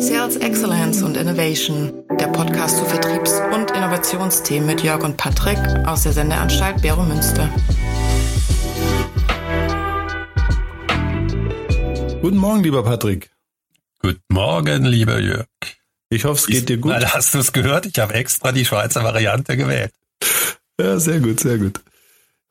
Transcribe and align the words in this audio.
Sales 0.00 0.36
Excellence 0.36 1.02
und 1.02 1.16
Innovation, 1.16 1.92
der 2.18 2.26
Podcast 2.28 2.78
zu 2.78 2.84
Vertriebs- 2.84 3.40
und 3.54 3.70
Innovationsthemen 3.70 4.66
mit 4.66 4.82
Jörg 4.82 5.02
und 5.04 5.16
Patrick 5.16 5.58
aus 5.86 6.04
der 6.04 6.12
Sendeanstalt 6.12 6.80
Bero 6.82 7.02
Münster. 7.02 7.48
Guten 12.22 12.36
Morgen, 12.36 12.62
lieber 12.62 12.82
Patrick. 12.84 13.30
Guten 14.00 14.22
Morgen, 14.28 14.84
lieber 14.84 15.18
Jörg. 15.20 15.46
Ich 16.08 16.24
hoffe, 16.24 16.40
es 16.40 16.46
geht 16.46 16.68
dir 16.68 16.78
gut. 16.78 16.92
Hast 16.92 17.34
du 17.34 17.38
es 17.38 17.52
gehört? 17.52 17.86
Ich 17.86 17.98
habe 17.98 18.14
extra 18.14 18.52
die 18.52 18.64
Schweizer 18.64 19.02
Variante 19.02 19.56
gewählt. 19.56 19.92
Ja, 20.78 20.98
sehr 20.98 21.20
gut, 21.20 21.40
sehr 21.40 21.58
gut. 21.58 21.80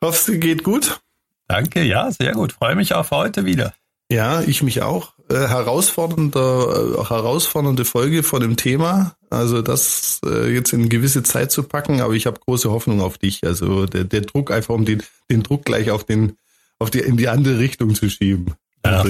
Ich 0.00 0.06
hoffe, 0.06 0.32
es 0.32 0.40
geht 0.40 0.62
gut. 0.62 1.00
Danke, 1.48 1.82
ja, 1.82 2.10
sehr 2.10 2.32
gut. 2.32 2.52
Freue 2.52 2.74
mich 2.74 2.94
auf 2.94 3.10
heute 3.10 3.44
wieder. 3.44 3.72
Ja, 4.12 4.42
ich 4.42 4.62
mich 4.62 4.82
auch. 4.82 5.14
Äh, 5.30 5.48
herausfordernder, 5.48 6.98
äh, 7.00 7.08
herausfordernde 7.08 7.86
Folge 7.86 8.22
von 8.22 8.42
dem 8.42 8.56
Thema. 8.58 9.16
Also 9.30 9.62
das 9.62 10.20
äh, 10.26 10.52
jetzt 10.52 10.74
in 10.74 10.90
gewisse 10.90 11.22
Zeit 11.22 11.50
zu 11.50 11.62
packen, 11.62 12.02
aber 12.02 12.12
ich 12.12 12.26
habe 12.26 12.38
große 12.38 12.70
Hoffnung 12.70 13.00
auf 13.00 13.16
dich. 13.16 13.40
Also 13.42 13.86
der, 13.86 14.04
der 14.04 14.20
Druck 14.20 14.50
einfach, 14.50 14.74
um 14.74 14.84
den, 14.84 15.02
den 15.30 15.42
Druck 15.42 15.64
gleich 15.64 15.90
auf 15.90 16.04
den, 16.04 16.36
auf 16.78 16.90
die, 16.90 16.98
in 16.98 17.16
die 17.16 17.28
andere 17.28 17.58
Richtung 17.58 17.94
zu 17.94 18.10
schieben. 18.10 18.52
Ja, 18.84 19.02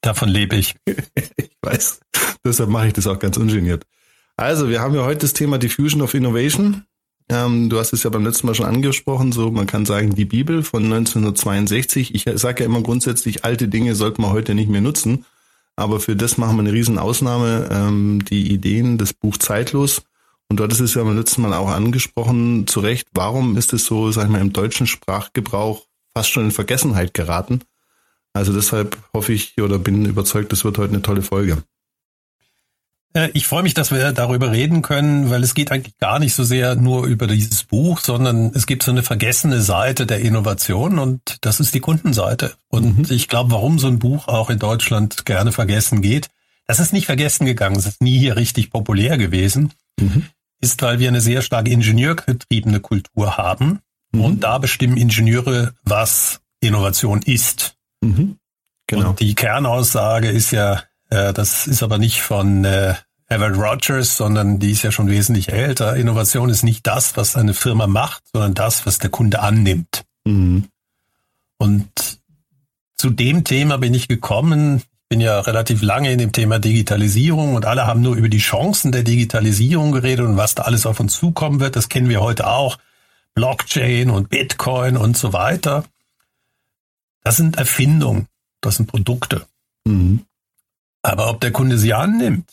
davon 0.00 0.30
lebe 0.30 0.56
ich. 0.56 0.74
ich 0.86 1.50
weiß. 1.60 2.00
Deshalb 2.42 2.70
mache 2.70 2.86
ich 2.86 2.92
das 2.94 3.06
auch 3.06 3.18
ganz 3.18 3.36
ungeniert. 3.36 3.84
Also, 4.38 4.70
wir 4.70 4.80
haben 4.80 4.94
ja 4.94 5.04
heute 5.04 5.20
das 5.20 5.34
Thema 5.34 5.58
Diffusion 5.58 6.00
of 6.00 6.14
Innovation. 6.14 6.84
Ähm, 7.28 7.70
du 7.70 7.78
hast 7.78 7.92
es 7.92 8.02
ja 8.02 8.10
beim 8.10 8.24
letzten 8.24 8.46
Mal 8.46 8.54
schon 8.54 8.66
angesprochen, 8.66 9.32
so 9.32 9.50
man 9.50 9.66
kann 9.66 9.86
sagen, 9.86 10.14
die 10.14 10.26
Bibel 10.26 10.62
von 10.62 10.84
1962. 10.84 12.14
Ich 12.14 12.24
sage 12.34 12.62
ja 12.62 12.66
immer 12.66 12.82
grundsätzlich, 12.82 13.44
alte 13.44 13.68
Dinge 13.68 13.94
sollte 13.94 14.20
man 14.20 14.32
heute 14.32 14.54
nicht 14.54 14.68
mehr 14.68 14.80
nutzen. 14.80 15.24
Aber 15.76 16.00
für 16.00 16.14
das 16.14 16.38
machen 16.38 16.56
wir 16.56 16.60
eine 16.60 16.72
riesen 16.72 16.98
Ausnahme. 16.98 17.68
Ähm, 17.70 18.24
die 18.24 18.52
Ideen, 18.52 18.98
das 18.98 19.12
Buch 19.12 19.36
Zeitlos. 19.38 20.02
Und 20.48 20.60
dort 20.60 20.72
ist 20.72 20.80
es 20.80 20.94
ja 20.94 21.02
beim 21.02 21.16
letzten 21.16 21.42
Mal 21.42 21.54
auch 21.54 21.70
angesprochen, 21.70 22.66
zu 22.66 22.80
Recht, 22.80 23.08
warum 23.14 23.56
ist 23.56 23.72
es 23.72 23.86
so, 23.86 24.10
sag 24.10 24.24
ich 24.24 24.30
mal, 24.30 24.40
im 24.40 24.52
deutschen 24.52 24.86
Sprachgebrauch 24.86 25.86
fast 26.14 26.30
schon 26.30 26.44
in 26.44 26.50
Vergessenheit 26.50 27.14
geraten? 27.14 27.62
Also 28.34 28.52
deshalb 28.52 28.98
hoffe 29.14 29.32
ich 29.32 29.60
oder 29.60 29.78
bin 29.78 30.04
überzeugt, 30.04 30.52
das 30.52 30.64
wird 30.64 30.78
heute 30.78 30.92
eine 30.92 31.02
tolle 31.02 31.22
Folge. 31.22 31.62
Äh, 33.14 33.30
ich 33.32 33.46
freue 33.46 33.62
mich, 33.62 33.74
dass 33.74 33.90
wir 33.90 34.12
darüber 34.12 34.52
reden 34.52 34.82
können, 34.82 35.30
weil 35.30 35.42
es 35.42 35.54
geht 35.54 35.72
eigentlich 35.72 35.96
gar 35.98 36.18
nicht 36.18 36.34
so 36.34 36.44
sehr 36.44 36.74
nur 36.74 37.06
über 37.06 37.26
dieses 37.26 37.62
Buch, 37.64 38.00
sondern 38.00 38.52
es 38.54 38.66
gibt 38.66 38.82
so 38.82 38.90
eine 38.90 39.02
vergessene 39.02 39.62
Seite 39.62 40.06
der 40.06 40.20
Innovation 40.20 40.98
und 40.98 41.38
das 41.40 41.60
ist 41.60 41.74
die 41.74 41.80
Kundenseite. 41.80 42.54
Und 42.68 42.98
mhm. 42.98 43.06
ich 43.08 43.28
glaube, 43.28 43.52
warum 43.52 43.78
so 43.78 43.86
ein 43.86 43.98
Buch 43.98 44.28
auch 44.28 44.50
in 44.50 44.58
Deutschland 44.58 45.24
gerne 45.24 45.52
vergessen 45.52 46.02
geht, 46.02 46.28
das 46.66 46.80
ist 46.80 46.92
nicht 46.92 47.06
vergessen 47.06 47.46
gegangen, 47.46 47.76
es 47.76 47.86
ist 47.86 48.02
nie 48.02 48.18
hier 48.18 48.36
richtig 48.36 48.70
populär 48.70 49.16
gewesen, 49.18 49.72
mhm. 50.00 50.24
ist, 50.60 50.82
weil 50.82 50.98
wir 50.98 51.08
eine 51.08 51.20
sehr 51.20 51.42
stark 51.42 51.68
ingenieurgetriebene 51.68 52.80
Kultur 52.80 53.36
haben 53.36 53.80
mhm. 54.12 54.20
und 54.20 54.40
da 54.40 54.58
bestimmen 54.58 54.96
Ingenieure, 54.96 55.74
was 55.82 56.40
Innovation 56.60 57.20
ist. 57.22 57.76
Mhm. 58.00 58.38
Genau. 58.86 59.10
Und 59.10 59.20
die 59.20 59.34
Kernaussage 59.34 60.28
ist 60.28 60.50
ja, 60.50 60.82
äh, 61.10 61.32
das 61.32 61.66
ist 61.66 61.82
aber 61.82 61.98
nicht 61.98 62.22
von 62.22 62.64
äh, 62.64 62.94
Everett 63.28 63.56
Rogers, 63.56 64.16
sondern 64.16 64.58
die 64.58 64.70
ist 64.70 64.82
ja 64.82 64.92
schon 64.92 65.08
wesentlich 65.08 65.50
älter. 65.50 65.96
Innovation 65.96 66.50
ist 66.50 66.62
nicht 66.62 66.86
das, 66.86 67.16
was 67.16 67.36
eine 67.36 67.54
Firma 67.54 67.86
macht, 67.86 68.22
sondern 68.32 68.54
das, 68.54 68.86
was 68.86 68.98
der 68.98 69.10
Kunde 69.10 69.40
annimmt. 69.40 70.04
Mhm. 70.24 70.68
Und 71.58 72.20
zu 72.96 73.10
dem 73.10 73.44
Thema 73.44 73.78
bin 73.78 73.94
ich 73.94 74.08
gekommen. 74.08 74.78
Ich 74.78 75.08
bin 75.08 75.20
ja 75.20 75.40
relativ 75.40 75.82
lange 75.82 76.12
in 76.12 76.18
dem 76.18 76.32
Thema 76.32 76.58
Digitalisierung 76.58 77.54
und 77.54 77.66
alle 77.66 77.86
haben 77.86 78.00
nur 78.00 78.16
über 78.16 78.28
die 78.28 78.38
Chancen 78.38 78.92
der 78.92 79.02
Digitalisierung 79.02 79.92
geredet 79.92 80.26
und 80.26 80.36
was 80.36 80.54
da 80.54 80.62
alles 80.62 80.86
auf 80.86 81.00
uns 81.00 81.16
zukommen 81.16 81.60
wird. 81.60 81.76
Das 81.76 81.88
kennen 81.88 82.08
wir 82.08 82.20
heute 82.20 82.46
auch. 82.46 82.78
Blockchain 83.34 84.10
und 84.10 84.28
Bitcoin 84.28 84.96
und 84.96 85.16
so 85.16 85.32
weiter. 85.32 85.84
Das 87.22 87.36
sind 87.36 87.56
Erfindungen, 87.56 88.28
das 88.60 88.76
sind 88.76 88.86
Produkte. 88.86 89.46
Mhm. 89.84 90.24
Aber 91.04 91.28
ob 91.28 91.40
der 91.40 91.52
Kunde 91.52 91.76
sie 91.76 91.92
annimmt, 91.92 92.50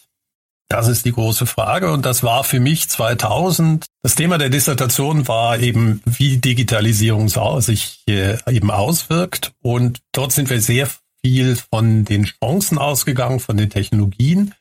das 0.68 0.88
ist 0.88 1.06
die 1.06 1.14
große 1.14 1.46
Frage. 1.46 1.92
Und 1.92 2.06
das 2.06 2.22
war 2.22 2.44
für 2.44 2.60
mich 2.60 2.90
2000. 2.90 3.86
Das 4.04 4.16
Thema 4.16 4.38
der 4.38 4.50
Dissertation 4.50 5.28
war 5.28 5.58
eben, 5.60 6.02
wie 6.06 6.38
Digitalisierung 6.38 7.30
sich 7.62 8.04
äh, 8.08 8.38
eben 8.50 8.70
auswirkt. 8.70 9.54
Und 9.62 10.00
dort 10.12 10.34
sind 10.34 10.50
wir 10.50 10.62
sehr 10.62 10.90
viel 11.24 11.56
von 11.56 12.04
den 12.04 12.26
Chancen 12.26 12.78
ausgegangen, 12.78 13.40
von 13.40 13.56
den 13.56 13.70
Technologien, 13.70 14.54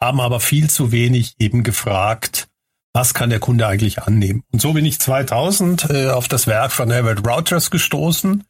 haben 0.00 0.20
aber 0.20 0.40
viel 0.40 0.68
zu 0.68 0.90
wenig 0.90 1.34
eben 1.38 1.62
gefragt, 1.62 2.48
was 2.92 3.14
kann 3.14 3.30
der 3.30 3.40
Kunde 3.40 3.66
eigentlich 3.66 4.02
annehmen. 4.02 4.42
Und 4.52 4.60
so 4.60 4.72
bin 4.72 4.86
ich 4.86 4.98
2000 4.98 5.90
äh, 5.90 6.08
auf 6.08 6.26
das 6.28 6.46
Werk 6.46 6.72
von 6.72 6.90
Herbert 6.90 7.26
Rogers 7.26 7.70
gestoßen, 7.70 8.44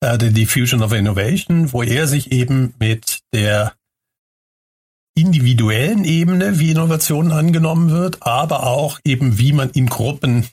äh, 0.00 0.18
The 0.18 0.32
Diffusion 0.32 0.82
of 0.82 0.92
Innovation, 0.92 1.72
wo 1.72 1.82
er 1.82 2.06
sich 2.06 2.32
eben 2.32 2.74
mit 2.78 3.20
der 3.32 3.74
individuellen 5.14 6.04
Ebene, 6.04 6.58
wie 6.58 6.72
Innovation 6.72 7.30
angenommen 7.30 7.90
wird, 7.90 8.22
aber 8.22 8.66
auch 8.66 8.98
eben, 9.04 9.38
wie 9.38 9.52
man 9.52 9.70
in 9.70 9.86
Gruppen 9.86 10.46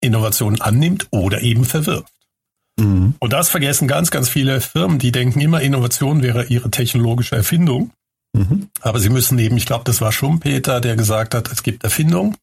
Innovationen 0.00 0.60
annimmt 0.60 1.06
oder 1.10 1.42
eben 1.42 1.64
verwirft. 1.64 2.12
Mhm. 2.78 3.14
Und 3.20 3.32
das 3.32 3.48
vergessen 3.48 3.86
ganz, 3.86 4.10
ganz 4.10 4.28
viele 4.28 4.60
Firmen, 4.60 4.98
die 4.98 5.12
denken 5.12 5.40
immer, 5.40 5.60
Innovation 5.60 6.22
wäre 6.22 6.46
ihre 6.46 6.70
technologische 6.70 7.36
Erfindung. 7.36 7.92
Mhm. 8.32 8.68
Aber 8.80 8.98
sie 8.98 9.10
müssen 9.10 9.38
eben, 9.38 9.56
ich 9.56 9.66
glaube, 9.66 9.84
das 9.84 10.00
war 10.00 10.10
Schumpeter, 10.10 10.80
der 10.80 10.96
gesagt 10.96 11.34
hat, 11.34 11.52
es 11.52 11.62
gibt 11.62 11.84
Erfindungen. 11.84 12.36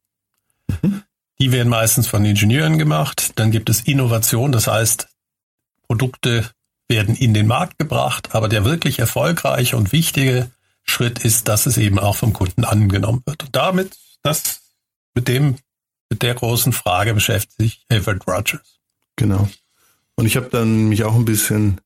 Mhm. 0.81 1.03
Die 1.40 1.52
werden 1.52 1.69
meistens 1.69 2.08
von 2.08 2.24
Ingenieuren 2.24 2.78
gemacht. 2.78 3.31
Dann 3.36 3.52
gibt 3.52 3.69
es 3.69 3.81
Innovation, 3.81 4.52
das 4.52 4.68
heißt, 4.68 5.08
Produkte 5.88 6.50
werden 6.88 7.16
in 7.16 7.34
den 7.34 7.48
Markt 7.48 7.78
gebracht, 7.78 8.30
aber 8.34 8.50
der 8.50 8.66
wirklich 8.66 9.00
erfolgreiche 9.00 9.78
und 9.78 9.92
wichtige 9.92 10.50
Schritt 10.90 11.20
ist, 11.20 11.48
dass 11.48 11.66
es 11.66 11.78
eben 11.78 12.00
auch 12.00 12.16
vom 12.16 12.34
Kunden 12.34 12.66
angenommen 12.66 13.22
wird. 13.26 13.44
Und 13.44 13.56
damit, 13.56 13.98
das, 14.24 14.62
mit 15.14 15.28
dem, 15.28 15.56
mit 16.10 16.22
der 16.22 16.34
großen 16.34 16.74
Frage 16.74 17.14
beschäftigt 17.14 17.58
sich 17.58 17.86
Everett 17.90 18.28
Rogers. 18.28 18.80
Genau. 19.16 19.50
Und 20.16 20.26
ich 20.26 20.36
habe 20.36 20.50
dann 20.50 20.90
mich 20.90 21.04
auch 21.04 21.16
ein 21.16 21.26
bisschen 21.26 21.80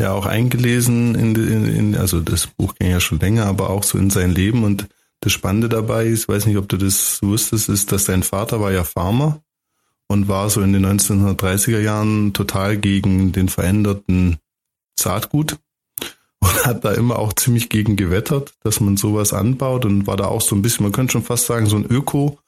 ja 0.00 0.12
auch 0.12 0.26
eingelesen 0.26 1.14
in, 1.14 1.34
in, 1.34 1.74
in 1.74 1.96
also 1.96 2.20
das 2.20 2.46
Buch 2.46 2.74
ging 2.74 2.90
ja 2.90 3.00
schon 3.00 3.20
länger, 3.20 3.46
aber 3.46 3.70
auch 3.70 3.84
so 3.84 3.98
in 3.98 4.10
sein 4.10 4.30
Leben 4.30 4.64
und 4.64 4.88
das 5.20 5.32
Spannende 5.32 5.68
dabei 5.68 6.06
ist, 6.06 6.28
weiß 6.28 6.46
nicht, 6.46 6.56
ob 6.56 6.68
du 6.68 6.78
das 6.78 7.22
wusstest, 7.22 7.68
ist, 7.68 7.92
dass 7.92 8.06
sein 8.06 8.22
Vater 8.22 8.60
war 8.60 8.72
ja 8.72 8.84
Farmer 8.84 9.42
und 10.08 10.28
war 10.28 10.48
so 10.48 10.62
in 10.62 10.72
den 10.72 10.86
1930er 10.86 11.78
Jahren 11.78 12.32
total 12.32 12.78
gegen 12.78 13.32
den 13.32 13.48
veränderten 13.48 14.38
Saatgut 14.98 15.58
und 16.50 16.66
hat 16.66 16.84
da 16.84 16.92
immer 16.92 17.18
auch 17.18 17.32
ziemlich 17.32 17.68
gegen 17.68 17.96
gewettert, 17.96 18.54
dass 18.62 18.80
man 18.80 18.96
sowas 18.96 19.32
anbaut 19.32 19.84
und 19.84 20.06
war 20.06 20.16
da 20.16 20.26
auch 20.26 20.40
so 20.40 20.54
ein 20.54 20.62
bisschen, 20.62 20.84
man 20.84 20.92
könnte 20.92 21.12
schon 21.12 21.22
fast 21.22 21.46
sagen, 21.46 21.66
so 21.66 21.76
ein 21.76 21.86
Öko, 21.86 22.38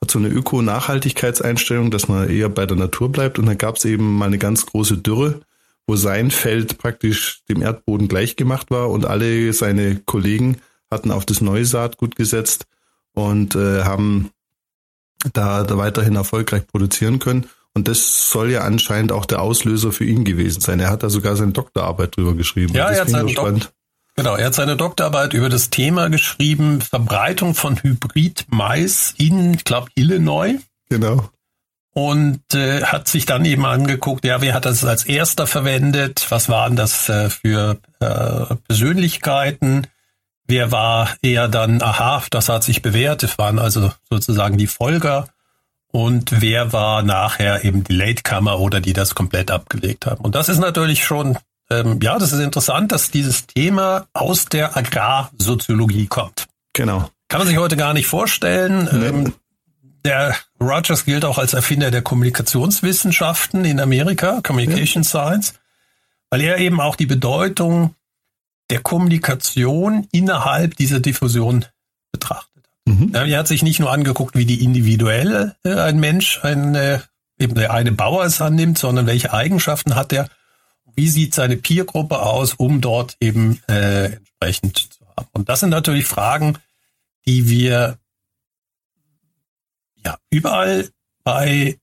hat 0.00 0.10
so 0.10 0.18
eine 0.18 0.28
Öko-Nachhaltigkeitseinstellung, 0.28 1.90
dass 1.90 2.08
man 2.08 2.28
eher 2.28 2.48
bei 2.48 2.66
der 2.66 2.76
Natur 2.76 3.10
bleibt 3.10 3.38
und 3.38 3.46
dann 3.46 3.58
gab 3.58 3.76
es 3.76 3.84
eben 3.84 4.16
mal 4.16 4.26
eine 4.26 4.38
ganz 4.38 4.66
große 4.66 4.98
Dürre, 4.98 5.40
wo 5.86 5.96
sein 5.96 6.30
Feld 6.30 6.78
praktisch 6.78 7.42
dem 7.48 7.62
Erdboden 7.62 8.08
gleichgemacht 8.08 8.70
war 8.70 8.90
und 8.90 9.06
alle 9.06 9.52
seine 9.52 9.96
Kollegen 9.96 10.58
hatten 10.90 11.10
auf 11.10 11.26
das 11.26 11.40
neue 11.40 11.64
Saatgut 11.64 12.16
gesetzt 12.16 12.66
und 13.14 13.56
äh, 13.56 13.82
haben 13.82 14.30
da, 15.32 15.64
da 15.64 15.76
weiterhin 15.76 16.14
erfolgreich 16.14 16.66
produzieren 16.66 17.18
können. 17.18 17.46
Und 17.78 17.86
das 17.86 18.32
soll 18.32 18.50
ja 18.50 18.62
anscheinend 18.62 19.12
auch 19.12 19.24
der 19.24 19.40
Auslöser 19.40 19.92
für 19.92 20.04
ihn 20.04 20.24
gewesen 20.24 20.60
sein. 20.60 20.80
Er 20.80 20.90
hat 20.90 21.04
da 21.04 21.10
sogar 21.10 21.36
seine 21.36 21.52
Doktorarbeit 21.52 22.16
drüber 22.16 22.34
geschrieben. 22.34 22.74
Ja, 22.74 22.88
er 22.88 23.02
hat 23.02 23.08
seine 23.08 23.32
Dok 23.32 23.70
Genau, 24.16 24.34
er 24.34 24.46
hat 24.46 24.54
seine 24.54 24.76
Doktorarbeit 24.76 25.32
über 25.32 25.48
das 25.48 25.70
Thema 25.70 26.10
geschrieben, 26.10 26.80
Verbreitung 26.80 27.54
von 27.54 27.80
Hybrid-Mais 27.80 29.14
in, 29.16 29.54
ich 29.54 29.62
glaube, 29.62 29.90
Illinois. 29.94 30.56
Genau. 30.88 31.30
Und 31.94 32.42
äh, 32.52 32.82
hat 32.82 33.06
sich 33.06 33.26
dann 33.26 33.44
eben 33.44 33.64
angeguckt, 33.64 34.24
ja, 34.24 34.40
wer 34.40 34.54
hat 34.54 34.64
das 34.64 34.84
als 34.84 35.04
erster 35.04 35.46
verwendet? 35.46 36.26
Was 36.30 36.48
waren 36.48 36.74
das 36.74 37.08
äh, 37.08 37.30
für 37.30 37.78
äh, 38.00 38.56
Persönlichkeiten? 38.66 39.86
Wer 40.48 40.72
war 40.72 41.14
eher 41.22 41.46
dann, 41.46 41.80
aha, 41.80 42.24
das 42.32 42.48
hat 42.48 42.64
sich 42.64 42.82
bewährt, 42.82 43.22
es 43.22 43.38
waren 43.38 43.60
also 43.60 43.92
sozusagen 44.10 44.58
die 44.58 44.66
Folger 44.66 45.28
und 45.90 46.40
wer 46.40 46.72
war 46.72 47.02
nachher 47.02 47.64
eben 47.64 47.84
die 47.84 47.94
Latecomer 47.94 48.60
oder 48.60 48.80
die 48.80 48.92
das 48.92 49.14
komplett 49.14 49.50
abgelegt 49.50 50.06
haben. 50.06 50.24
Und 50.24 50.34
das 50.34 50.48
ist 50.48 50.58
natürlich 50.58 51.04
schon, 51.04 51.38
ähm, 51.70 51.98
ja, 52.02 52.18
das 52.18 52.32
ist 52.32 52.40
interessant, 52.40 52.92
dass 52.92 53.10
dieses 53.10 53.46
Thema 53.46 54.06
aus 54.12 54.46
der 54.46 54.76
Agrarsoziologie 54.76 56.06
kommt. 56.06 56.46
Genau. 56.74 57.10
Kann 57.28 57.40
man 57.40 57.48
sich 57.48 57.58
heute 57.58 57.76
gar 57.76 57.94
nicht 57.94 58.06
vorstellen. 58.06 58.88
Nee. 58.92 59.06
Ähm, 59.06 59.34
der 60.04 60.36
Rogers 60.60 61.04
gilt 61.04 61.24
auch 61.24 61.38
als 61.38 61.54
Erfinder 61.54 61.90
der 61.90 62.02
Kommunikationswissenschaften 62.02 63.64
in 63.64 63.80
Amerika, 63.80 64.40
Communication 64.42 65.02
ja. 65.02 65.08
Science, 65.08 65.54
weil 66.30 66.40
er 66.42 66.58
eben 66.58 66.80
auch 66.80 66.96
die 66.96 67.06
Bedeutung 67.06 67.94
der 68.70 68.80
Kommunikation 68.80 70.06
innerhalb 70.12 70.76
dieser 70.76 71.00
Diffusion 71.00 71.64
betrachtet. 72.12 72.57
Mhm. 72.88 73.14
Er 73.14 73.38
hat 73.38 73.48
sich 73.48 73.62
nicht 73.62 73.80
nur 73.80 73.92
angeguckt, 73.92 74.36
wie 74.36 74.46
die 74.46 74.64
individuell 74.64 75.54
äh, 75.64 75.74
ein 75.74 76.00
Mensch, 76.00 76.40
ein, 76.42 76.74
äh, 76.74 77.00
eben 77.38 77.54
der 77.54 77.72
eine 77.72 77.92
Bauer 77.92 78.24
es 78.24 78.40
annimmt, 78.40 78.78
sondern 78.78 79.06
welche 79.06 79.32
Eigenschaften 79.32 79.94
hat 79.94 80.12
er, 80.12 80.28
wie 80.94 81.08
sieht 81.08 81.34
seine 81.34 81.56
Peergruppe 81.56 82.20
aus, 82.20 82.54
um 82.54 82.80
dort 82.80 83.16
eben 83.20 83.62
äh, 83.68 84.06
entsprechend 84.06 84.78
zu 84.78 85.06
haben. 85.16 85.28
Und 85.32 85.48
das 85.48 85.60
sind 85.60 85.70
natürlich 85.70 86.06
Fragen, 86.06 86.58
die 87.26 87.48
wir 87.48 87.98
ja 90.04 90.16
überall 90.30 90.88
bei 91.24 91.78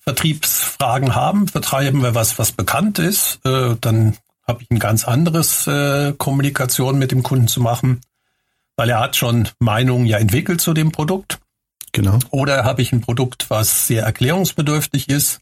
Vertriebsfragen 0.00 1.14
haben. 1.14 1.48
Vertreiben 1.48 2.02
wir 2.02 2.14
was, 2.14 2.38
was 2.38 2.52
bekannt 2.52 2.98
ist, 2.98 3.40
äh, 3.44 3.76
dann 3.80 4.16
habe 4.46 4.62
ich 4.62 4.70
ein 4.70 4.78
ganz 4.78 5.06
anderes 5.06 5.66
äh, 5.66 6.12
Kommunikation 6.16 6.98
mit 6.98 7.10
dem 7.10 7.22
Kunden 7.22 7.48
zu 7.48 7.60
machen, 7.60 8.00
weil 8.76 8.90
er 8.90 9.00
hat 9.00 9.16
schon 9.16 9.48
Meinungen 9.58 10.06
ja 10.06 10.18
entwickelt 10.18 10.60
zu 10.60 10.74
dem 10.74 10.92
Produkt. 10.92 11.38
Genau. 11.92 12.18
Oder 12.30 12.64
habe 12.64 12.82
ich 12.82 12.92
ein 12.92 13.00
Produkt, 13.00 13.48
was 13.48 13.86
sehr 13.86 14.04
erklärungsbedürftig 14.04 15.08
ist. 15.08 15.40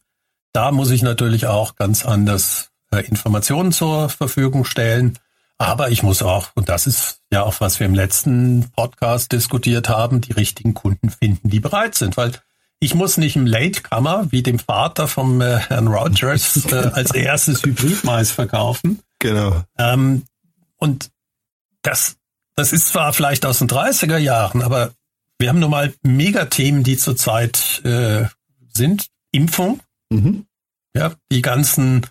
Da 0.53 0.71
muss 0.71 0.91
ich 0.91 1.03
natürlich 1.03 1.47
auch 1.47 1.75
ganz 1.75 2.07
anders 2.07 2.71
äh, 2.93 3.05
Informationen 3.07 3.73
zur 3.73 4.09
Verfügung 4.09 4.65
stellen. 4.65 5.19
Aber 5.59 5.91
ich 5.91 6.03
muss 6.03 6.23
auch, 6.23 6.49
und 6.55 6.69
das 6.69 6.87
ist 6.87 7.21
ja 7.33 7.43
auch, 7.43 7.61
was 7.61 7.81
wir 7.81 7.87
im 7.87 7.95
letzten 7.95 8.71
Podcast 8.77 9.33
diskutiert 9.33 9.89
haben, 9.89 10.21
die 10.21 10.33
richtigen 10.33 10.75
Kunden 10.75 11.11
finden, 11.11 11.49
die 11.51 11.61
bereit 11.61 11.95
sind. 11.95 12.17
Weil 12.17 12.33
ich 12.81 12.95
muss 12.95 13.17
nicht 13.17 13.37
im 13.37 13.47
Latecomer, 13.47 14.31
wie 14.31 14.43
dem 14.43 14.59
Vater 14.59 15.09
vom 15.09 15.41
äh, 15.41 15.59
Herrn 15.59 15.89
Rogers, 15.89 16.65
äh, 16.71 16.91
als 16.93 17.13
erstes 17.13 17.63
Hybridmais 17.65 18.31
verkaufen. 18.31 19.01
Genau. 19.21 19.63
Ähm, 19.79 20.25
und 20.77 21.11
das, 21.83 22.17
das 22.57 22.73
ist 22.73 22.89
zwar 22.89 23.13
vielleicht 23.13 23.47
aus 23.47 23.59
den 23.59 23.69
30er 23.69 24.19
Jahren, 24.19 24.63
aber 24.63 24.93
wir 25.39 25.49
haben 25.49 25.59
nun 25.59 25.71
mal 25.71 25.93
Megathemen, 26.03 26.85
die 26.85 26.97
zurzeit 26.97 27.83
äh, 27.85 28.27
sind. 28.73 29.09
Impfung. 29.33 29.81
Mhm. 30.11 30.47
Ja, 30.95 31.13
die 31.33 31.43
ganzen 31.43 32.07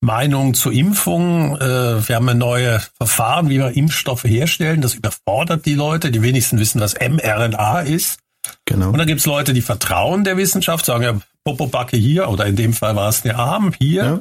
Meinungen 0.00 0.54
zur 0.54 0.72
Impfung. 0.72 1.56
Äh, 1.56 2.08
wir 2.08 2.16
haben 2.16 2.28
ein 2.28 2.38
neue 2.38 2.80
Verfahren, 2.96 3.48
wie 3.48 3.58
wir 3.58 3.76
Impfstoffe 3.76 4.24
herstellen. 4.24 4.80
Das 4.80 4.94
überfordert 4.94 5.66
die 5.66 5.74
Leute. 5.74 6.10
Die 6.10 6.22
wenigsten 6.22 6.58
wissen, 6.58 6.80
was 6.80 6.94
mRNA 6.94 7.80
ist. 7.80 8.18
Genau. 8.64 8.90
Und 8.90 8.98
dann 8.98 9.06
gibt's 9.06 9.26
Leute, 9.26 9.54
die 9.54 9.62
vertrauen 9.62 10.24
der 10.24 10.36
Wissenschaft, 10.36 10.84
sagen 10.84 11.04
ja, 11.04 11.18
Popobacke 11.44 11.96
hier 11.96 12.28
oder 12.28 12.46
in 12.46 12.56
dem 12.56 12.72
Fall 12.72 12.96
war 12.96 13.08
es 13.08 13.22
der 13.22 13.38
Arm 13.38 13.72
hier. 13.78 14.04
Ja. 14.04 14.18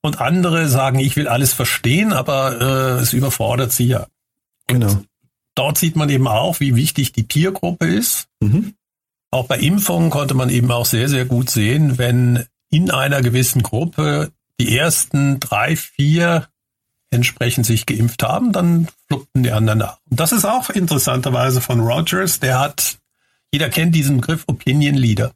Und 0.00 0.20
andere 0.20 0.66
sagen, 0.66 0.98
ich 0.98 1.14
will 1.14 1.28
alles 1.28 1.52
verstehen, 1.52 2.12
aber 2.12 2.60
äh, 2.60 3.02
es 3.02 3.12
überfordert 3.12 3.70
sie 3.70 3.86
ja. 3.86 4.06
Und 4.72 4.80
genau. 4.80 5.02
Dort 5.54 5.78
sieht 5.78 5.96
man 5.96 6.08
eben 6.08 6.28
auch, 6.28 6.60
wie 6.60 6.76
wichtig 6.76 7.12
die 7.12 7.24
Peergruppe 7.24 7.86
ist. 7.86 8.28
Mhm. 8.40 8.74
Auch 9.30 9.46
bei 9.46 9.58
Impfungen 9.58 10.10
konnte 10.10 10.34
man 10.34 10.50
eben 10.50 10.70
auch 10.70 10.86
sehr, 10.86 11.08
sehr 11.08 11.24
gut 11.24 11.50
sehen, 11.50 11.98
wenn 11.98 12.46
in 12.70 12.90
einer 12.90 13.20
gewissen 13.22 13.62
Gruppe 13.62 14.32
die 14.60 14.76
ersten 14.76 15.40
drei, 15.40 15.76
vier 15.76 16.48
entsprechend 17.10 17.66
sich 17.66 17.84
geimpft 17.84 18.22
haben, 18.22 18.52
dann 18.52 18.88
fluppten 19.06 19.42
die 19.42 19.52
anderen 19.52 19.80
nach. 19.80 19.98
Und 20.10 20.18
das 20.18 20.32
ist 20.32 20.46
auch 20.46 20.70
interessanterweise 20.70 21.60
von 21.60 21.80
Rogers. 21.80 22.40
Der 22.40 22.58
hat 22.58 22.98
jeder 23.52 23.68
kennt 23.68 23.94
diesen 23.94 24.20
Begriff 24.20 24.44
Opinion 24.46 24.94
Leader. 24.94 25.32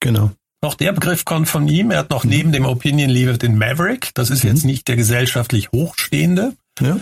Genau. 0.00 0.32
Auch 0.60 0.74
der 0.74 0.92
Begriff 0.92 1.24
kommt 1.24 1.48
von 1.48 1.66
ihm. 1.66 1.90
Er 1.90 2.00
hat 2.00 2.10
noch 2.10 2.24
mhm. 2.24 2.30
neben 2.30 2.52
dem 2.52 2.66
Opinion 2.66 3.10
Leader 3.10 3.38
den 3.38 3.56
Maverick. 3.56 4.10
Das 4.14 4.30
ist 4.30 4.44
mhm. 4.44 4.50
jetzt 4.50 4.64
nicht 4.64 4.86
der 4.88 4.96
gesellschaftlich 4.96 5.72
Hochstehende, 5.72 6.54
ja. 6.80 6.98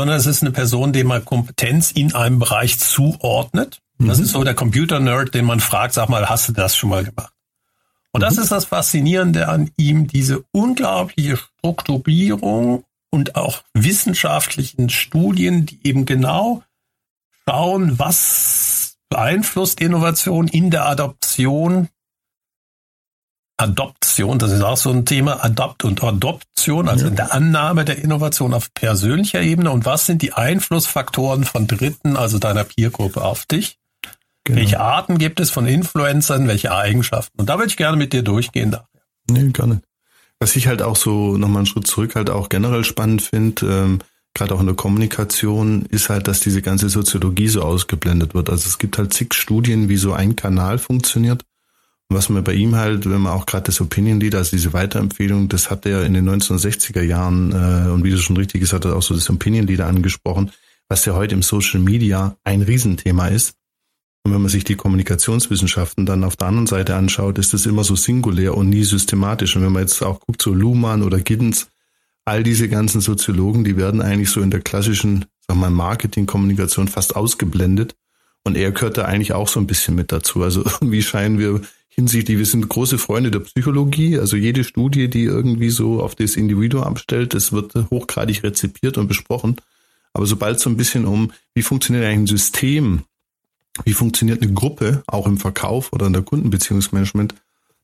Sondern 0.00 0.16
es 0.16 0.24
ist 0.24 0.40
eine 0.40 0.50
Person, 0.50 0.94
dem 0.94 1.08
man 1.08 1.26
Kompetenz 1.26 1.90
in 1.90 2.14
einem 2.14 2.38
Bereich 2.38 2.78
zuordnet. 2.78 3.82
Mhm. 3.98 4.08
Das 4.08 4.18
ist 4.18 4.30
so 4.30 4.42
der 4.42 4.54
Computer-Nerd, 4.54 5.34
den 5.34 5.44
man 5.44 5.60
fragt, 5.60 5.92
sag 5.92 6.08
mal, 6.08 6.26
hast 6.26 6.48
du 6.48 6.54
das 6.54 6.74
schon 6.74 6.88
mal 6.88 7.04
gemacht? 7.04 7.34
Und 8.10 8.22
das 8.22 8.36
mhm. 8.36 8.44
ist 8.44 8.50
das 8.50 8.64
Faszinierende 8.64 9.48
an 9.48 9.70
ihm, 9.76 10.06
diese 10.06 10.42
unglaubliche 10.52 11.36
Strukturierung 11.36 12.84
und 13.10 13.36
auch 13.36 13.62
wissenschaftlichen 13.74 14.88
Studien, 14.88 15.66
die 15.66 15.86
eben 15.86 16.06
genau 16.06 16.62
schauen, 17.46 17.98
was 17.98 18.96
beeinflusst 19.10 19.82
Innovation 19.82 20.48
in 20.48 20.70
der 20.70 20.86
Adoption. 20.86 21.90
Adoption, 23.60 24.38
das 24.38 24.52
ist 24.52 24.62
auch 24.62 24.76
so 24.76 24.90
ein 24.90 25.04
Thema, 25.04 25.44
Adopt 25.44 25.84
und 25.84 26.02
Adoption, 26.02 26.88
also 26.88 27.04
ja. 27.04 27.10
in 27.10 27.16
der 27.16 27.34
Annahme 27.34 27.84
der 27.84 27.98
Innovation 27.98 28.54
auf 28.54 28.72
persönlicher 28.72 29.42
Ebene. 29.42 29.70
Und 29.70 29.84
was 29.84 30.06
sind 30.06 30.22
die 30.22 30.32
Einflussfaktoren 30.32 31.44
von 31.44 31.66
Dritten, 31.66 32.16
also 32.16 32.38
deiner 32.38 32.64
Peergruppe 32.64 33.22
auf 33.22 33.44
dich? 33.46 33.76
Genau. 34.44 34.58
Welche 34.58 34.80
Arten 34.80 35.18
gibt 35.18 35.40
es 35.40 35.50
von 35.50 35.66
Influencern, 35.66 36.48
welche 36.48 36.74
Eigenschaften? 36.74 37.38
Und 37.38 37.50
da 37.50 37.58
würde 37.58 37.68
ich 37.68 37.76
gerne 37.76 37.98
mit 37.98 38.12
dir 38.14 38.22
durchgehen. 38.22 38.70
Daher. 38.70 38.88
Nee, 39.30 39.50
gerne. 39.50 39.82
Was 40.38 40.56
ich 40.56 40.66
halt 40.66 40.80
auch 40.80 40.96
so 40.96 41.36
nochmal 41.36 41.58
einen 41.58 41.66
Schritt 41.66 41.86
zurück 41.86 42.14
halt 42.14 42.30
auch 42.30 42.48
generell 42.48 42.84
spannend 42.84 43.20
finde, 43.20 43.66
ähm, 43.66 43.98
gerade 44.32 44.54
auch 44.54 44.60
in 44.60 44.66
der 44.66 44.74
Kommunikation, 44.74 45.84
ist 45.90 46.08
halt, 46.08 46.28
dass 46.28 46.40
diese 46.40 46.62
ganze 46.62 46.88
Soziologie 46.88 47.48
so 47.48 47.62
ausgeblendet 47.62 48.32
wird. 48.34 48.48
Also 48.48 48.68
es 48.68 48.78
gibt 48.78 48.96
halt 48.96 49.12
zig 49.12 49.34
Studien, 49.34 49.90
wie 49.90 49.98
so 49.98 50.14
ein 50.14 50.34
Kanal 50.36 50.78
funktioniert. 50.78 51.44
Was 52.12 52.28
man 52.28 52.42
bei 52.42 52.54
ihm 52.54 52.74
halt, 52.74 53.08
wenn 53.08 53.20
man 53.20 53.32
auch 53.32 53.46
gerade 53.46 53.66
das 53.66 53.80
Opinion 53.80 54.18
Leader, 54.18 54.38
also 54.38 54.56
diese 54.56 54.72
Weiterempfehlung, 54.72 55.48
das 55.48 55.70
hat 55.70 55.86
er 55.86 56.04
in 56.04 56.12
den 56.12 56.28
1960er 56.28 57.02
Jahren, 57.02 57.52
äh, 57.52 57.88
und 57.88 58.02
wie 58.02 58.10
du 58.10 58.18
schon 58.18 58.36
richtig 58.36 58.60
gesagt 58.60 58.84
hast, 58.84 58.92
auch 58.92 59.02
so 59.02 59.14
das 59.14 59.30
Opinion 59.30 59.68
Leader 59.68 59.86
angesprochen, 59.86 60.50
was 60.88 61.04
ja 61.04 61.14
heute 61.14 61.36
im 61.36 61.42
Social 61.42 61.78
Media 61.78 62.36
ein 62.42 62.62
Riesenthema 62.62 63.28
ist. 63.28 63.54
Und 64.24 64.34
wenn 64.34 64.42
man 64.42 64.50
sich 64.50 64.64
die 64.64 64.74
Kommunikationswissenschaften 64.74 66.04
dann 66.04 66.24
auf 66.24 66.36
der 66.36 66.48
anderen 66.48 66.66
Seite 66.66 66.96
anschaut, 66.96 67.38
ist 67.38 67.54
das 67.54 67.64
immer 67.64 67.84
so 67.84 67.94
singulär 67.94 68.56
und 68.56 68.68
nie 68.68 68.82
systematisch. 68.82 69.54
Und 69.54 69.62
wenn 69.62 69.72
man 69.72 69.82
jetzt 69.82 70.02
auch 70.02 70.18
guckt, 70.18 70.42
so 70.42 70.52
Luhmann 70.52 71.04
oder 71.04 71.20
Giddens, 71.20 71.68
all 72.24 72.42
diese 72.42 72.68
ganzen 72.68 73.00
Soziologen, 73.00 73.62
die 73.62 73.76
werden 73.76 74.02
eigentlich 74.02 74.30
so 74.30 74.40
in 74.40 74.50
der 74.50 74.60
klassischen, 74.60 75.26
sag 75.46 75.56
mal, 75.56 75.70
Marketing-Kommunikation 75.70 76.88
fast 76.88 77.14
ausgeblendet. 77.14 77.94
Und 78.42 78.56
er 78.56 78.72
gehört 78.72 78.98
da 78.98 79.04
eigentlich 79.04 79.32
auch 79.32 79.48
so 79.48 79.60
ein 79.60 79.68
bisschen 79.68 79.94
mit 79.94 80.10
dazu. 80.10 80.42
Also 80.42 80.64
irgendwie 80.80 81.02
scheinen 81.02 81.38
wir 81.38 81.60
hinsichtlich, 82.00 82.38
wir 82.38 82.46
sind 82.46 82.68
große 82.68 82.96
Freunde 82.96 83.30
der 83.30 83.40
Psychologie. 83.40 84.18
Also 84.18 84.36
jede 84.36 84.64
Studie, 84.64 85.08
die 85.08 85.24
irgendwie 85.24 85.68
so 85.68 86.02
auf 86.02 86.14
das 86.14 86.36
Individuum 86.36 86.82
abstellt, 86.82 87.34
das 87.34 87.52
wird 87.52 87.74
hochgradig 87.90 88.42
rezipiert 88.42 88.96
und 88.96 89.06
besprochen. 89.06 89.56
Aber 90.14 90.26
sobald 90.26 90.58
so 90.60 90.70
ein 90.70 90.78
bisschen 90.78 91.04
um, 91.04 91.32
wie 91.54 91.62
funktioniert 91.62 92.06
eigentlich 92.06 92.20
ein 92.20 92.38
System, 92.38 93.02
wie 93.84 93.92
funktioniert 93.92 94.42
eine 94.42 94.52
Gruppe, 94.52 95.02
auch 95.06 95.26
im 95.26 95.36
Verkauf 95.36 95.92
oder 95.92 96.06
in 96.06 96.14
der 96.14 96.22
Kundenbeziehungsmanagement, 96.22 97.34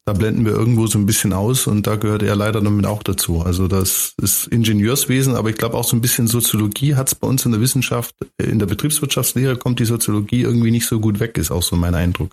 da 0.06 0.12
blenden 0.12 0.44
wir 0.44 0.52
irgendwo 0.52 0.86
so 0.86 0.98
ein 0.98 1.06
bisschen 1.06 1.32
aus 1.32 1.66
und 1.66 1.86
da 1.86 1.96
gehört 1.96 2.22
er 2.22 2.36
leider 2.36 2.60
damit 2.60 2.86
auch 2.86 3.02
dazu. 3.02 3.42
Also 3.42 3.68
das 3.68 4.14
ist 4.22 4.46
Ingenieurswesen, 4.46 5.34
aber 5.34 5.50
ich 5.50 5.56
glaube 5.56 5.76
auch 5.76 5.84
so 5.84 5.96
ein 5.96 6.00
bisschen 6.00 6.26
Soziologie 6.26 6.94
hat 6.94 7.08
es 7.08 7.14
bei 7.14 7.26
uns 7.28 7.44
in 7.44 7.52
der 7.52 7.60
Wissenschaft, 7.60 8.14
in 8.38 8.58
der 8.58 8.66
Betriebswirtschaftslehre 8.66 9.56
kommt 9.56 9.78
die 9.78 9.84
Soziologie 9.84 10.42
irgendwie 10.42 10.70
nicht 10.70 10.86
so 10.86 11.00
gut 11.00 11.20
weg, 11.20 11.36
ist 11.36 11.50
auch 11.50 11.62
so 11.62 11.76
mein 11.76 11.94
Eindruck. 11.94 12.30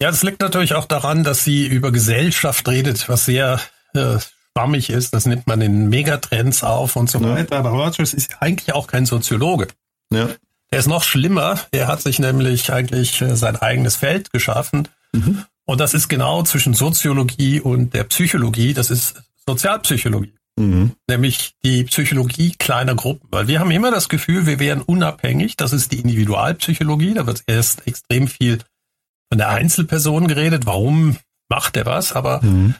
Ja, 0.00 0.10
das 0.10 0.22
liegt 0.22 0.40
natürlich 0.40 0.74
auch 0.74 0.84
daran, 0.84 1.24
dass 1.24 1.44
sie 1.44 1.66
über 1.66 1.90
Gesellschaft 1.90 2.68
redet, 2.68 3.08
was 3.08 3.24
sehr 3.24 3.60
äh, 3.94 4.18
schwammig 4.56 4.90
ist. 4.90 5.12
Das 5.12 5.26
nimmt 5.26 5.46
man 5.46 5.60
in 5.60 5.88
Megatrends 5.88 6.62
auf 6.62 6.96
und 6.96 7.10
so 7.10 7.18
ja. 7.18 7.30
weiter. 7.30 7.56
Aber 7.58 7.70
Rogers 7.70 8.14
ist 8.14 8.40
eigentlich 8.40 8.74
auch 8.74 8.86
kein 8.86 9.06
Soziologe. 9.06 9.68
Ja. 10.12 10.28
Er 10.70 10.78
ist 10.78 10.86
noch 10.86 11.02
schlimmer. 11.02 11.58
Er 11.72 11.88
hat 11.88 12.02
sich 12.02 12.18
nämlich 12.18 12.72
eigentlich 12.72 13.20
äh, 13.22 13.36
sein 13.36 13.56
eigenes 13.56 13.96
Feld 13.96 14.32
geschaffen. 14.32 14.88
Mhm. 15.12 15.44
Und 15.64 15.80
das 15.80 15.94
ist 15.94 16.08
genau 16.08 16.42
zwischen 16.44 16.74
Soziologie 16.74 17.60
und 17.60 17.94
der 17.94 18.04
Psychologie, 18.04 18.74
das 18.74 18.90
ist 18.90 19.22
Sozialpsychologie. 19.46 20.34
Mhm. 20.56 20.92
Nämlich 21.08 21.54
die 21.64 21.84
Psychologie 21.84 22.54
kleiner 22.58 22.94
Gruppen. 22.94 23.28
Weil 23.30 23.48
wir 23.48 23.60
haben 23.60 23.70
immer 23.70 23.90
das 23.90 24.08
Gefühl, 24.08 24.46
wir 24.46 24.58
wären 24.58 24.82
unabhängig. 24.82 25.56
Das 25.56 25.72
ist 25.72 25.92
die 25.92 26.00
Individualpsychologie. 26.00 27.14
Da 27.14 27.26
wird 27.26 27.42
erst 27.46 27.86
extrem 27.86 28.28
viel 28.28 28.58
von 29.28 29.38
der 29.38 29.50
Einzelperson 29.50 30.28
geredet. 30.28 30.66
Warum 30.66 31.16
macht 31.48 31.76
er 31.76 31.86
was? 31.86 32.12
Aber 32.12 32.42
mhm. 32.42 32.74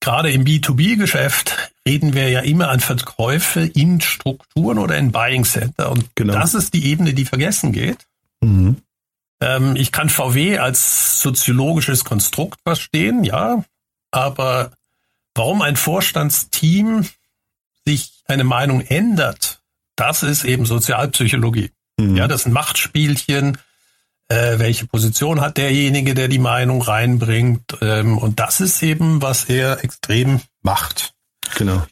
gerade 0.00 0.30
im 0.30 0.44
B2B-Geschäft 0.44 1.72
reden 1.86 2.14
wir 2.14 2.28
ja 2.30 2.40
immer 2.40 2.68
an 2.68 2.80
Verkäufe 2.80 3.60
in 3.60 4.00
Strukturen 4.00 4.78
oder 4.78 4.96
in 4.96 5.12
Buying 5.12 5.44
Center. 5.44 5.90
Und 5.90 6.14
genau. 6.14 6.34
das 6.34 6.54
ist 6.54 6.74
die 6.74 6.86
Ebene, 6.86 7.14
die 7.14 7.24
vergessen 7.24 7.72
geht. 7.72 8.06
Mhm. 8.40 8.76
Ähm, 9.40 9.76
ich 9.76 9.92
kann 9.92 10.08
VW 10.08 10.58
als 10.58 11.20
soziologisches 11.20 12.04
Konstrukt 12.04 12.60
verstehen, 12.64 13.24
ja, 13.24 13.64
aber 14.12 14.72
warum 15.34 15.62
ein 15.62 15.76
Vorstandsteam 15.76 17.06
sich 17.84 18.22
eine 18.26 18.44
Meinung 18.44 18.80
ändert, 18.82 19.60
das 19.96 20.22
ist 20.22 20.44
eben 20.44 20.64
Sozialpsychologie. 20.64 21.70
Mhm. 21.98 22.16
Ja, 22.16 22.28
das 22.28 22.44
sind 22.44 22.52
Machtspielchen. 22.52 23.58
Äh, 24.28 24.58
welche 24.58 24.86
Position 24.86 25.40
hat 25.40 25.58
derjenige, 25.58 26.14
der 26.14 26.28
die 26.28 26.38
Meinung 26.38 26.82
reinbringt? 26.82 27.76
Ähm, 27.80 28.18
und 28.18 28.40
das 28.40 28.60
ist 28.60 28.82
eben, 28.82 29.20
was 29.22 29.44
er 29.44 29.84
extrem 29.84 30.40
macht. 30.62 31.12
Genau. 31.56 31.82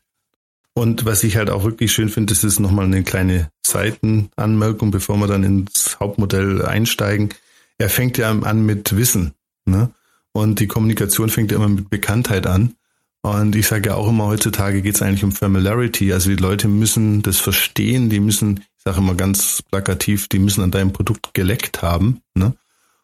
Und 0.72 1.04
was 1.04 1.24
ich 1.24 1.36
halt 1.36 1.50
auch 1.50 1.64
wirklich 1.64 1.92
schön 1.92 2.08
finde, 2.08 2.32
das 2.32 2.44
ist 2.44 2.60
nochmal 2.60 2.86
eine 2.86 3.02
kleine 3.02 3.50
Seitenanmerkung, 3.66 4.90
bevor 4.90 5.16
wir 5.16 5.26
dann 5.26 5.44
ins 5.44 5.98
Hauptmodell 6.00 6.64
einsteigen. 6.64 7.30
Er 7.78 7.90
fängt 7.90 8.18
ja 8.18 8.30
an 8.30 8.64
mit 8.64 8.96
Wissen. 8.96 9.34
Ne? 9.64 9.90
Und 10.32 10.60
die 10.60 10.66
Kommunikation 10.66 11.28
fängt 11.28 11.50
ja 11.50 11.58
immer 11.58 11.68
mit 11.68 11.90
Bekanntheit 11.90 12.46
an. 12.46 12.74
Und 13.22 13.54
ich 13.54 13.66
sage 13.66 13.90
ja 13.90 13.96
auch 13.96 14.08
immer, 14.08 14.26
heutzutage 14.26 14.80
geht 14.80 14.94
es 14.94 15.02
eigentlich 15.02 15.24
um 15.24 15.32
Familiarity. 15.32 16.12
Also 16.12 16.30
die 16.30 16.36
Leute 16.36 16.68
müssen 16.68 17.22
das 17.22 17.38
verstehen, 17.38 18.08
die 18.08 18.20
müssen, 18.20 18.64
ich 18.76 18.82
sage 18.82 18.98
immer 18.98 19.14
ganz 19.14 19.62
plakativ, 19.70 20.28
die 20.28 20.38
müssen 20.38 20.62
an 20.62 20.70
deinem 20.70 20.92
Produkt 20.92 21.34
geleckt 21.34 21.82
haben. 21.82 22.22
Ne? 22.34 22.54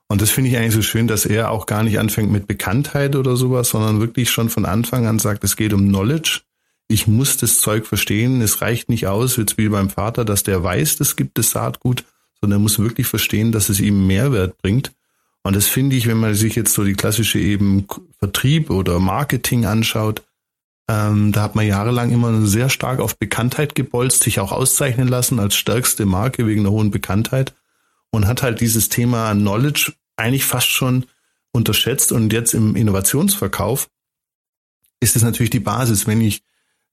Und 0.08 0.22
das 0.22 0.30
finde 0.30 0.50
ich 0.50 0.56
eigentlich 0.56 0.74
so 0.74 0.82
schön, 0.82 1.06
dass 1.06 1.26
er 1.26 1.50
auch 1.50 1.66
gar 1.66 1.82
nicht 1.82 1.98
anfängt 1.98 2.30
mit 2.30 2.46
Bekanntheit 2.46 3.16
oder 3.16 3.36
sowas, 3.36 3.70
sondern 3.70 4.00
wirklich 4.00 4.30
schon 4.30 4.48
von 4.48 4.64
Anfang 4.64 5.06
an 5.06 5.18
sagt, 5.18 5.44
es 5.44 5.56
geht 5.56 5.74
um 5.74 5.88
Knowledge. 5.88 6.42
Ich 6.88 7.06
muss 7.06 7.36
das 7.36 7.58
Zeug 7.58 7.86
verstehen. 7.86 8.40
Es 8.40 8.62
reicht 8.62 8.88
nicht 8.88 9.08
aus, 9.08 9.36
jetzt 9.36 9.58
wie 9.58 9.68
beim 9.68 9.90
Vater, 9.90 10.24
dass 10.24 10.44
der 10.44 10.62
weiß, 10.62 11.00
es 11.00 11.16
gibt 11.16 11.36
das 11.36 11.50
Saatgut, 11.50 12.04
sondern 12.40 12.60
er 12.60 12.62
muss 12.62 12.78
wirklich 12.78 13.06
verstehen, 13.08 13.52
dass 13.52 13.68
es 13.68 13.80
ihm 13.80 14.06
Mehrwert 14.06 14.56
bringt. 14.58 14.92
Und 15.46 15.54
das 15.54 15.68
finde 15.68 15.94
ich, 15.94 16.08
wenn 16.08 16.18
man 16.18 16.34
sich 16.34 16.56
jetzt 16.56 16.74
so 16.74 16.82
die 16.82 16.94
klassische 16.94 17.38
eben 17.38 17.86
Vertrieb 18.18 18.68
oder 18.68 18.98
Marketing 18.98 19.64
anschaut, 19.64 20.24
ähm, 20.88 21.30
da 21.30 21.42
hat 21.42 21.54
man 21.54 21.64
jahrelang 21.64 22.10
immer 22.10 22.44
sehr 22.44 22.68
stark 22.68 22.98
auf 22.98 23.16
Bekanntheit 23.16 23.76
gebolzt, 23.76 24.24
sich 24.24 24.40
auch 24.40 24.50
auszeichnen 24.50 25.06
lassen 25.06 25.38
als 25.38 25.54
stärkste 25.54 26.04
Marke 26.04 26.48
wegen 26.48 26.64
der 26.64 26.72
hohen 26.72 26.90
Bekanntheit 26.90 27.54
und 28.10 28.26
hat 28.26 28.42
halt 28.42 28.60
dieses 28.60 28.88
Thema 28.88 29.34
Knowledge 29.34 29.92
eigentlich 30.16 30.44
fast 30.44 30.68
schon 30.68 31.06
unterschätzt. 31.52 32.10
Und 32.10 32.32
jetzt 32.32 32.52
im 32.52 32.74
Innovationsverkauf 32.74 33.88
ist 34.98 35.14
es 35.14 35.22
natürlich 35.22 35.50
die 35.50 35.60
Basis. 35.60 36.08
Wenn 36.08 36.22
ich, 36.22 36.42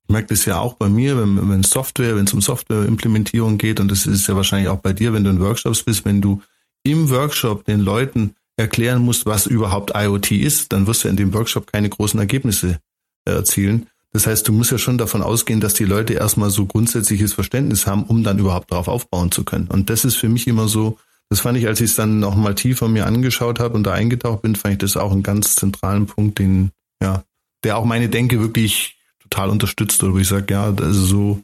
ich 0.03 0.09
merke 0.09 0.27
das 0.27 0.45
ja 0.45 0.59
auch 0.59 0.75
bei 0.75 0.89
mir, 0.89 1.17
wenn, 1.17 1.49
wenn 1.49 1.63
Software, 1.63 2.15
wenn 2.15 2.25
es 2.25 2.33
um 2.33 2.41
Softwareimplementierung 2.41 3.57
geht, 3.57 3.79
und 3.79 3.89
das 3.89 4.05
ist 4.05 4.27
ja 4.27 4.35
wahrscheinlich 4.35 4.69
auch 4.69 4.79
bei 4.79 4.93
dir, 4.93 5.11
wenn 5.11 5.23
du 5.23 5.31
in 5.31 5.39
Workshops 5.39 5.81
bist, 5.81 6.05
wenn 6.05 6.21
du 6.21 6.43
im 6.83 7.09
Workshop 7.09 7.65
den 7.65 7.79
Leuten 7.79 8.35
erklären 8.57 9.01
musst, 9.01 9.25
was 9.25 9.45
überhaupt 9.45 9.91
IoT 9.95 10.31
ist, 10.31 10.73
dann 10.73 10.87
wirst 10.87 11.03
du 11.03 11.07
in 11.07 11.17
dem 11.17 11.33
Workshop 11.33 11.71
keine 11.71 11.89
großen 11.89 12.19
Ergebnisse 12.19 12.79
erzielen. 13.25 13.87
Das 14.11 14.27
heißt, 14.27 14.47
du 14.47 14.51
musst 14.53 14.71
ja 14.71 14.77
schon 14.77 14.99
davon 14.99 15.23
ausgehen, 15.23 15.59
dass 15.59 15.73
die 15.73 15.85
Leute 15.85 16.13
erstmal 16.13 16.51
so 16.51 16.67
grundsätzliches 16.67 17.33
Verständnis 17.33 17.87
haben, 17.87 18.03
um 18.03 18.23
dann 18.23 18.37
überhaupt 18.37 18.71
darauf 18.71 18.87
aufbauen 18.87 19.31
zu 19.31 19.43
können. 19.43 19.67
Und 19.67 19.89
das 19.89 20.05
ist 20.05 20.15
für 20.15 20.29
mich 20.29 20.47
immer 20.47 20.67
so, 20.67 20.99
das 21.29 21.39
fand 21.39 21.57
ich, 21.57 21.65
als 21.65 21.81
ich 21.81 21.89
es 21.89 21.95
dann 21.95 22.19
noch 22.19 22.35
mal 22.35 22.53
tiefer 22.53 22.87
mir 22.87 23.07
angeschaut 23.07 23.59
habe 23.59 23.73
und 23.73 23.83
da 23.83 23.93
eingetaucht 23.93 24.43
bin, 24.43 24.55
fand 24.55 24.73
ich 24.73 24.77
das 24.79 24.97
auch 24.97 25.11
einen 25.11 25.23
ganz 25.23 25.55
zentralen 25.55 26.05
Punkt, 26.05 26.37
den, 26.37 26.71
ja, 27.01 27.23
der 27.63 27.77
auch 27.77 27.85
meine 27.85 28.07
Denke 28.07 28.39
wirklich 28.39 28.97
total 29.19 29.49
unterstützt, 29.49 30.03
oder 30.03 30.13
wo 30.13 30.19
ich 30.19 30.27
sage, 30.27 30.53
ja, 30.53 30.65
also 30.65 31.05
so, 31.05 31.43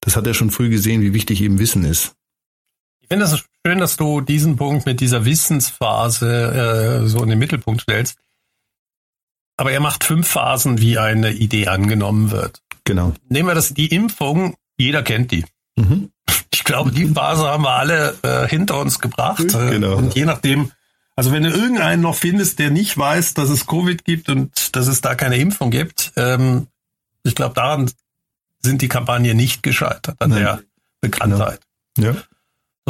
das 0.00 0.16
hat 0.16 0.26
er 0.26 0.34
schon 0.34 0.50
früh 0.50 0.68
gesehen, 0.68 1.02
wie 1.02 1.14
wichtig 1.14 1.40
eben 1.42 1.60
Wissen 1.60 1.84
ist. 1.84 2.16
Ich 3.10 3.16
finde 3.16 3.24
es 3.24 3.44
schön, 3.66 3.80
dass 3.80 3.96
du 3.96 4.20
diesen 4.20 4.54
Punkt 4.54 4.86
mit 4.86 5.00
dieser 5.00 5.24
Wissensphase 5.24 7.02
äh, 7.02 7.08
so 7.08 7.20
in 7.24 7.30
den 7.30 7.40
Mittelpunkt 7.40 7.82
stellst. 7.82 8.16
Aber 9.56 9.72
er 9.72 9.80
macht 9.80 10.04
fünf 10.04 10.28
Phasen, 10.28 10.80
wie 10.80 10.96
eine 10.96 11.32
Idee 11.32 11.66
angenommen 11.66 12.30
wird. 12.30 12.62
Genau. 12.84 13.12
Nehmen 13.28 13.48
wir 13.48 13.56
das, 13.56 13.74
die 13.74 13.88
Impfung, 13.88 14.54
jeder 14.78 15.02
kennt 15.02 15.32
die. 15.32 15.44
Mhm. 15.74 16.12
Ich 16.54 16.62
glaube, 16.62 16.92
die 16.92 17.04
Phase 17.08 17.48
haben 17.48 17.64
wir 17.64 17.72
alle 17.74 18.16
äh, 18.22 18.46
hinter 18.46 18.78
uns 18.78 19.00
gebracht. 19.00 19.54
Äh, 19.54 19.70
genau. 19.70 19.96
Und 19.96 20.14
je 20.14 20.24
nachdem, 20.24 20.70
also 21.16 21.32
wenn 21.32 21.42
du 21.42 21.50
irgendeinen 21.50 22.02
noch 22.02 22.14
findest, 22.14 22.60
der 22.60 22.70
nicht 22.70 22.96
weiß, 22.96 23.34
dass 23.34 23.50
es 23.50 23.66
Covid 23.66 24.04
gibt 24.04 24.28
und 24.28 24.76
dass 24.76 24.86
es 24.86 25.00
da 25.00 25.16
keine 25.16 25.36
Impfung 25.38 25.72
gibt, 25.72 26.12
ähm, 26.14 26.68
ich 27.24 27.34
glaube, 27.34 27.56
daran 27.56 27.90
sind 28.60 28.82
die 28.82 28.88
Kampagnen 28.88 29.36
nicht 29.36 29.64
gescheitert, 29.64 30.14
an 30.20 30.30
Nein. 30.30 30.38
der 30.38 30.62
Bekanntheit. 31.00 31.60
Genau. 31.96 32.12
Ja 32.12 32.22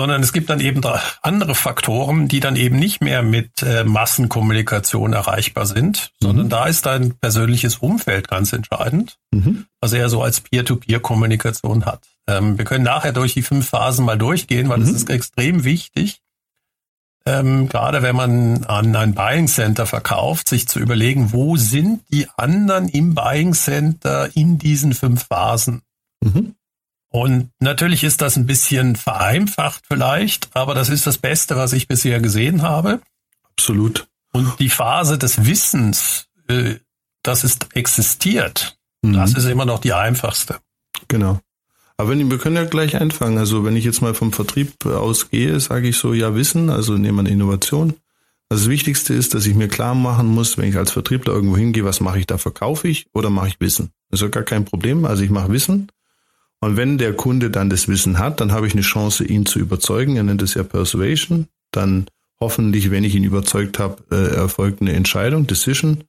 sondern 0.01 0.23
es 0.23 0.33
gibt 0.33 0.49
dann 0.49 0.61
eben 0.61 0.81
andere 1.21 1.55
Faktoren, 1.55 2.27
die 2.27 2.41
dann 2.41 2.57
eben 2.57 2.79
nicht 2.79 3.03
mehr 3.03 3.23
mit 3.23 3.63
äh, 3.63 3.85
Massenkommunikation 3.85 5.13
erreichbar 5.13 5.67
sind, 5.67 6.11
mhm. 6.21 6.27
sondern 6.27 6.49
da 6.49 6.65
ist 6.65 6.87
dein 6.87 7.19
persönliches 7.19 7.77
Umfeld 7.77 8.27
ganz 8.27 8.55
entscheidend, 8.55 9.19
mhm. 9.31 9.67
was 9.79 9.93
er 9.93 10.09
so 10.09 10.23
als 10.23 10.41
Peer-to-Peer-Kommunikation 10.41 11.85
hat. 11.85 12.09
Ähm, 12.27 12.57
wir 12.57 12.65
können 12.65 12.83
nachher 12.83 13.13
durch 13.13 13.35
die 13.35 13.43
fünf 13.43 13.69
Phasen 13.69 14.07
mal 14.07 14.17
durchgehen, 14.17 14.71
weil 14.71 14.79
mhm. 14.79 14.85
das 14.85 14.93
ist 14.93 15.11
extrem 15.11 15.65
wichtig. 15.65 16.23
Ähm, 17.27 17.69
gerade 17.69 18.01
wenn 18.01 18.17
man 18.17 18.65
an 18.65 18.97
ein 18.97 19.13
Buying 19.13 19.49
Center 19.49 19.85
verkauft, 19.85 20.49
sich 20.49 20.67
zu 20.67 20.79
überlegen, 20.79 21.35
wo 21.35 21.59
sind 21.59 22.01
die 22.11 22.27
anderen 22.39 22.89
im 22.89 23.15
Buying 23.15 23.53
Center 23.53 24.35
in 24.35 24.57
diesen 24.57 24.95
fünf 24.95 25.27
Phasen? 25.27 25.83
Mhm. 26.25 26.55
Und 27.11 27.51
natürlich 27.59 28.05
ist 28.05 28.23
das 28.23 28.37
ein 28.37 28.47
bisschen 28.47 28.95
vereinfacht 28.95 29.83
vielleicht, 29.87 30.49
aber 30.55 30.75
das 30.75 30.89
ist 30.89 31.07
das 31.07 31.19
Beste, 31.19 31.57
was 31.57 31.73
ich 31.73 31.89
bisher 31.89 32.21
gesehen 32.21 32.63
habe. 32.63 33.01
Absolut. 33.51 34.07
Und 34.33 34.61
die 34.61 34.71
Phase 34.71 35.19
des 35.19 35.45
Wissens, 35.45 36.29
äh, 36.49 36.77
dass 37.25 37.43
es 37.43 37.59
existiert, 37.75 38.79
mhm. 39.03 39.15
das 39.15 39.35
ist 39.35 39.47
immer 39.47 39.65
noch 39.65 39.81
die 39.81 39.93
einfachste. 39.93 40.59
Genau. 41.09 41.41
Aber 41.97 42.11
wenn, 42.11 42.31
wir 42.31 42.39
können 42.39 42.57
ja 42.57 42.65
gleich 42.65 42.97
anfangen. 42.97 43.39
Also 43.39 43.65
wenn 43.65 43.77
ich 43.77 43.85
jetzt 43.85 44.01
mal 44.01 44.15
vom 44.15 44.33
Vertrieb 44.33 44.87
ausgehe, 44.87 45.59
sage 45.59 45.89
ich 45.89 45.97
so, 45.97 46.15
ja, 46.15 46.35
Wissen, 46.37 46.71
also 46.71 46.97
nehmen 46.97 47.27
wir 47.27 47.33
Innovation. 47.33 47.95
Also 48.49 48.65
das 48.65 48.71
Wichtigste 48.71 49.15
ist, 49.15 49.35
dass 49.35 49.47
ich 49.47 49.55
mir 49.57 49.69
klar 49.69 49.97
machen 49.97 50.29
muss, 50.29 50.57
wenn 50.57 50.69
ich 50.69 50.77
als 50.77 50.93
Vertriebler 50.93 51.35
irgendwo 51.35 51.57
hingehe, 51.57 51.85
was 51.85 52.01
mache 52.01 52.21
ich 52.21 52.27
da? 52.27 52.39
Verkaufe 52.39 52.87
ich 52.89 53.07
oder 53.13 53.31
mache 53.31 53.49
ich 53.49 53.61
Wissen? 53.61 53.91
Das 54.11 54.21
ist 54.21 54.23
ja 54.23 54.29
gar 54.29 54.45
kein 54.45 54.65
Problem. 54.65 55.05
Also 55.05 55.25
ich 55.25 55.31
mache 55.31 55.51
Wissen 55.51 55.89
und 56.61 56.77
wenn 56.77 56.99
der 56.99 57.15
Kunde 57.15 57.51
dann 57.51 57.71
das 57.71 57.89
Wissen 57.89 58.19
hat, 58.19 58.41
dann 58.41 58.53
habe 58.53 58.67
ich 58.67 58.75
eine 58.75 58.83
Chance, 58.83 59.25
ihn 59.25 59.47
zu 59.47 59.59
überzeugen. 59.59 60.17
Er 60.17 60.23
nennt 60.23 60.43
es 60.43 60.55
ja 60.55 60.63
Persuasion. 60.63 61.47
Dann 61.73 62.07
hoffentlich, 62.39 62.91
wenn 62.91 63.05
ich 63.05 63.15
ihn 63.15 63.25
überzeugt 63.25 63.79
habe, 63.79 64.03
äh, 64.11 64.35
erfolgt 64.35 64.83
eine 64.83 64.93
Entscheidung, 64.93 65.47
Decision. 65.47 66.05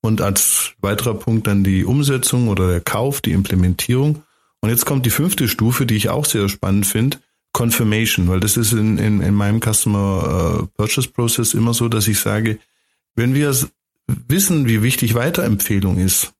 Und 0.00 0.20
als 0.20 0.72
weiterer 0.80 1.14
Punkt 1.14 1.46
dann 1.46 1.64
die 1.64 1.84
Umsetzung 1.84 2.48
oder 2.48 2.68
der 2.68 2.80
Kauf, 2.80 3.20
die 3.20 3.32
Implementierung. 3.32 4.22
Und 4.60 4.70
jetzt 4.70 4.84
kommt 4.84 5.06
die 5.06 5.10
fünfte 5.10 5.48
Stufe, 5.48 5.86
die 5.86 5.96
ich 5.96 6.08
auch 6.08 6.24
sehr 6.24 6.48
spannend 6.48 6.86
finde, 6.86 7.18
Confirmation, 7.52 8.28
weil 8.28 8.40
das 8.40 8.56
ist 8.56 8.72
in, 8.72 8.98
in, 8.98 9.22
in 9.22 9.32
meinem 9.32 9.60
Customer 9.60 10.62
uh, 10.62 10.66
Purchase 10.76 11.08
Process 11.08 11.54
immer 11.54 11.72
so, 11.72 11.88
dass 11.88 12.08
ich 12.08 12.18
sage, 12.18 12.58
wenn 13.14 13.32
wir 13.34 13.54
wissen, 14.06 14.66
wie 14.66 14.82
wichtig 14.82 15.14
Weiterempfehlung 15.14 15.98
ist, 15.98 16.32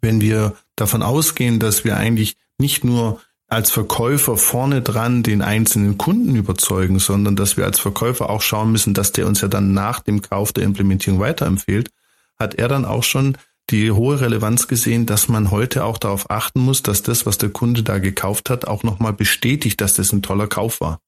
wenn 0.00 0.20
wir 0.20 0.54
davon 0.76 1.02
ausgehen, 1.02 1.58
dass 1.58 1.84
wir 1.84 1.96
eigentlich 1.96 2.36
nicht 2.58 2.84
nur 2.84 3.20
als 3.48 3.70
Verkäufer 3.70 4.36
vorne 4.36 4.82
dran 4.82 5.22
den 5.22 5.40
einzelnen 5.40 5.98
Kunden 5.98 6.34
überzeugen, 6.34 6.98
sondern 6.98 7.36
dass 7.36 7.56
wir 7.56 7.64
als 7.64 7.78
Verkäufer 7.78 8.28
auch 8.28 8.42
schauen 8.42 8.72
müssen, 8.72 8.92
dass 8.92 9.12
der 9.12 9.26
uns 9.26 9.40
ja 9.40 9.48
dann 9.48 9.72
nach 9.72 10.00
dem 10.00 10.20
Kauf 10.20 10.52
der 10.52 10.64
Implementierung 10.64 11.20
weiterempfiehlt, 11.20 11.90
hat 12.38 12.56
er 12.56 12.68
dann 12.68 12.84
auch 12.84 13.04
schon 13.04 13.38
die 13.70 13.90
hohe 13.90 14.20
Relevanz 14.20 14.68
gesehen, 14.68 15.06
dass 15.06 15.28
man 15.28 15.50
heute 15.50 15.84
auch 15.84 15.98
darauf 15.98 16.30
achten 16.30 16.60
muss, 16.60 16.82
dass 16.82 17.02
das, 17.02 17.26
was 17.26 17.38
der 17.38 17.50
Kunde 17.50 17.82
da 17.82 17.98
gekauft 17.98 18.50
hat, 18.50 18.66
auch 18.66 18.82
nochmal 18.82 19.12
bestätigt, 19.12 19.80
dass 19.80 19.94
das 19.94 20.12
ein 20.12 20.22
toller 20.22 20.46
Kauf 20.46 20.80
war. 20.80 21.00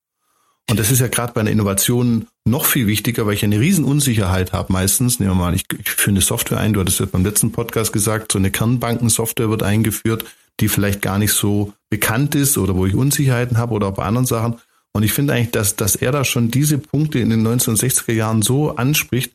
Und 0.70 0.78
das 0.78 0.90
ist 0.90 1.00
ja 1.00 1.08
gerade 1.08 1.32
bei 1.32 1.40
einer 1.40 1.50
Innovation 1.50 2.26
noch 2.44 2.66
viel 2.66 2.87
wichtiger, 2.87 3.26
weil 3.26 3.34
ich 3.34 3.44
eine 3.44 3.58
Riesenunsicherheit 3.58 4.52
habe 4.52 4.72
meistens. 4.72 5.18
Nehmen 5.18 5.32
wir 5.32 5.34
mal, 5.34 5.54
ich, 5.54 5.64
ich 5.78 5.88
führe 5.88 6.10
eine 6.10 6.20
Software 6.20 6.58
ein, 6.58 6.75
du 6.75 6.80
hattest 6.80 7.00
ja 7.00 7.06
beim 7.06 7.25
letzten 7.25 7.52
Podcast 7.52 7.92
gesagt, 7.92 8.32
so 8.32 8.38
eine 8.38 8.50
Kernbankensoftware 8.50 9.48
wird 9.48 9.62
eingeführt, 9.62 10.25
die 10.60 10.68
vielleicht 10.68 11.00
gar 11.00 11.18
nicht 11.18 11.32
so 11.32 11.72
bekannt 11.88 12.34
ist 12.34 12.58
oder 12.58 12.76
wo 12.76 12.84
ich 12.84 12.94
Unsicherheiten 12.94 13.56
habe 13.56 13.75
oder 13.75 13.90
bei 13.92 14.04
anderen 14.04 14.26
Sachen. 14.26 14.56
Und 14.92 15.02
ich 15.02 15.12
finde 15.12 15.34
eigentlich, 15.34 15.52
dass, 15.52 15.76
dass 15.76 15.96
er 15.96 16.12
da 16.12 16.25
schon 16.25 16.50
diese 16.50 16.78
Punkte 16.78 17.18
in 17.18 17.30
den 17.30 17.46
1960er 17.46 18.12
Jahren 18.12 18.42
so 18.42 18.76
anspricht, 18.76 19.32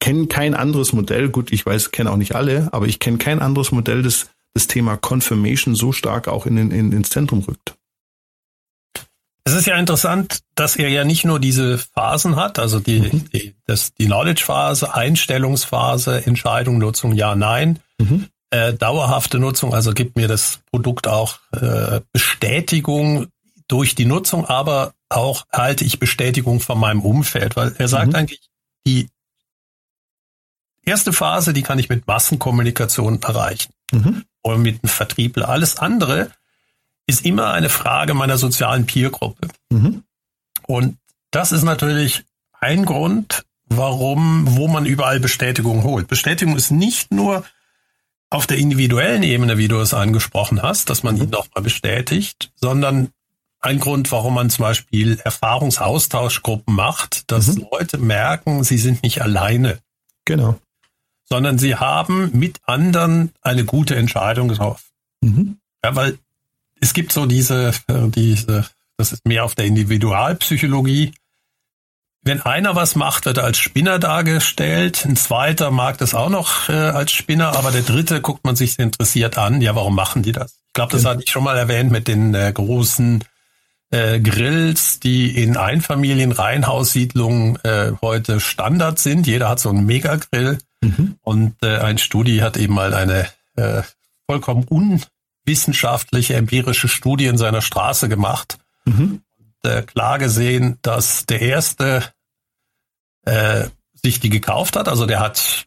kenne 0.00 0.26
kein 0.28 0.54
anderes 0.54 0.92
Modell, 0.92 1.28
gut, 1.28 1.52
ich 1.52 1.64
weiß, 1.64 1.90
kenne 1.90 2.10
auch 2.10 2.16
nicht 2.16 2.34
alle, 2.34 2.68
aber 2.72 2.86
ich 2.86 3.00
kenne 3.00 3.18
kein 3.18 3.40
anderes 3.40 3.72
Modell, 3.72 4.02
das 4.02 4.28
das 4.54 4.68
Thema 4.68 4.96
Confirmation 4.96 5.74
so 5.74 5.92
stark 5.92 6.28
auch 6.28 6.46
in, 6.46 6.56
in, 6.56 6.92
ins 6.92 7.10
Zentrum 7.10 7.40
rückt. 7.40 7.74
Es 9.46 9.52
ist 9.52 9.66
ja 9.66 9.76
interessant, 9.76 10.40
dass 10.54 10.76
er 10.76 10.88
ja 10.88 11.04
nicht 11.04 11.26
nur 11.26 11.38
diese 11.38 11.76
Phasen 11.76 12.36
hat, 12.36 12.58
also 12.58 12.80
die, 12.80 13.00
mhm. 13.00 13.30
die, 13.30 13.54
das, 13.66 13.92
die 13.92 14.06
Knowledge-Phase, 14.06 14.94
Einstellungsphase, 14.94 16.26
Entscheidung, 16.26 16.78
Nutzung, 16.78 17.12
ja, 17.12 17.34
nein. 17.34 17.78
Mhm. 17.98 18.28
Äh, 18.48 18.72
dauerhafte 18.72 19.38
Nutzung, 19.38 19.74
also 19.74 19.92
gibt 19.92 20.16
mir 20.16 20.28
das 20.28 20.60
Produkt 20.70 21.08
auch 21.08 21.40
äh, 21.52 22.00
Bestätigung 22.12 23.26
durch 23.68 23.94
die 23.94 24.06
Nutzung, 24.06 24.46
aber 24.46 24.94
auch 25.10 25.44
halte 25.52 25.84
ich 25.84 25.98
Bestätigung 25.98 26.60
von 26.60 26.78
meinem 26.78 27.02
Umfeld, 27.02 27.56
weil 27.56 27.74
er 27.76 27.88
sagt 27.88 28.08
mhm. 28.08 28.14
eigentlich, 28.14 28.40
die 28.86 29.08
erste 30.84 31.12
Phase, 31.12 31.52
die 31.52 31.62
kann 31.62 31.78
ich 31.78 31.88
mit 31.88 32.06
Massenkommunikation 32.06 33.22
erreichen 33.22 33.72
mhm. 33.92 34.24
oder 34.42 34.56
mit 34.58 34.82
einem 34.82 34.90
Vertriebler. 34.90 35.48
Alles 35.48 35.76
andere 35.76 36.30
ist 37.06 37.24
immer 37.24 37.52
eine 37.52 37.68
Frage 37.68 38.14
meiner 38.14 38.38
sozialen 38.38 38.86
Peergruppe. 38.86 39.48
Mhm. 39.70 40.04
Und 40.66 40.96
das 41.30 41.52
ist 41.52 41.62
natürlich 41.62 42.24
ein 42.52 42.84
Grund, 42.84 43.44
warum, 43.66 44.56
wo 44.56 44.68
man 44.68 44.86
überall 44.86 45.20
Bestätigung 45.20 45.82
holt. 45.82 46.08
Bestätigung 46.08 46.56
ist 46.56 46.70
nicht 46.70 47.12
nur 47.12 47.44
auf 48.30 48.46
der 48.46 48.58
individuellen 48.58 49.22
Ebene, 49.22 49.58
wie 49.58 49.68
du 49.68 49.78
es 49.78 49.94
angesprochen 49.94 50.62
hast, 50.62 50.90
dass 50.90 51.02
man 51.02 51.16
ihn 51.16 51.30
nochmal 51.30 51.62
bestätigt, 51.62 52.50
sondern 52.56 53.10
ein 53.60 53.78
Grund, 53.78 54.10
warum 54.12 54.34
man 54.34 54.50
zum 54.50 54.64
Beispiel 54.64 55.18
Erfahrungsaustauschgruppen 55.24 56.74
macht, 56.74 57.30
dass 57.30 57.48
mhm. 57.48 57.66
Leute 57.70 57.98
merken, 57.98 58.64
sie 58.64 58.78
sind 58.78 59.02
nicht 59.02 59.22
alleine. 59.22 59.78
Genau. 60.24 60.58
Sondern 61.26 61.58
sie 61.58 61.76
haben 61.76 62.30
mit 62.38 62.58
anderen 62.64 63.32
eine 63.40 63.64
gute 63.64 63.96
Entscheidung 63.96 64.48
getroffen. 64.48 64.84
Mhm. 65.22 65.58
Ja, 65.82 65.96
weil 65.96 66.18
es 66.84 66.92
gibt 66.92 67.12
so 67.12 67.24
diese, 67.24 67.72
äh, 67.88 68.08
diese, 68.08 68.66
das 68.98 69.12
ist 69.12 69.26
mehr 69.26 69.44
auf 69.44 69.54
der 69.54 69.64
Individualpsychologie. 69.64 71.14
Wenn 72.22 72.42
einer 72.42 72.76
was 72.76 72.94
macht, 72.94 73.24
wird 73.24 73.38
er 73.38 73.44
als 73.44 73.56
Spinner 73.56 73.98
dargestellt. 73.98 75.06
Ein 75.06 75.16
zweiter 75.16 75.70
mag 75.70 75.96
das 75.96 76.14
auch 76.14 76.28
noch 76.28 76.68
äh, 76.68 76.72
als 76.72 77.12
Spinner, 77.12 77.56
aber 77.56 77.70
der 77.70 77.82
dritte 77.82 78.20
guckt 78.20 78.44
man 78.44 78.54
sich 78.54 78.78
interessiert 78.78 79.38
an. 79.38 79.62
Ja, 79.62 79.74
warum 79.74 79.94
machen 79.94 80.22
die 80.22 80.32
das? 80.32 80.60
Ich 80.66 80.74
glaube, 80.74 80.92
das 80.92 81.02
genau. 81.02 81.12
hatte 81.12 81.22
ich 81.24 81.30
schon 81.30 81.44
mal 81.44 81.56
erwähnt 81.56 81.90
mit 81.90 82.06
den 82.06 82.34
äh, 82.34 82.52
großen 82.52 83.24
äh, 83.90 84.20
Grills, 84.20 85.00
die 85.00 85.42
in 85.42 85.56
Einfamilien-Reihenhaussiedlungen 85.56 87.64
äh, 87.64 87.92
heute 88.02 88.40
Standard 88.40 88.98
sind. 88.98 89.26
Jeder 89.26 89.48
hat 89.48 89.60
so 89.60 89.70
einen 89.70 89.86
Megagrill. 89.86 90.58
Mhm. 90.82 91.16
Und 91.22 91.56
äh, 91.62 91.78
ein 91.78 91.96
Studi 91.96 92.38
hat 92.38 92.58
eben 92.58 92.74
mal 92.74 92.92
eine 92.92 93.26
äh, 93.56 93.82
vollkommen 94.26 94.64
unwissenschaftliche, 95.46 96.34
empirische 96.34 96.88
Studie 96.88 97.26
in 97.26 97.38
seiner 97.38 97.62
Straße 97.62 98.08
gemacht. 98.08 98.58
Mhm. 98.84 99.22
Und, 99.38 99.70
äh, 99.70 99.82
klar 99.82 100.18
gesehen, 100.18 100.78
dass 100.82 101.26
der 101.26 101.40
erste 101.40 102.02
äh, 103.24 103.68
sich 104.02 104.20
die 104.20 104.30
gekauft 104.30 104.76
hat. 104.76 104.88
Also 104.88 105.06
der 105.06 105.20
hat 105.20 105.66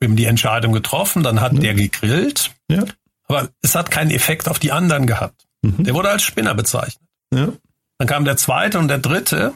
eben 0.00 0.16
die 0.16 0.26
Entscheidung 0.26 0.72
getroffen, 0.72 1.22
dann 1.22 1.40
hat 1.40 1.52
mhm. 1.54 1.60
der 1.60 1.74
gegrillt. 1.74 2.50
Ja. 2.68 2.84
Aber 3.26 3.48
es 3.62 3.74
hat 3.74 3.90
keinen 3.90 4.10
Effekt 4.10 4.48
auf 4.48 4.58
die 4.58 4.72
anderen 4.72 5.06
gehabt. 5.06 5.46
Mhm. 5.62 5.84
Der 5.84 5.94
wurde 5.94 6.10
als 6.10 6.22
Spinner 6.22 6.54
bezeichnet. 6.54 7.08
Ja. 7.32 7.52
Dann 7.98 8.08
kam 8.08 8.24
der 8.24 8.36
zweite 8.36 8.78
und 8.78 8.88
der 8.88 8.98
dritte 8.98 9.54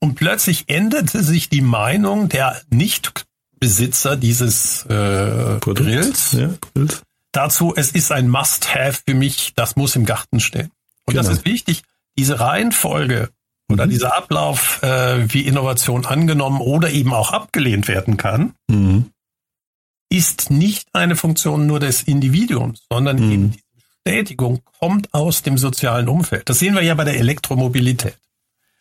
und 0.00 0.14
plötzlich 0.14 0.68
änderte 0.68 1.22
sich 1.22 1.48
die 1.48 1.62
Meinung 1.62 2.28
der 2.28 2.60
Nichtbesitzer 2.70 4.16
dieses 4.16 4.84
äh, 4.86 5.58
Grills. 5.60 6.32
Ja, 6.32 6.50
Dazu, 7.34 7.74
es 7.74 7.90
ist 7.90 8.12
ein 8.12 8.28
Must-Have 8.28 9.02
für 9.06 9.14
mich, 9.14 9.54
das 9.56 9.74
muss 9.74 9.96
im 9.96 10.06
Garten 10.06 10.38
stehen. 10.38 10.70
Und 11.04 11.14
genau. 11.14 11.26
das 11.26 11.38
ist 11.38 11.44
wichtig, 11.44 11.82
diese 12.16 12.38
Reihenfolge 12.38 13.30
oder 13.68 13.86
mhm. 13.86 13.90
dieser 13.90 14.16
Ablauf, 14.16 14.80
äh, 14.84 15.32
wie 15.32 15.40
Innovation 15.40 16.06
angenommen 16.06 16.60
oder 16.60 16.90
eben 16.90 17.12
auch 17.12 17.32
abgelehnt 17.32 17.88
werden 17.88 18.16
kann, 18.16 18.54
mhm. 18.68 19.10
ist 20.08 20.50
nicht 20.50 20.86
eine 20.92 21.16
Funktion 21.16 21.66
nur 21.66 21.80
des 21.80 22.04
Individuums, 22.04 22.86
sondern 22.88 23.16
mhm. 23.16 23.32
eben 23.32 23.50
die 23.50 23.62
Bestätigung 24.04 24.62
kommt 24.78 25.12
aus 25.12 25.42
dem 25.42 25.58
sozialen 25.58 26.08
Umfeld. 26.08 26.48
Das 26.48 26.60
sehen 26.60 26.76
wir 26.76 26.82
ja 26.82 26.94
bei 26.94 27.04
der 27.04 27.18
Elektromobilität. 27.18 28.16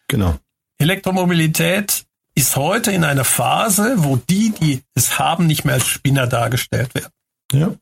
Genau. 0.10 0.38
Elektromobilität 0.78 2.06
ist 2.36 2.56
heute 2.56 2.92
in 2.92 3.04
einer 3.04 3.26
Phase, 3.26 3.96
wo 3.98 4.18
die, 4.18 4.52
die 4.52 4.84
es 4.94 5.18
haben, 5.18 5.48
nicht 5.48 5.66
mehr 5.66 5.74
als 5.76 5.88
Spinner 5.88 6.28
dargestellt 6.28 6.94
werden. 6.94 7.12
Ja. 7.52 7.76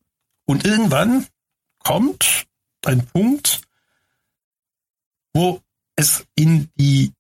Und 0.46 0.66
irgendwann 0.66 1.28
kommt 1.80 2.46
ein 2.86 3.06
Punkt, 3.06 3.62
wo 5.34 5.62
es 5.96 6.26
in 6.36 6.70
die 6.76 7.14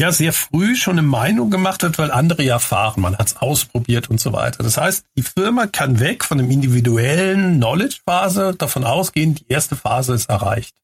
ja 0.00 0.12
sehr 0.12 0.32
früh 0.32 0.76
schon 0.76 0.98
eine 0.98 1.06
Meinung 1.06 1.50
gemacht 1.50 1.82
wird, 1.82 1.98
weil 1.98 2.10
andere 2.10 2.42
ja 2.42 2.58
fahren, 2.58 3.02
man 3.02 3.18
hat 3.18 3.28
es 3.28 3.36
ausprobiert 3.36 4.08
und 4.08 4.18
so 4.18 4.32
weiter. 4.32 4.62
Das 4.62 4.78
heißt, 4.78 5.04
die 5.16 5.22
Firma 5.22 5.66
kann 5.66 6.00
weg 6.00 6.24
von 6.24 6.38
dem 6.38 6.50
individuellen 6.50 7.56
Knowledge-Phase 7.56 8.54
davon 8.56 8.84
ausgehen, 8.84 9.34
die 9.34 9.44
erste 9.48 9.76
Phase 9.76 10.14
ist 10.14 10.30
erreicht. 10.30 10.74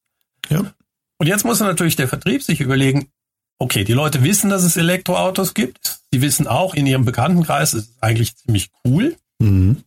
Ja. 0.49 0.71
Und 1.17 1.25
jetzt 1.25 1.45
muss 1.45 1.59
natürlich 1.59 1.95
der 1.95 2.07
Vertrieb 2.07 2.43
sich 2.43 2.61
überlegen, 2.61 3.09
okay, 3.57 3.83
die 3.83 3.93
Leute 3.93 4.23
wissen, 4.23 4.51
dass 4.51 4.63
es 4.63 4.77
Elektroautos 4.77 5.55
gibt. 5.55 5.99
Sie 6.11 6.21
wissen 6.21 6.47
auch 6.47 6.75
in 6.75 6.85
ihrem 6.85 7.03
Bekanntenkreis, 7.03 7.73
es 7.73 7.87
ist 7.87 8.03
eigentlich 8.03 8.35
ziemlich 8.35 8.69
cool. 8.85 9.17
Mhm. 9.39 9.83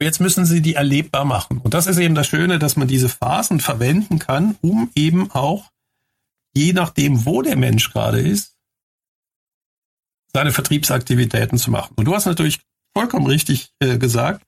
Jetzt 0.00 0.20
müssen 0.20 0.46
sie 0.46 0.62
die 0.62 0.74
erlebbar 0.74 1.26
machen. 1.26 1.58
Und 1.58 1.74
das 1.74 1.86
ist 1.86 1.98
eben 1.98 2.14
das 2.14 2.26
Schöne, 2.26 2.58
dass 2.58 2.76
man 2.76 2.88
diese 2.88 3.10
Phasen 3.10 3.60
verwenden 3.60 4.18
kann, 4.18 4.56
um 4.62 4.90
eben 4.94 5.30
auch 5.30 5.70
je 6.54 6.72
nachdem, 6.72 7.26
wo 7.26 7.42
der 7.42 7.56
Mensch 7.56 7.92
gerade 7.92 8.20
ist, 8.20 8.56
seine 10.32 10.52
Vertriebsaktivitäten 10.52 11.58
zu 11.58 11.70
machen. 11.70 11.92
Und 11.96 12.06
du 12.06 12.14
hast 12.14 12.24
natürlich 12.26 12.60
vollkommen 12.94 13.26
richtig 13.26 13.72
äh, 13.80 13.98
gesagt, 13.98 14.46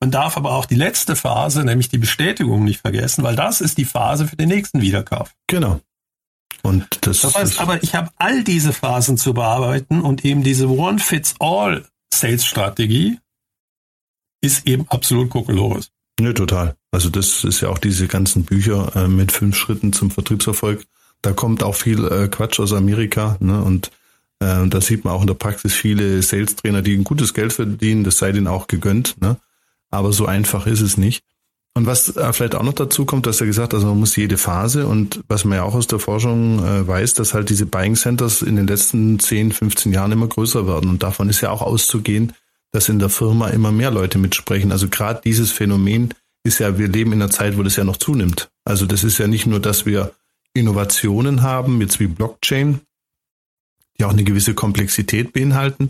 man 0.00 0.10
darf 0.10 0.36
aber 0.36 0.50
auch 0.52 0.66
die 0.66 0.74
letzte 0.74 1.16
Phase, 1.16 1.64
nämlich 1.64 1.88
die 1.88 1.96
Bestätigung, 1.98 2.64
nicht 2.64 2.80
vergessen, 2.80 3.24
weil 3.24 3.36
das 3.36 3.62
ist 3.62 3.78
die 3.78 3.86
Phase 3.86 4.28
für 4.28 4.36
den 4.36 4.48
nächsten 4.48 4.82
Wiederkauf. 4.82 5.34
Genau. 5.46 5.80
Und 6.62 7.06
das, 7.06 7.22
das 7.22 7.34
heißt 7.34 7.60
aber, 7.60 7.82
ich 7.82 7.94
habe 7.94 8.10
all 8.16 8.44
diese 8.44 8.72
Phasen 8.72 9.18
zu 9.18 9.34
bearbeiten 9.34 10.00
und 10.02 10.24
eben 10.24 10.42
diese 10.42 10.68
One-Fits-All-Sales-Strategie 10.68 13.18
ist 14.40 14.66
eben 14.66 14.86
absolut 14.88 15.30
kokolores. 15.30 15.90
Nö, 16.18 16.32
total. 16.32 16.76
Also 16.90 17.10
das 17.10 17.44
ist 17.44 17.60
ja 17.60 17.68
auch 17.68 17.78
diese 17.78 18.06
ganzen 18.06 18.44
Bücher 18.44 18.94
äh, 18.96 19.08
mit 19.08 19.32
fünf 19.32 19.56
Schritten 19.56 19.92
zum 19.92 20.10
Vertriebserfolg 20.10 20.86
da 21.22 21.32
kommt 21.32 21.62
auch 21.62 21.74
viel 21.74 22.04
äh, 22.04 22.28
Quatsch 22.28 22.60
aus 22.60 22.72
Amerika. 22.72 23.36
Ne? 23.40 23.62
Und 23.62 23.90
äh, 24.40 24.66
da 24.66 24.80
sieht 24.80 25.04
man 25.04 25.14
auch 25.14 25.22
in 25.22 25.26
der 25.26 25.34
Praxis 25.34 25.74
viele 25.74 26.22
Sales-Trainer, 26.22 26.82
die 26.82 26.94
ein 26.94 27.04
gutes 27.04 27.34
Geld 27.34 27.52
verdienen. 27.52 28.04
Das 28.04 28.18
sei 28.18 28.32
denen 28.32 28.46
auch 28.46 28.68
gegönnt. 28.68 29.20
Ne? 29.20 29.36
Aber 29.90 30.12
so 30.12 30.26
einfach 30.26 30.66
ist 30.66 30.80
es 30.80 30.96
nicht. 30.96 31.24
Und 31.74 31.86
was 31.86 32.16
äh, 32.16 32.32
vielleicht 32.32 32.54
auch 32.54 32.62
noch 32.62 32.72
dazu 32.72 33.04
kommt, 33.04 33.26
dass 33.26 33.40
er 33.40 33.46
gesagt, 33.46 33.74
also 33.74 33.88
man 33.88 33.98
muss 33.98 34.16
jede 34.16 34.38
Phase 34.38 34.86
und 34.86 35.22
was 35.28 35.44
man 35.44 35.58
ja 35.58 35.64
auch 35.64 35.74
aus 35.74 35.86
der 35.86 35.98
Forschung 35.98 36.64
äh, 36.64 36.86
weiß, 36.86 37.14
dass 37.14 37.34
halt 37.34 37.50
diese 37.50 37.66
Buying 37.66 37.96
Centers 37.96 38.40
in 38.40 38.56
den 38.56 38.66
letzten 38.66 39.18
10, 39.18 39.52
15 39.52 39.92
Jahren 39.92 40.12
immer 40.12 40.26
größer 40.26 40.66
werden. 40.66 40.88
Und 40.88 41.02
davon 41.02 41.28
ist 41.28 41.42
ja 41.42 41.50
auch 41.50 41.60
auszugehen, 41.60 42.32
dass 42.76 42.90
in 42.90 42.98
der 42.98 43.08
Firma 43.08 43.48
immer 43.48 43.72
mehr 43.72 43.90
Leute 43.90 44.18
mitsprechen. 44.18 44.70
Also 44.70 44.88
gerade 44.88 45.22
dieses 45.24 45.50
Phänomen 45.50 46.12
ist 46.44 46.58
ja, 46.58 46.76
wir 46.76 46.88
leben 46.88 47.12
in 47.12 47.22
einer 47.22 47.30
Zeit, 47.30 47.56
wo 47.56 47.62
das 47.62 47.76
ja 47.76 47.84
noch 47.84 47.96
zunimmt. 47.96 48.50
Also 48.66 48.84
das 48.84 49.02
ist 49.02 49.16
ja 49.16 49.26
nicht 49.26 49.46
nur, 49.46 49.60
dass 49.60 49.86
wir 49.86 50.12
Innovationen 50.52 51.40
haben, 51.40 51.80
jetzt 51.80 52.00
wie 52.00 52.06
Blockchain, 52.06 52.80
die 53.98 54.04
auch 54.04 54.10
eine 54.10 54.24
gewisse 54.24 54.52
Komplexität 54.52 55.32
beinhalten. 55.32 55.88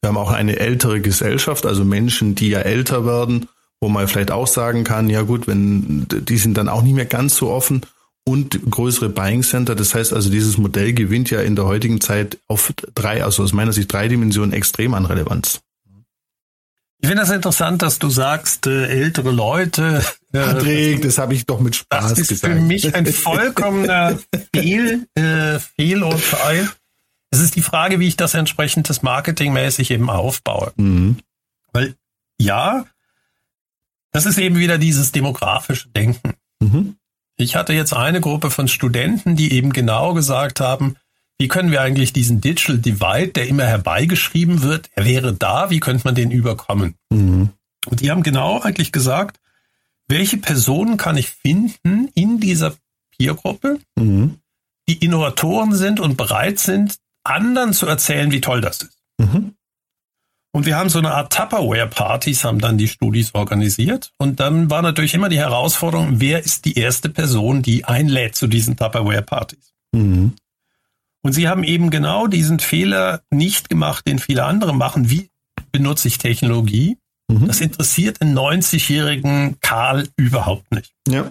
Wir 0.00 0.10
haben 0.10 0.16
auch 0.16 0.30
eine 0.30 0.60
ältere 0.60 1.00
Gesellschaft, 1.00 1.66
also 1.66 1.84
Menschen, 1.84 2.36
die 2.36 2.50
ja 2.50 2.60
älter 2.60 3.04
werden, 3.04 3.48
wo 3.80 3.88
man 3.88 4.06
vielleicht 4.06 4.30
auch 4.30 4.46
sagen 4.46 4.84
kann, 4.84 5.10
ja 5.10 5.22
gut, 5.22 5.48
wenn 5.48 6.06
die 6.08 6.38
sind 6.38 6.56
dann 6.56 6.68
auch 6.68 6.82
nicht 6.82 6.94
mehr 6.94 7.06
ganz 7.06 7.34
so 7.34 7.50
offen 7.50 7.82
und 8.24 8.60
größere 8.70 9.08
Buying 9.08 9.42
Center. 9.42 9.74
Das 9.74 9.92
heißt 9.92 10.12
also, 10.12 10.30
dieses 10.30 10.56
Modell 10.56 10.92
gewinnt 10.92 11.30
ja 11.30 11.40
in 11.40 11.56
der 11.56 11.64
heutigen 11.64 12.00
Zeit 12.00 12.38
auf 12.46 12.72
drei, 12.94 13.24
also 13.24 13.42
aus 13.42 13.52
meiner 13.52 13.72
Sicht 13.72 13.92
drei 13.92 14.06
Dimensionen 14.06 14.52
extrem 14.52 14.94
an 14.94 15.04
Relevanz. 15.04 15.62
Ich 17.00 17.08
finde 17.08 17.22
das 17.22 17.30
interessant, 17.30 17.82
dass 17.82 17.98
du 17.98 18.10
sagst, 18.10 18.66
äh, 18.66 18.86
ältere 18.86 19.30
Leute. 19.30 20.04
Äh, 20.30 20.40
Patrick, 20.40 21.00
das 21.00 21.16
habe 21.16 21.32
ich 21.32 21.46
doch 21.46 21.58
mit 21.58 21.74
Spaß 21.74 22.10
das 22.10 22.18
ist 22.18 22.28
gesagt. 22.28 22.52
für 22.52 22.60
mich 22.60 22.94
ein 22.94 23.06
vollkommener 23.06 24.18
Fehl, 24.54 25.08
äh, 25.14 25.58
Fehlurteil. 25.58 26.68
Es 27.30 27.40
ist 27.40 27.56
die 27.56 27.62
Frage, 27.62 27.98
wie 27.98 28.08
ich 28.08 28.18
das 28.18 28.34
entsprechend 28.34 28.90
das 28.90 29.00
marketingmäßig 29.00 29.90
eben 29.90 30.10
aufbaue. 30.10 30.74
Mhm. 30.76 31.16
Weil 31.72 31.94
ja, 32.38 32.84
das 34.12 34.26
ist 34.26 34.36
eben 34.36 34.58
wieder 34.58 34.76
dieses 34.76 35.10
demografische 35.10 35.88
Denken. 35.88 36.34
Mhm. 36.60 36.96
Ich 37.36 37.56
hatte 37.56 37.72
jetzt 37.72 37.94
eine 37.94 38.20
Gruppe 38.20 38.50
von 38.50 38.68
Studenten, 38.68 39.34
die 39.34 39.54
eben 39.54 39.72
genau 39.72 40.12
gesagt 40.12 40.60
haben, 40.60 40.96
wie 41.38 41.48
können 41.48 41.70
wir 41.70 41.80
eigentlich 41.80 42.12
diesen 42.12 42.40
Digital 42.40 42.78
Divide, 42.78 43.28
der 43.28 43.48
immer 43.48 43.64
herbeigeschrieben 43.64 44.62
wird, 44.62 44.90
er 44.94 45.04
wäre 45.04 45.32
da, 45.32 45.70
wie 45.70 45.80
könnte 45.80 46.04
man 46.04 46.14
den 46.14 46.30
überkommen? 46.30 46.96
Mhm. 47.10 47.50
Und 47.86 48.00
die 48.00 48.10
haben 48.10 48.22
genau 48.22 48.60
eigentlich 48.60 48.92
gesagt, 48.92 49.38
welche 50.08 50.38
Personen 50.38 50.96
kann 50.96 51.16
ich 51.16 51.28
finden 51.28 52.08
in 52.14 52.40
dieser 52.40 52.74
Peergruppe, 53.16 53.78
mhm. 53.96 54.38
die 54.88 54.98
Innovatoren 54.98 55.74
sind 55.74 56.00
und 56.00 56.16
bereit 56.16 56.58
sind, 56.58 56.96
anderen 57.24 57.72
zu 57.72 57.86
erzählen, 57.86 58.32
wie 58.32 58.40
toll 58.40 58.60
das 58.60 58.82
ist. 58.82 58.98
Mhm. 59.18 59.54
Und 60.52 60.66
wir 60.66 60.76
haben 60.76 60.88
so 60.88 60.98
eine 60.98 61.12
Art 61.12 61.32
Tupperware-Partys, 61.32 62.42
haben 62.42 62.58
dann 62.58 62.78
die 62.78 62.88
Studis 62.88 63.34
organisiert. 63.34 64.12
Und 64.18 64.40
dann 64.40 64.70
war 64.70 64.82
natürlich 64.82 65.14
immer 65.14 65.28
die 65.28 65.38
Herausforderung, 65.38 66.20
wer 66.20 66.42
ist 66.42 66.64
die 66.64 66.78
erste 66.78 67.10
Person, 67.10 67.62
die 67.62 67.84
einlädt 67.84 68.34
zu 68.34 68.46
diesen 68.46 68.76
Tupperware-Partys? 68.76 69.74
Mhm. 69.92 70.34
Und 71.28 71.34
sie 71.34 71.46
haben 71.46 71.62
eben 71.62 71.90
genau 71.90 72.26
diesen 72.26 72.58
Fehler 72.58 73.20
nicht 73.28 73.68
gemacht, 73.68 74.08
den 74.08 74.18
viele 74.18 74.46
andere 74.46 74.74
machen. 74.74 75.10
Wie 75.10 75.28
benutze 75.72 76.08
ich 76.08 76.16
Technologie? 76.16 76.96
Mhm. 77.30 77.48
Das 77.48 77.60
interessiert 77.60 78.22
einen 78.22 78.34
90-jährigen 78.34 79.60
Karl 79.60 80.08
überhaupt 80.16 80.72
nicht. 80.72 80.90
Ja. 81.06 81.30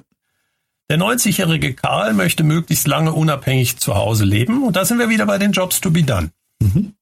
Der 0.88 1.00
90-jährige 1.00 1.74
Karl 1.74 2.14
möchte 2.14 2.44
möglichst 2.44 2.86
lange 2.88 3.12
unabhängig 3.12 3.80
zu 3.80 3.96
Hause 3.96 4.26
leben. 4.26 4.62
Und 4.62 4.76
da 4.76 4.86
sind 4.86 5.00
wir 5.00 5.10
wieder 5.10 5.26
bei 5.26 5.40
den 5.40 5.52
Jobs 5.52 5.82
to 5.82 5.90
be 5.90 6.04
done. 6.04 6.30
Mhm. 6.60 6.94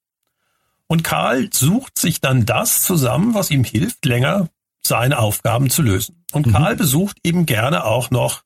Und 0.88 1.04
Karl 1.04 1.50
sucht 1.52 2.00
sich 2.00 2.22
dann 2.22 2.46
das 2.46 2.84
zusammen, 2.84 3.34
was 3.34 3.52
ihm 3.52 3.66
hilft, 3.66 4.06
länger 4.06 4.48
seine 4.88 5.20
Aufgaben 5.20 5.70
zu 5.70 5.82
lösen. 5.82 6.24
Und 6.32 6.48
mhm. 6.48 6.54
Karl 6.54 6.78
besucht 6.78 7.18
eben 7.26 7.46
gerne 7.46 7.84
auch 7.84 8.10
noch 8.10 8.45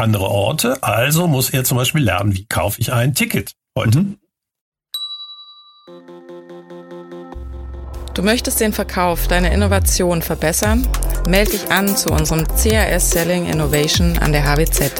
andere 0.00 0.28
Orte. 0.28 0.82
Also 0.82 1.28
muss 1.28 1.50
er 1.50 1.64
zum 1.64 1.76
Beispiel 1.76 2.02
lernen, 2.02 2.34
wie 2.34 2.46
kaufe 2.46 2.80
ich 2.80 2.92
ein 2.92 3.14
Ticket 3.14 3.52
heute. 3.76 4.00
Mhm. 4.00 4.18
Du 8.14 8.22
möchtest 8.22 8.60
den 8.60 8.72
Verkauf 8.72 9.28
deiner 9.28 9.52
Innovation 9.52 10.20
verbessern? 10.20 10.86
Melde 11.28 11.52
dich 11.52 11.70
an 11.70 11.96
zu 11.96 12.10
unserem 12.10 12.46
CAS 12.48 13.12
Selling 13.12 13.46
Innovation 13.46 14.18
an 14.18 14.32
der 14.32 14.44
HWZ. 14.44 14.92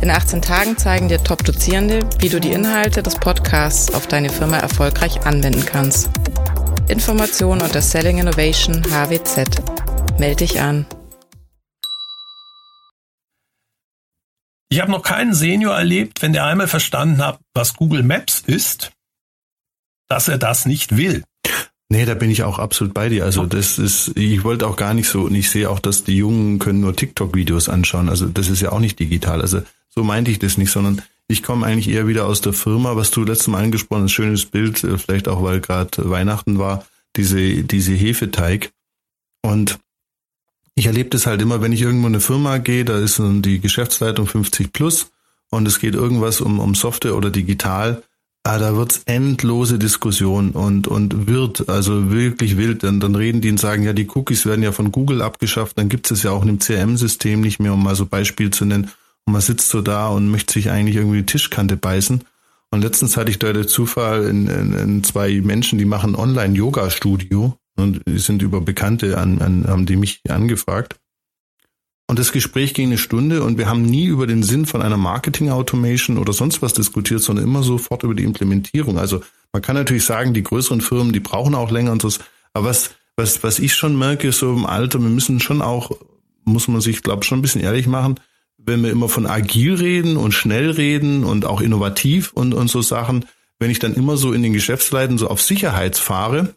In 0.00 0.10
18 0.10 0.42
Tagen 0.42 0.76
zeigen 0.76 1.08
dir 1.08 1.22
Top-Dozierende, 1.22 2.00
wie 2.18 2.28
du 2.28 2.40
die 2.40 2.52
Inhalte 2.52 3.02
des 3.02 3.14
Podcasts 3.14 3.92
auf 3.94 4.06
deine 4.06 4.30
Firma 4.30 4.58
erfolgreich 4.58 5.24
anwenden 5.26 5.64
kannst. 5.64 6.10
Informationen 6.88 7.62
unter 7.62 7.80
Selling 7.80 8.18
Innovation 8.18 8.82
HWZ. 8.90 9.62
Melde 10.18 10.36
dich 10.36 10.60
an. 10.60 10.86
Ich 14.74 14.80
habe 14.80 14.90
noch 14.90 15.02
keinen 15.02 15.34
Senior 15.34 15.72
erlebt, 15.76 16.20
wenn 16.20 16.32
der 16.32 16.46
einmal 16.46 16.66
verstanden 16.66 17.24
hat, 17.24 17.38
was 17.54 17.74
Google 17.74 18.02
Maps 18.02 18.42
ist, 18.44 18.90
dass 20.08 20.26
er 20.26 20.36
das 20.36 20.66
nicht 20.66 20.96
will. 20.96 21.22
Nee, 21.88 22.06
da 22.06 22.14
bin 22.14 22.28
ich 22.28 22.42
auch 22.42 22.58
absolut 22.58 22.92
bei 22.92 23.08
dir. 23.08 23.24
Also 23.24 23.46
das 23.46 23.78
ist, 23.78 24.16
ich 24.16 24.42
wollte 24.42 24.66
auch 24.66 24.74
gar 24.74 24.92
nicht 24.92 25.08
so, 25.08 25.26
und 25.26 25.36
ich 25.36 25.48
sehe 25.48 25.70
auch, 25.70 25.78
dass 25.78 26.02
die 26.02 26.16
Jungen 26.16 26.58
können 26.58 26.80
nur 26.80 26.96
TikTok-Videos 26.96 27.68
anschauen. 27.68 28.08
Also 28.08 28.26
das 28.26 28.48
ist 28.48 28.62
ja 28.62 28.72
auch 28.72 28.80
nicht 28.80 28.98
digital. 28.98 29.42
Also 29.42 29.62
so 29.90 30.02
meinte 30.02 30.32
ich 30.32 30.40
das 30.40 30.58
nicht, 30.58 30.72
sondern 30.72 31.02
ich 31.28 31.44
komme 31.44 31.64
eigentlich 31.66 31.88
eher 31.88 32.08
wieder 32.08 32.26
aus 32.26 32.40
der 32.40 32.52
Firma, 32.52 32.96
was 32.96 33.12
du 33.12 33.22
letztes 33.22 33.46
Mal 33.46 33.62
angesprochen 33.62 34.02
hast, 34.02 34.10
schönes 34.10 34.44
Bild, 34.44 34.82
äh, 34.82 34.98
vielleicht 34.98 35.28
auch, 35.28 35.40
weil 35.44 35.60
gerade 35.60 36.10
Weihnachten 36.10 36.58
war, 36.58 36.84
diese, 37.14 37.62
diese 37.62 37.92
Hefeteig. 37.92 38.72
Und 39.40 39.78
ich 40.74 40.86
erlebe 40.86 41.10
das 41.10 41.26
halt 41.26 41.40
immer, 41.40 41.60
wenn 41.60 41.72
ich 41.72 41.82
irgendwo 41.82 42.06
in 42.06 42.14
eine 42.14 42.20
Firma 42.20 42.58
gehe, 42.58 42.84
da 42.84 42.98
ist 42.98 43.20
die 43.20 43.60
Geschäftsleitung 43.60 44.26
50 44.26 44.72
plus 44.72 45.10
und 45.50 45.66
es 45.68 45.78
geht 45.78 45.94
irgendwas 45.94 46.40
um, 46.40 46.58
um 46.58 46.74
Software 46.74 47.14
oder 47.14 47.30
digital, 47.30 48.02
ah, 48.44 48.58
da 48.58 48.76
wird's 48.76 49.02
endlose 49.06 49.78
Diskussion 49.78 50.50
und, 50.50 50.86
und 50.86 51.26
wird, 51.26 51.68
also 51.68 52.10
wirklich 52.10 52.56
wild. 52.56 52.82
Dann, 52.82 53.00
dann 53.00 53.14
reden 53.14 53.40
die 53.40 53.50
und 53.50 53.60
sagen, 53.60 53.82
ja, 53.82 53.92
die 53.92 54.08
Cookies 54.08 54.46
werden 54.46 54.62
ja 54.62 54.72
von 54.72 54.92
Google 54.92 55.22
abgeschafft, 55.22 55.78
dann 55.78 55.88
gibt 55.88 56.10
es 56.10 56.22
ja 56.22 56.30
auch 56.30 56.42
in 56.42 56.48
dem 56.48 56.58
CRM-System 56.58 57.40
nicht 57.40 57.60
mehr, 57.60 57.72
um 57.72 57.82
mal 57.82 57.96
so 57.96 58.06
Beispiel 58.06 58.50
zu 58.50 58.64
nennen. 58.64 58.90
Und 59.26 59.32
man 59.32 59.42
sitzt 59.42 59.70
so 59.70 59.80
da 59.80 60.08
und 60.08 60.30
möchte 60.30 60.52
sich 60.52 60.70
eigentlich 60.70 60.96
irgendwie 60.96 61.18
die 61.18 61.26
Tischkante 61.26 61.76
beißen. 61.76 62.24
Und 62.70 62.82
letztens 62.82 63.16
hatte 63.16 63.30
ich 63.30 63.38
da 63.38 63.52
den 63.52 63.68
Zufall 63.68 64.24
in, 64.24 64.48
in, 64.48 64.72
in 64.74 65.04
zwei 65.04 65.40
Menschen, 65.40 65.78
die 65.78 65.84
machen 65.84 66.14
Online-Yoga-Studio 66.14 67.56
und 67.76 68.02
sind 68.06 68.42
über 68.42 68.60
Bekannte 68.60 69.18
an, 69.18 69.40
an, 69.40 69.66
haben 69.66 69.86
die 69.86 69.96
mich 69.96 70.20
angefragt. 70.28 70.96
Und 72.06 72.18
das 72.18 72.32
Gespräch 72.32 72.74
ging 72.74 72.88
eine 72.88 72.98
Stunde 72.98 73.42
und 73.42 73.56
wir 73.56 73.66
haben 73.68 73.82
nie 73.82 74.04
über 74.06 74.26
den 74.26 74.42
Sinn 74.42 74.66
von 74.66 74.82
einer 74.82 74.98
Marketing-Automation 74.98 76.18
oder 76.18 76.32
sonst 76.32 76.60
was 76.60 76.74
diskutiert, 76.74 77.22
sondern 77.22 77.46
immer 77.46 77.62
sofort 77.62 78.02
über 78.02 78.14
die 78.14 78.24
Implementierung. 78.24 78.98
Also 78.98 79.22
man 79.52 79.62
kann 79.62 79.74
natürlich 79.74 80.04
sagen, 80.04 80.34
die 80.34 80.42
größeren 80.42 80.82
Firmen, 80.82 81.12
die 81.12 81.20
brauchen 81.20 81.54
auch 81.54 81.70
länger 81.70 81.92
und 81.92 82.02
so. 82.02 82.10
Aber 82.52 82.66
was, 82.68 82.90
was, 83.16 83.42
was 83.42 83.58
ich 83.58 83.74
schon 83.74 83.98
merke, 83.98 84.32
so 84.32 84.52
im 84.52 84.66
Alter, 84.66 85.00
wir 85.00 85.08
müssen 85.08 85.40
schon 85.40 85.62
auch, 85.62 85.92
muss 86.44 86.68
man 86.68 86.82
sich, 86.82 87.02
glaube 87.02 87.22
ich, 87.22 87.28
schon 87.28 87.38
ein 87.38 87.42
bisschen 87.42 87.62
ehrlich 87.62 87.86
machen, 87.86 88.20
wenn 88.58 88.82
wir 88.82 88.90
immer 88.90 89.08
von 89.08 89.26
agil 89.26 89.74
reden 89.74 90.16
und 90.16 90.32
schnell 90.32 90.70
reden 90.70 91.24
und 91.24 91.46
auch 91.46 91.60
innovativ 91.60 92.32
und, 92.32 92.52
und 92.52 92.68
so 92.68 92.82
Sachen, 92.82 93.24
wenn 93.58 93.70
ich 93.70 93.78
dann 93.78 93.94
immer 93.94 94.16
so 94.16 94.32
in 94.32 94.42
den 94.42 94.52
Geschäftsleiten 94.52 95.16
so 95.16 95.28
auf 95.28 95.40
Sicherheit 95.40 95.96
fahre, 95.96 96.54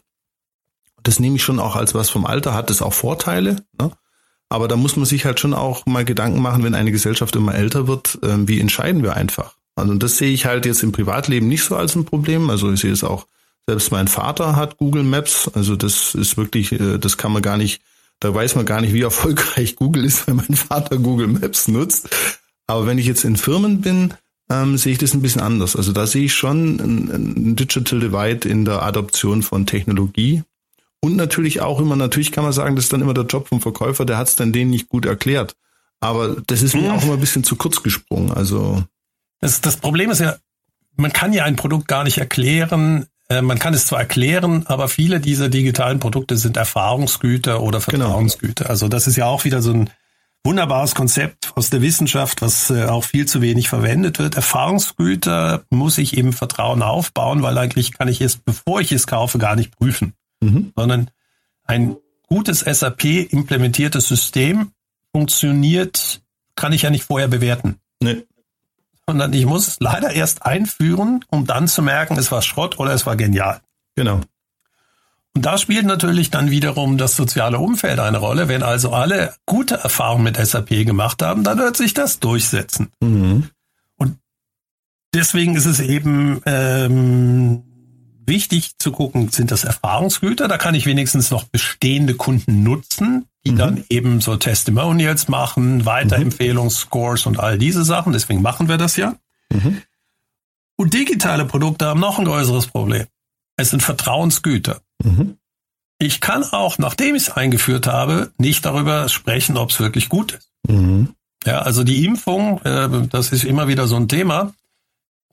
das 1.02 1.20
nehme 1.20 1.36
ich 1.36 1.42
schon 1.42 1.60
auch 1.60 1.76
als 1.76 1.94
was 1.94 2.10
vom 2.10 2.26
Alter, 2.26 2.54
hat 2.54 2.70
das 2.70 2.82
auch 2.82 2.92
Vorteile. 2.92 3.56
Ne? 3.80 3.90
Aber 4.48 4.68
da 4.68 4.76
muss 4.76 4.96
man 4.96 5.04
sich 5.04 5.24
halt 5.24 5.40
schon 5.40 5.54
auch 5.54 5.86
mal 5.86 6.04
Gedanken 6.04 6.40
machen, 6.40 6.64
wenn 6.64 6.74
eine 6.74 6.92
Gesellschaft 6.92 7.36
immer 7.36 7.54
älter 7.54 7.86
wird, 7.86 8.18
äh, 8.22 8.48
wie 8.48 8.60
entscheiden 8.60 9.02
wir 9.02 9.14
einfach? 9.14 9.56
Also 9.76 9.94
das 9.94 10.18
sehe 10.18 10.32
ich 10.32 10.46
halt 10.46 10.66
jetzt 10.66 10.82
im 10.82 10.92
Privatleben 10.92 11.48
nicht 11.48 11.64
so 11.64 11.76
als 11.76 11.94
ein 11.94 12.04
Problem. 12.04 12.50
Also 12.50 12.72
ich 12.72 12.80
sehe 12.80 12.92
es 12.92 13.04
auch, 13.04 13.26
selbst 13.66 13.92
mein 13.92 14.08
Vater 14.08 14.56
hat 14.56 14.78
Google 14.78 15.04
Maps. 15.04 15.50
Also 15.54 15.76
das 15.76 16.14
ist 16.14 16.36
wirklich, 16.36 16.72
äh, 16.72 16.98
das 16.98 17.16
kann 17.16 17.32
man 17.32 17.42
gar 17.42 17.56
nicht 17.56 17.82
da 18.20 18.34
weiß 18.34 18.56
man 18.56 18.66
gar 18.66 18.80
nicht, 18.80 18.94
wie 18.94 19.02
erfolgreich 19.02 19.76
Google 19.76 20.04
ist, 20.04 20.26
wenn 20.26 20.36
mein 20.36 20.54
Vater 20.54 20.98
Google 20.98 21.28
Maps 21.28 21.68
nutzt. 21.68 22.08
Aber 22.66 22.86
wenn 22.86 22.98
ich 22.98 23.06
jetzt 23.06 23.24
in 23.24 23.36
Firmen 23.36 23.80
bin, 23.80 24.14
ähm, 24.50 24.78
sehe 24.78 24.92
ich 24.92 24.98
das 24.98 25.14
ein 25.14 25.22
bisschen 25.22 25.42
anders. 25.42 25.76
Also 25.76 25.92
da 25.92 26.06
sehe 26.06 26.24
ich 26.24 26.34
schon 26.34 26.76
ein, 26.80 27.10
ein 27.10 27.56
Digital 27.56 28.00
Divide 28.00 28.48
in 28.48 28.64
der 28.64 28.82
Adoption 28.82 29.42
von 29.42 29.66
Technologie. 29.66 30.42
Und 31.00 31.16
natürlich 31.16 31.60
auch 31.60 31.80
immer, 31.80 31.96
natürlich 31.96 32.32
kann 32.32 32.44
man 32.44 32.52
sagen, 32.52 32.76
das 32.76 32.86
ist 32.86 32.92
dann 32.92 33.00
immer 33.00 33.14
der 33.14 33.24
Job 33.24 33.48
vom 33.48 33.60
Verkäufer, 33.60 34.04
der 34.04 34.18
hat 34.18 34.28
es 34.28 34.36
dann 34.36 34.52
denen 34.52 34.70
nicht 34.70 34.88
gut 34.88 35.06
erklärt. 35.06 35.54
Aber 36.00 36.36
das 36.46 36.62
ist 36.62 36.74
mir 36.74 36.92
auch 36.92 37.02
immer 37.02 37.14
ein 37.14 37.20
bisschen 37.20 37.44
zu 37.44 37.56
kurz 37.56 37.82
gesprungen. 37.82 38.32
Also 38.32 38.82
das, 39.40 39.60
das 39.60 39.76
Problem 39.76 40.10
ist 40.10 40.20
ja, 40.20 40.36
man 40.96 41.12
kann 41.12 41.32
ja 41.32 41.44
ein 41.44 41.56
Produkt 41.56 41.88
gar 41.88 42.04
nicht 42.04 42.18
erklären, 42.18 43.06
äh, 43.28 43.42
man 43.42 43.58
kann 43.58 43.74
es 43.74 43.86
zwar 43.86 44.00
erklären, 44.00 44.66
aber 44.66 44.88
viele 44.88 45.20
dieser 45.20 45.48
digitalen 45.48 46.00
Produkte 46.00 46.36
sind 46.36 46.56
Erfahrungsgüter 46.56 47.62
oder 47.62 47.80
genau. 47.80 48.06
Vertrauensgüter. 48.06 48.64
Genau. 48.64 48.70
Also 48.70 48.88
das 48.88 49.06
ist 49.06 49.16
ja 49.16 49.26
auch 49.26 49.44
wieder 49.44 49.62
so 49.62 49.72
ein 49.72 49.90
wunderbares 50.44 50.94
Konzept 50.94 51.52
aus 51.56 51.70
der 51.70 51.82
Wissenschaft, 51.82 52.42
was 52.42 52.70
äh, 52.70 52.86
auch 52.86 53.04
viel 53.04 53.26
zu 53.26 53.42
wenig 53.42 53.68
verwendet 53.68 54.18
wird. 54.18 54.36
Erfahrungsgüter 54.36 55.64
muss 55.70 55.98
ich 55.98 56.16
eben 56.16 56.32
Vertrauen 56.32 56.82
aufbauen, 56.82 57.42
weil 57.42 57.58
eigentlich 57.58 57.92
kann 57.92 58.08
ich 58.08 58.20
es, 58.20 58.36
bevor 58.36 58.80
ich 58.80 58.92
es 58.92 59.06
kaufe, 59.06 59.38
gar 59.38 59.56
nicht 59.56 59.76
prüfen, 59.76 60.14
mhm. 60.40 60.72
sondern 60.76 61.10
ein 61.64 61.96
gutes 62.26 62.60
SAP 62.60 63.04
implementiertes 63.04 64.08
System 64.08 64.72
funktioniert, 65.12 66.22
kann 66.54 66.72
ich 66.72 66.82
ja 66.82 66.90
nicht 66.90 67.04
vorher 67.04 67.28
bewerten. 67.28 67.76
Nee 68.00 68.24
sondern 69.08 69.32
ich 69.32 69.46
muss 69.46 69.66
es 69.66 69.80
leider 69.80 70.10
erst 70.10 70.44
einführen, 70.44 71.24
um 71.30 71.46
dann 71.46 71.66
zu 71.66 71.80
merken, 71.80 72.18
es 72.18 72.30
war 72.30 72.42
Schrott 72.42 72.78
oder 72.78 72.92
es 72.92 73.06
war 73.06 73.16
genial. 73.16 73.62
Genau. 73.96 74.20
Und 75.34 75.46
da 75.46 75.56
spielt 75.56 75.86
natürlich 75.86 76.30
dann 76.30 76.50
wiederum 76.50 76.98
das 76.98 77.16
soziale 77.16 77.58
Umfeld 77.58 78.00
eine 78.00 78.18
Rolle. 78.18 78.48
Wenn 78.48 78.62
also 78.62 78.92
alle 78.92 79.32
gute 79.46 79.76
Erfahrungen 79.76 80.24
mit 80.24 80.36
SAP 80.36 80.84
gemacht 80.84 81.22
haben, 81.22 81.42
dann 81.42 81.56
wird 81.56 81.78
sich 81.78 81.94
das 81.94 82.20
durchsetzen. 82.20 82.88
Mhm. 83.00 83.48
Und 83.96 84.18
deswegen 85.14 85.54
ist 85.54 85.64
es 85.64 85.80
eben 85.80 86.42
ähm, 86.44 87.62
wichtig 88.28 88.78
zu 88.78 88.92
gucken, 88.92 89.30
sind 89.30 89.50
das 89.50 89.64
Erfahrungsgüter? 89.64 90.46
Da 90.46 90.58
kann 90.58 90.74
ich 90.74 90.86
wenigstens 90.86 91.30
noch 91.30 91.44
bestehende 91.44 92.14
Kunden 92.14 92.62
nutzen, 92.62 93.26
die 93.44 93.52
mhm. 93.52 93.56
dann 93.56 93.84
eben 93.88 94.20
so 94.20 94.36
Testimonials 94.36 95.28
machen, 95.28 95.84
Weiterempfehlungsscores 95.84 97.26
und 97.26 97.40
all 97.40 97.58
diese 97.58 97.84
Sachen. 97.84 98.12
Deswegen 98.12 98.42
machen 98.42 98.68
wir 98.68 98.76
das 98.76 98.96
ja. 98.96 99.16
Mhm. 99.52 99.82
Und 100.76 100.94
digitale 100.94 101.44
Produkte 101.44 101.86
haben 101.86 102.00
noch 102.00 102.18
ein 102.18 102.24
größeres 102.24 102.68
Problem. 102.68 103.06
Es 103.56 103.70
sind 103.70 103.82
Vertrauensgüter. 103.82 104.80
Mhm. 105.02 105.38
Ich 105.98 106.20
kann 106.20 106.44
auch, 106.44 106.78
nachdem 106.78 107.16
ich 107.16 107.24
es 107.24 107.30
eingeführt 107.30 107.88
habe, 107.88 108.30
nicht 108.38 108.64
darüber 108.64 109.08
sprechen, 109.08 109.56
ob 109.56 109.70
es 109.70 109.80
wirklich 109.80 110.08
gut 110.08 110.32
ist. 110.32 110.52
Mhm. 110.68 111.14
Ja, 111.44 111.62
also 111.62 111.82
die 111.82 112.04
Impfung, 112.04 112.60
äh, 112.62 112.88
das 113.08 113.32
ist 113.32 113.44
immer 113.44 113.68
wieder 113.68 113.86
so 113.86 113.96
ein 113.96 114.08
Thema. 114.08 114.54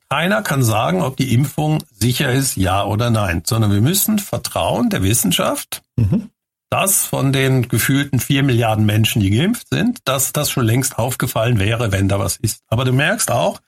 Keiner 0.09 0.43
kann 0.43 0.63
sagen, 0.63 1.01
ob 1.01 1.17
die 1.17 1.33
Impfung 1.33 1.83
sicher 1.91 2.31
ist, 2.31 2.57
ja 2.57 2.83
oder 2.85 3.09
nein, 3.09 3.43
sondern 3.45 3.71
wir 3.71 3.81
müssen 3.81 4.19
vertrauen 4.19 4.89
der 4.89 5.03
Wissenschaft, 5.03 5.81
mhm 5.95 6.29
dass 6.69 7.05
von 7.05 7.31
den 7.31 7.69
gefühlten 7.69 8.19
vier 8.19 8.43
Milliarden 8.43 8.85
Menschen, 8.85 9.21
die 9.21 9.29
geimpft 9.29 9.69
sind, 9.69 9.99
dass 10.03 10.33
das 10.33 10.49
schon 10.49 10.65
längst 10.65 10.97
aufgefallen 10.97 11.59
wäre, 11.59 11.93
wenn 11.93 12.09
da 12.09 12.19
was 12.19 12.35
ist. 12.35 12.63
Aber 12.67 12.83
du 12.83 12.91
merkst 12.91 13.31
auch, 13.31 13.61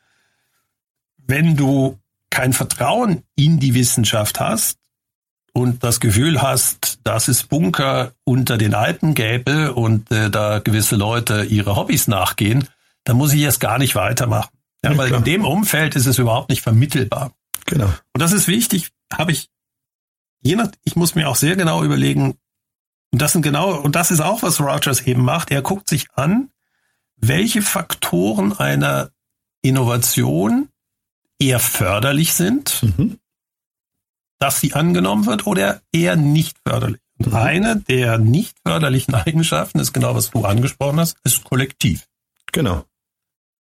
wenn 1.17 1.56
du 1.56 1.97
kein 2.30 2.54
Vertrauen 2.54 3.23
in 3.36 3.60
die 3.60 3.73
Wissenschaft 3.73 4.39
hast 4.39 4.80
und 5.54 5.84
das 5.84 6.00
Gefühl 6.00 6.41
hast, 6.41 7.00
dass 7.04 7.28
es 7.28 7.43
Bunker 7.43 8.12
unter 8.23 8.58
den 8.58 8.73
Alpen 8.73 9.13
gäbe 9.13 9.73
und 9.73 10.12
äh, 10.12 10.30
da 10.30 10.60
gewisse 10.60 10.95
Leute 10.95 11.43
ihre 11.45 11.76
Hobbys 11.76 12.08
nachgehen, 12.08 12.67
dann 13.04 13.17
muss 13.17 13.34
ich 13.34 13.39
jetzt 13.39 13.60
gar 13.60 13.78
nicht 13.78 13.95
weitermachen. 13.95 14.57
Ja, 14.84 14.92
ja 14.92 14.98
weil 14.98 15.08
klar. 15.08 15.20
in 15.20 15.26
dem 15.26 15.46
Umfeld 15.46 15.96
ist 15.96 16.06
es 16.06 16.20
überhaupt 16.20 16.50
nicht 16.50 16.62
vermittelbar. 16.62 17.32
Genau. 17.66 17.88
Und 18.13 18.22
das 18.22 18.32
ist 18.32 18.48
wichtig, 18.48 18.92
habe 19.12 19.32
ich 19.32 19.50
je 20.42 20.56
nach, 20.56 20.72
ich 20.84 20.96
muss 20.96 21.16
mir 21.16 21.30
auch 21.30 21.36
sehr 21.36 21.56
genau 21.56 21.84
überlegen, 21.84 22.38
und 23.12 23.22
das 23.22 23.34
sind 23.34 23.42
genau, 23.42 23.76
und 23.80 23.96
das 23.96 24.12
ist 24.12 24.20
auch, 24.20 24.44
was 24.44 24.60
Rogers 24.60 25.02
eben 25.02 25.24
macht. 25.24 25.52
Er 25.52 25.62
guckt 25.62 25.90
sich 25.90 26.08
an, 26.13 26.50
welche 27.16 27.62
Faktoren 27.62 28.54
einer 28.54 29.12
Innovation 29.62 30.70
eher 31.40 31.60
förderlich 31.60 32.34
sind, 32.34 32.84
mhm. 32.84 33.20
dass 34.40 34.60
sie 34.60 34.74
angenommen 34.74 35.26
wird 35.26 35.48
oder 35.48 35.82
eher 35.92 36.16
nicht 36.16 36.58
förderlich. 36.66 37.02
Und 37.18 37.28
mhm. 37.28 37.36
eine 37.36 37.76
der 37.78 38.18
nicht 38.18 38.58
förderlichen 38.66 39.13
Eigenschaften 39.16 39.80
ist 39.80 39.94
genau, 39.94 40.16
was 40.16 40.32
du 40.32 40.44
angesprochen 40.46 41.00
hast, 41.00 41.18
ist 41.24 41.44
Kollektiv. 41.44 42.08
Genau. 42.52 42.86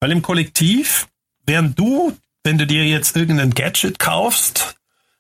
Weil 0.02 0.12
im 0.12 0.22
Kollektiv, 0.22 1.08
während 1.46 1.80
du, 1.80 2.18
wenn 2.44 2.58
du 2.58 2.68
dir 2.68 2.86
jetzt 2.86 3.16
irgendein 3.16 3.52
Gadget 3.52 4.00
kaufst, 4.00 4.76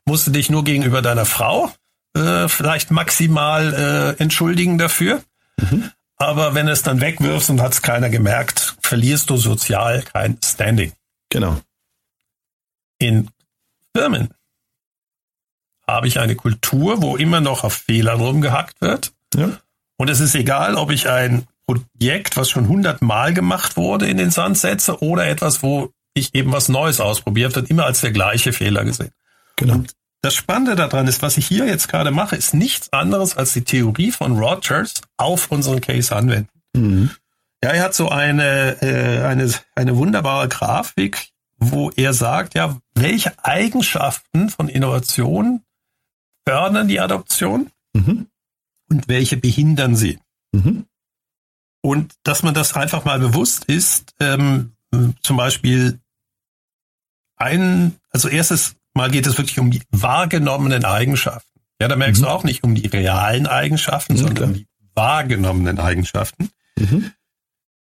musst 0.05 0.27
du 0.27 0.31
dich 0.31 0.49
nur 0.49 0.65
gegenüber 0.65 1.01
deiner 1.01 1.25
Frau 1.25 1.71
äh, 2.13 2.49
vielleicht 2.49 2.91
maximal 2.91 3.73
äh, 4.17 4.21
entschuldigen 4.21 4.77
dafür. 4.77 5.23
Mhm. 5.57 5.91
aber 6.17 6.55
wenn 6.55 6.67
es 6.67 6.81
dann 6.81 7.01
wegwirfst 7.01 7.49
und 7.51 7.61
hat 7.61 7.73
es 7.73 7.81
keiner 7.81 8.09
gemerkt, 8.09 8.75
verlierst 8.81 9.29
du 9.29 9.37
sozial 9.37 10.01
kein 10.01 10.39
Standing. 10.43 10.93
Genau. 11.29 11.61
In 12.97 13.29
Firmen 13.95 14.29
habe 15.87 16.07
ich 16.07 16.19
eine 16.19 16.35
Kultur, 16.35 17.01
wo 17.01 17.15
immer 17.15 17.41
noch 17.41 17.63
auf 17.63 17.73
Fehlern 17.73 18.21
rumgehackt 18.21 18.81
wird. 18.81 19.13
Ja. 19.35 19.59
Und 19.97 20.09
es 20.09 20.19
ist 20.19 20.33
egal, 20.33 20.75
ob 20.75 20.89
ich 20.89 21.09
ein 21.09 21.45
Projekt, 21.79 22.37
was 22.37 22.49
schon 22.49 22.67
hundertmal 22.67 23.33
gemacht 23.33 23.77
wurde, 23.77 24.07
in 24.07 24.17
den 24.17 24.31
Sand 24.31 24.57
setze 24.57 25.01
oder 25.01 25.27
etwas, 25.27 25.63
wo 25.63 25.91
ich 26.13 26.35
eben 26.35 26.51
was 26.51 26.69
Neues 26.69 26.99
ausprobiert 26.99 27.55
wird, 27.55 27.69
immer 27.69 27.85
als 27.85 28.01
der 28.01 28.11
gleiche 28.11 28.51
Fehler 28.53 28.83
gesehen. 28.83 29.11
Genau. 29.55 29.75
Und 29.75 29.93
das 30.21 30.35
Spannende 30.35 30.75
daran 30.75 31.07
ist, 31.07 31.21
was 31.21 31.37
ich 31.37 31.47
hier 31.47 31.65
jetzt 31.65 31.87
gerade 31.87 32.11
mache, 32.11 32.35
ist 32.35 32.53
nichts 32.53 32.91
anderes 32.93 33.37
als 33.37 33.53
die 33.53 33.63
Theorie 33.63 34.11
von 34.11 34.37
Rogers 34.37 34.95
auf 35.17 35.51
unseren 35.51 35.81
Case 35.81 36.15
anwenden. 36.15 36.49
Mhm. 36.73 37.11
Ja, 37.63 37.71
er 37.71 37.83
hat 37.83 37.95
so 37.95 38.09
eine, 38.09 38.81
äh, 38.81 39.23
eine, 39.23 39.51
eine 39.75 39.95
wunderbare 39.97 40.47
Grafik, 40.47 41.29
wo 41.57 41.91
er 41.95 42.13
sagt, 42.13 42.55
ja, 42.55 42.77
welche 42.95 43.33
Eigenschaften 43.43 44.49
von 44.49 44.67
Innovation 44.67 45.61
fördern 46.47 46.87
die 46.87 46.99
Adoption 46.99 47.69
Mhm. 47.93 48.27
und 48.89 49.07
welche 49.07 49.37
behindern 49.37 49.95
sie. 49.95 50.19
Mhm. 50.53 50.85
Und 51.81 52.13
dass 52.23 52.43
man 52.43 52.53
das 52.53 52.73
einfach 52.75 53.05
mal 53.05 53.19
bewusst 53.19 53.65
ist, 53.65 54.13
ähm, 54.19 54.73
zum 55.23 55.37
Beispiel 55.37 55.99
ein, 57.37 57.95
also 58.11 58.27
erstes 58.27 58.75
Mal 58.93 59.09
geht 59.09 59.25
es 59.25 59.37
wirklich 59.37 59.57
um 59.57 59.71
die 59.71 59.81
wahrgenommenen 59.89 60.83
Eigenschaften. 60.83 61.61
Ja, 61.81 61.87
da 61.87 61.95
merkst 61.95 62.21
Mhm. 62.21 62.25
du 62.25 62.29
auch 62.31 62.43
nicht 62.43 62.63
um 62.63 62.75
die 62.75 62.87
realen 62.87 63.47
Eigenschaften, 63.47 64.13
Ja, 64.15 64.17
sondern 64.19 64.35
klar. 64.35 64.47
um 64.49 64.53
die 64.55 64.67
wahrgenommenen 64.95 65.79
Eigenschaften. 65.79 66.49
Mhm. 66.77 67.11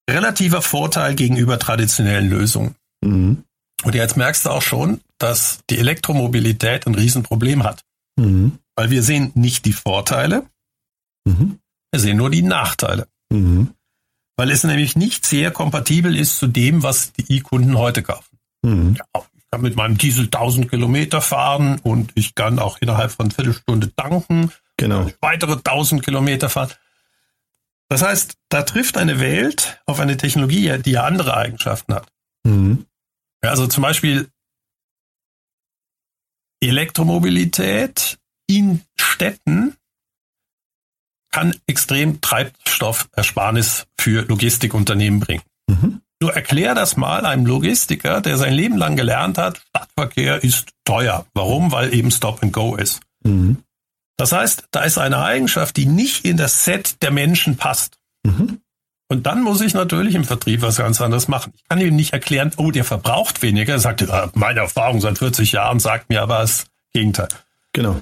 Relativer 0.09 0.61
Vorteil 0.61 1.13
gegenüber 1.15 1.59
traditionellen 1.59 2.29
Lösungen. 2.29 2.75
Mhm. 3.01 3.43
Und 3.83 3.93
jetzt 3.95 4.17
merkst 4.17 4.45
du 4.45 4.49
auch 4.49 4.63
schon, 4.63 5.01
dass 5.19 5.59
die 5.69 5.77
Elektromobilität 5.77 6.87
ein 6.87 6.95
Riesenproblem 6.95 7.63
hat. 7.63 7.83
Mhm. 8.17 8.57
Weil 8.75 8.89
wir 8.89 9.03
sehen 9.03 9.31
nicht 9.35 9.65
die 9.65 9.73
Vorteile, 9.73 10.45
Mhm. 11.25 11.59
wir 11.91 11.99
sehen 11.99 12.17
nur 12.17 12.31
die 12.31 12.41
Nachteile. 12.41 13.07
Mhm. 13.29 13.73
Weil 14.37 14.51
es 14.51 14.63
nämlich 14.63 14.95
nicht 14.95 15.25
sehr 15.25 15.51
kompatibel 15.51 16.15
ist 16.15 16.37
zu 16.37 16.47
dem, 16.47 16.83
was 16.83 17.11
die 17.13 17.37
E-Kunden 17.37 17.77
heute 17.77 18.03
kaufen. 18.03 18.37
Mhm. 18.61 18.95
Ja, 18.95 19.23
ich 19.35 19.43
kann 19.51 19.61
mit 19.61 19.75
meinem 19.75 19.97
Diesel 19.97 20.25
1000 20.25 20.69
Kilometer 20.69 21.21
fahren 21.21 21.79
und 21.81 22.11
ich 22.15 22.35
kann 22.35 22.59
auch 22.59 22.77
innerhalb 22.79 23.11
von 23.11 23.31
Viertelstunde 23.31 23.93
tanken, 23.95 24.51
Genau. 24.77 25.09
weitere 25.21 25.53
1000 25.57 26.03
Kilometer 26.03 26.49
fahren. 26.49 26.71
Das 27.89 28.01
heißt, 28.03 28.35
da 28.49 28.63
trifft 28.63 28.97
eine 28.97 29.19
Welt 29.19 29.81
auf 29.85 29.99
eine 29.99 30.17
Technologie, 30.17 30.77
die 30.85 30.91
ja 30.91 31.05
andere 31.05 31.35
Eigenschaften 31.35 31.95
hat. 31.95 32.07
Mhm. 32.43 32.85
Ja, 33.43 33.49
also 33.49 33.65
zum 33.67 33.81
Beispiel 33.81 34.29
Elektromobilität 36.61 38.19
in 38.47 38.81
Städten 38.99 39.75
kann 41.31 41.55
extrem 41.67 42.21
Treibstoffersparnis 42.21 43.87
für 43.99 44.23
Logistikunternehmen 44.23 45.19
bringen. 45.19 45.43
Mhm. 45.67 46.01
Nur 46.19 46.33
erklär 46.33 46.73
das 46.73 46.97
mal 46.97 47.25
einem 47.25 47.45
Logistiker, 47.45 48.21
der 48.21 48.37
sein 48.37 48.53
Leben 48.53 48.77
lang 48.77 48.95
gelernt 48.95 49.37
hat, 49.37 49.61
Stadtverkehr 49.69 50.43
ist 50.43 50.69
teuer. 50.83 51.25
Warum? 51.33 51.71
Weil 51.71 51.93
eben 51.93 52.09
Stop 52.09 52.41
and 52.41 52.53
Go 52.53 52.75
ist. 52.75 53.01
Mhm. 53.23 53.57
Das 54.17 54.31
heißt, 54.31 54.65
da 54.71 54.81
ist 54.81 54.97
eine 54.97 55.21
Eigenschaft, 55.21 55.77
die 55.77 55.85
nicht 55.85 56.25
in 56.25 56.37
das 56.37 56.65
Set 56.65 57.03
der 57.03 57.11
Menschen 57.11 57.55
passt. 57.55 57.97
Mhm. 58.23 58.61
Und 59.09 59.25
dann 59.25 59.41
muss 59.41 59.61
ich 59.61 59.73
natürlich 59.73 60.15
im 60.15 60.25
Vertrieb 60.25 60.61
was 60.61 60.77
ganz 60.77 60.99
anderes 60.99 61.27
machen. 61.27 61.53
Ich 61.55 61.63
kann 61.69 61.79
ihm 61.79 61.95
nicht 61.95 62.13
erklären, 62.13 62.51
oh, 62.57 62.71
der 62.71 62.83
verbraucht 62.83 63.41
weniger. 63.41 63.73
Er 63.73 63.79
sagt, 63.79 64.05
meine 64.35 64.59
Erfahrung 64.59 64.99
seit 64.99 65.19
40 65.19 65.53
Jahren 65.53 65.79
sagt 65.79 66.09
mir 66.09 66.21
aber 66.23 66.39
das 66.39 66.65
Gegenteil. 66.93 67.29
Genau. 67.73 68.01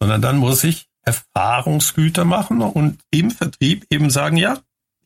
Sondern 0.00 0.20
dann 0.20 0.36
muss 0.36 0.64
ich 0.64 0.88
Erfahrungsgüter 1.04 2.24
machen 2.24 2.60
und 2.62 3.00
im 3.10 3.30
Vertrieb 3.30 3.86
eben 3.90 4.10
sagen, 4.10 4.36
ja, 4.36 4.58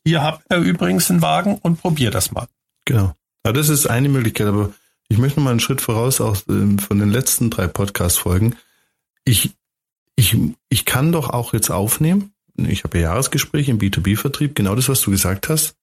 hier 0.04 0.22
habt 0.22 0.44
ihr 0.50 0.58
übrigens 0.58 1.10
einen 1.10 1.22
Wagen 1.22 1.56
und 1.56 1.80
probier 1.80 2.10
das 2.10 2.32
mal. 2.32 2.46
Genau. 2.84 3.14
Aber 3.42 3.52
das 3.52 3.68
ist 3.68 3.86
eine 3.86 4.08
Möglichkeit, 4.08 4.46
aber 4.46 4.72
ich 5.08 5.18
möchte 5.18 5.40
mal 5.40 5.50
einen 5.50 5.60
Schritt 5.60 5.80
voraus 5.80 6.20
auch 6.20 6.36
ähm, 6.48 6.78
von 6.78 6.98
den 6.98 7.10
letzten 7.10 7.50
drei 7.50 7.66
Podcast-Folgen. 7.66 8.56
Ich, 9.24 9.50
ich, 10.16 10.36
ich 10.68 10.84
kann 10.84 11.12
doch 11.12 11.30
auch 11.30 11.52
jetzt 11.52 11.70
aufnehmen, 11.70 12.32
ich 12.66 12.84
habe 12.84 12.98
ja 12.98 13.10
Jahresgespräche 13.10 13.70
im 13.70 13.78
B2B-Vertrieb, 13.78 14.54
genau 14.54 14.74
das, 14.74 14.88
was 14.88 15.00
du 15.02 15.10
gesagt 15.10 15.48
hast. 15.48 15.76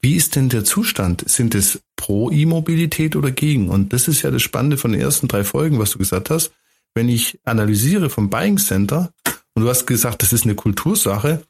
Wie 0.00 0.14
ist 0.14 0.36
denn 0.36 0.48
der 0.48 0.64
Zustand? 0.64 1.28
Sind 1.28 1.54
es 1.54 1.80
pro 1.96 2.30
E-Mobilität 2.30 3.16
oder 3.16 3.30
gegen? 3.30 3.68
Und 3.68 3.92
das 3.92 4.06
ist 4.06 4.22
ja 4.22 4.30
das 4.30 4.42
Spannende 4.42 4.76
von 4.76 4.92
den 4.92 5.00
ersten 5.00 5.26
drei 5.26 5.42
Folgen, 5.42 5.78
was 5.78 5.90
du 5.90 5.98
gesagt 5.98 6.30
hast. 6.30 6.52
Wenn 6.94 7.08
ich 7.08 7.40
analysiere 7.44 8.10
vom 8.10 8.30
Buying 8.30 8.58
Center 8.58 9.12
und 9.58 9.64
du 9.64 9.70
hast 9.70 9.86
gesagt, 9.86 10.22
das 10.22 10.32
ist 10.32 10.44
eine 10.44 10.54
Kultursache, 10.54 11.42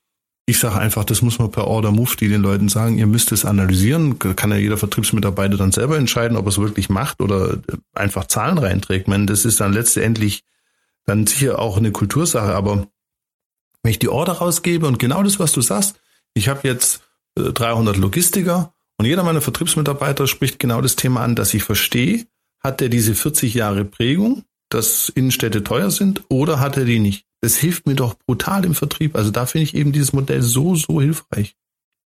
ich 0.49 0.59
sage 0.59 0.79
einfach, 0.79 1.05
das 1.05 1.21
muss 1.21 1.39
man 1.39 1.51
per 1.51 1.67
Order 1.67 1.93
Mufti 1.93 2.27
den 2.27 2.41
Leuten 2.41 2.71
sagen, 2.71 2.97
ihr 2.97 3.07
müsst 3.07 3.33
es 3.33 3.45
analysieren. 3.45 4.19
Kann 4.19 4.51
ja 4.51 4.57
jeder 4.57 4.79
Vertriebsmitarbeiter 4.79 5.59
dann 5.59 5.73
selber 5.73 5.99
entscheiden, 5.99 6.39
ob 6.39 6.47
er 6.47 6.49
es 6.49 6.57
wirklich 6.57 6.89
macht 6.89 7.21
oder 7.21 7.59
einfach 7.93 8.29
Zahlen 8.29 8.57
reinträgt. 8.57 9.03
Ich 9.03 9.09
meine, 9.09 9.27
das 9.27 9.45
ist 9.45 9.61
dann 9.61 9.75
letztendlich 9.75 10.45
dann 11.05 11.27
sicher 11.27 11.59
auch 11.59 11.77
eine 11.77 11.93
Kultursache. 11.93 12.55
Aber 12.55 12.87
wenn 13.83 13.91
ich 13.91 13.99
die 13.99 14.09
Order 14.09 14.33
rausgebe 14.33 14.87
und 14.87 14.99
genau 14.99 15.23
das, 15.23 15.39
was 15.39 15.53
du 15.53 15.61
sagst, 15.61 16.01
ich 16.33 16.49
habe 16.49 16.67
jetzt 16.67 17.03
äh, 17.39 17.53
300 17.53 17.99
Logistiker 17.99 18.73
und 18.97 19.05
jeder 19.05 19.25
meiner 19.25 19.43
Vertriebsmitarbeiter 19.43 20.27
spricht 20.27 20.59
genau 20.59 20.81
das 20.81 20.97
Thema 20.97 21.21
an, 21.25 21.35
dass 21.35 21.53
ich 21.53 21.63
verstehe, 21.63 22.25
hat 22.61 22.81
er 22.81 22.89
diese 22.89 23.15
40 23.15 23.53
Jahre 23.53 23.85
Prägung, 23.85 24.45
dass 24.71 25.11
Innenstädte 25.11 25.63
teuer 25.63 25.91
sind 25.91 26.23
oder 26.31 26.59
hat 26.59 26.79
er 26.79 26.87
die 26.87 27.01
nicht? 27.01 27.28
Das 27.41 27.57
hilft 27.57 27.87
mir 27.87 27.95
doch 27.95 28.15
brutal 28.27 28.65
im 28.65 28.75
Vertrieb. 28.75 29.15
Also 29.17 29.31
da 29.31 29.47
finde 29.47 29.65
ich 29.65 29.75
eben 29.75 29.93
dieses 29.93 30.13
Modell 30.13 30.43
so, 30.43 30.75
so 30.75 31.01
hilfreich. 31.01 31.55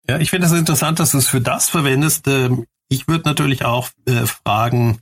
Ja, 0.09 0.18
ich 0.18 0.31
finde 0.31 0.47
es 0.47 0.53
interessant, 0.53 0.99
dass 0.99 1.12
du 1.12 1.18
es 1.18 1.29
für 1.29 1.40
das 1.40 1.68
verwendest. 1.68 2.27
Ähm, 2.29 2.66
Ich 2.88 3.09
würde 3.09 3.27
natürlich 3.27 3.64
auch 3.64 3.88
äh, 4.05 4.27
fragen, 4.27 4.99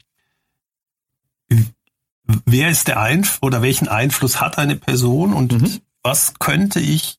wer 2.46 2.70
ist 2.70 2.86
der 2.88 3.00
Einf 3.00 3.38
oder 3.42 3.62
welchen 3.62 3.88
Einfluss 3.88 4.40
hat 4.40 4.58
eine 4.58 4.76
Person 4.76 5.32
und 5.32 5.52
Mhm. 5.52 5.80
was 6.02 6.34
könnte 6.38 6.78
ich 6.80 7.16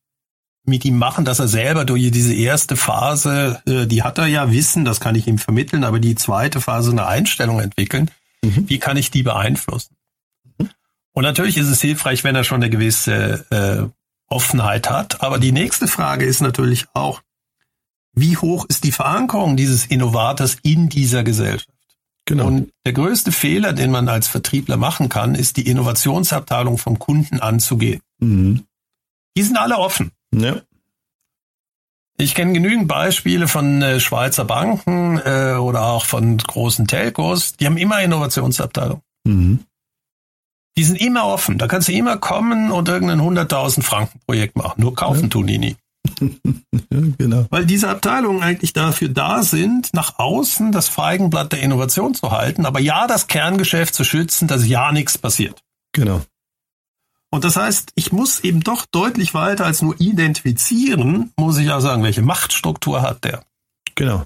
mit 0.64 0.86
ihm 0.86 0.98
machen, 0.98 1.26
dass 1.26 1.40
er 1.40 1.48
selber 1.48 1.86
durch 1.86 2.12
diese 2.12 2.34
erste 2.34 2.78
Phase, 2.78 3.62
äh, 3.66 3.86
die 3.88 4.04
hat 4.04 4.18
er 4.20 4.28
ja 4.28 4.52
Wissen, 4.52 4.86
das 4.86 5.00
kann 5.00 5.16
ich 5.16 5.28
ihm 5.28 5.40
vermitteln, 5.40 5.84
aber 5.84 6.00
die 6.00 6.16
zweite 6.16 6.62
Phase 6.62 6.92
eine 6.92 7.08
Einstellung 7.08 7.60
entwickeln. 7.60 8.10
Mhm. 8.44 8.70
Wie 8.70 8.80
kann 8.80 8.96
ich 8.96 9.12
die 9.12 9.24
beeinflussen? 9.24 9.96
Und 11.14 11.24
natürlich 11.24 11.58
ist 11.58 11.68
es 11.68 11.82
hilfreich, 11.82 12.24
wenn 12.24 12.36
er 12.36 12.44
schon 12.44 12.62
eine 12.62 12.70
gewisse 12.70 13.46
äh, 13.50 13.88
Offenheit 14.28 14.90
hat. 14.90 15.22
Aber 15.22 15.40
die 15.40 15.52
nächste 15.52 15.88
Frage 15.88 16.26
ist 16.26 16.42
natürlich 16.42 16.88
auch, 16.94 17.22
wie 18.14 18.38
hoch 18.38 18.66
ist 18.68 18.84
die 18.84 18.92
Verankerung 18.92 19.58
dieses 19.58 19.86
Innovators 19.86 20.58
in 20.64 20.90
dieser 20.90 21.24
Gesellschaft? 21.24 21.70
Genau. 22.26 22.48
Und 22.48 22.72
der 22.86 22.94
größte 22.94 23.32
Fehler, 23.32 23.74
den 23.74 23.92
man 23.92 24.08
als 24.08 24.28
Vertriebler 24.28 24.78
machen 24.78 25.10
kann, 25.10 25.36
ist 25.36 25.58
die 25.58 25.68
Innovationsabteilung 25.68 26.78
vom 26.78 27.00
Kunden 27.00 27.40
anzugehen. 27.40 28.02
mhm. 28.20 28.66
Die 29.38 29.44
sind 29.44 29.58
alle 29.58 29.78
offen. 29.78 30.12
Ja. 30.36 30.62
Ich 32.18 32.36
kenne 32.36 32.52
genügend 32.52 32.90
Beispiele 32.90 33.48
von 33.48 33.82
äh, 33.82 34.02
Schweizer 34.02 34.44
Banken 34.44 35.20
äh, 35.20 35.54
oder 35.54 35.84
auch 35.84 36.06
von 36.06 36.38
großen 36.38 36.86
Telcos. 36.86 37.56
Die 37.56 37.66
haben 37.66 37.78
immer 37.78 38.02
Innovationsabteilung. 38.02 39.02
Mhm. 39.24 39.60
Die 40.78 40.84
sind 40.84 41.02
immer 41.02 41.26
offen. 41.26 41.58
Da 41.58 41.68
kannst 41.68 41.88
du 41.88 41.92
immer 41.92 42.18
kommen 42.18 42.72
und 42.72 42.88
irgendein 42.88 43.20
100.000 43.20 43.84
Franken 43.84 44.20
Projekt 44.26 44.56
machen. 44.56 44.82
Nur 44.82 44.96
kaufen 44.96 45.24
Ja. 45.24 45.28
tun 45.28 45.48
die 45.48 45.58
nie. 45.58 45.76
Ja, 46.94 47.00
genau. 47.18 47.46
Weil 47.50 47.66
diese 47.66 47.88
Abteilungen 47.90 48.44
eigentlich 48.44 48.74
dafür 48.74 49.08
da 49.10 49.44
sind, 49.44 49.94
nach 49.94 50.20
außen 50.20 50.72
das 50.74 50.90
Feigenblatt 50.90 51.52
der 51.54 51.62
Innovation 51.62 52.14
zu 52.14 52.32
halten, 52.32 52.66
aber 52.66 52.80
ja 52.82 53.08
das 53.08 53.28
Kerngeschäft 53.28 53.94
zu 53.96 54.04
schützen, 54.04 54.48
dass 54.48 54.68
ja 54.68 54.92
nichts 54.92 55.18
passiert. 55.18 55.62
Genau. 55.94 56.22
Und 57.30 57.46
das 57.46 57.56
heißt, 57.56 57.92
ich 57.96 58.12
muss 58.12 58.42
eben 58.42 58.60
doch 58.62 58.86
deutlich 58.86 59.34
weiter 59.34 59.66
als 59.66 59.82
nur 59.82 59.96
identifizieren, 60.02 61.32
muss 61.38 61.58
ich 61.58 61.72
auch 61.72 61.80
sagen, 61.80 62.04
welche 62.04 62.22
Machtstruktur 62.22 63.02
hat 63.02 63.24
der. 63.24 63.44
Genau. 63.96 64.26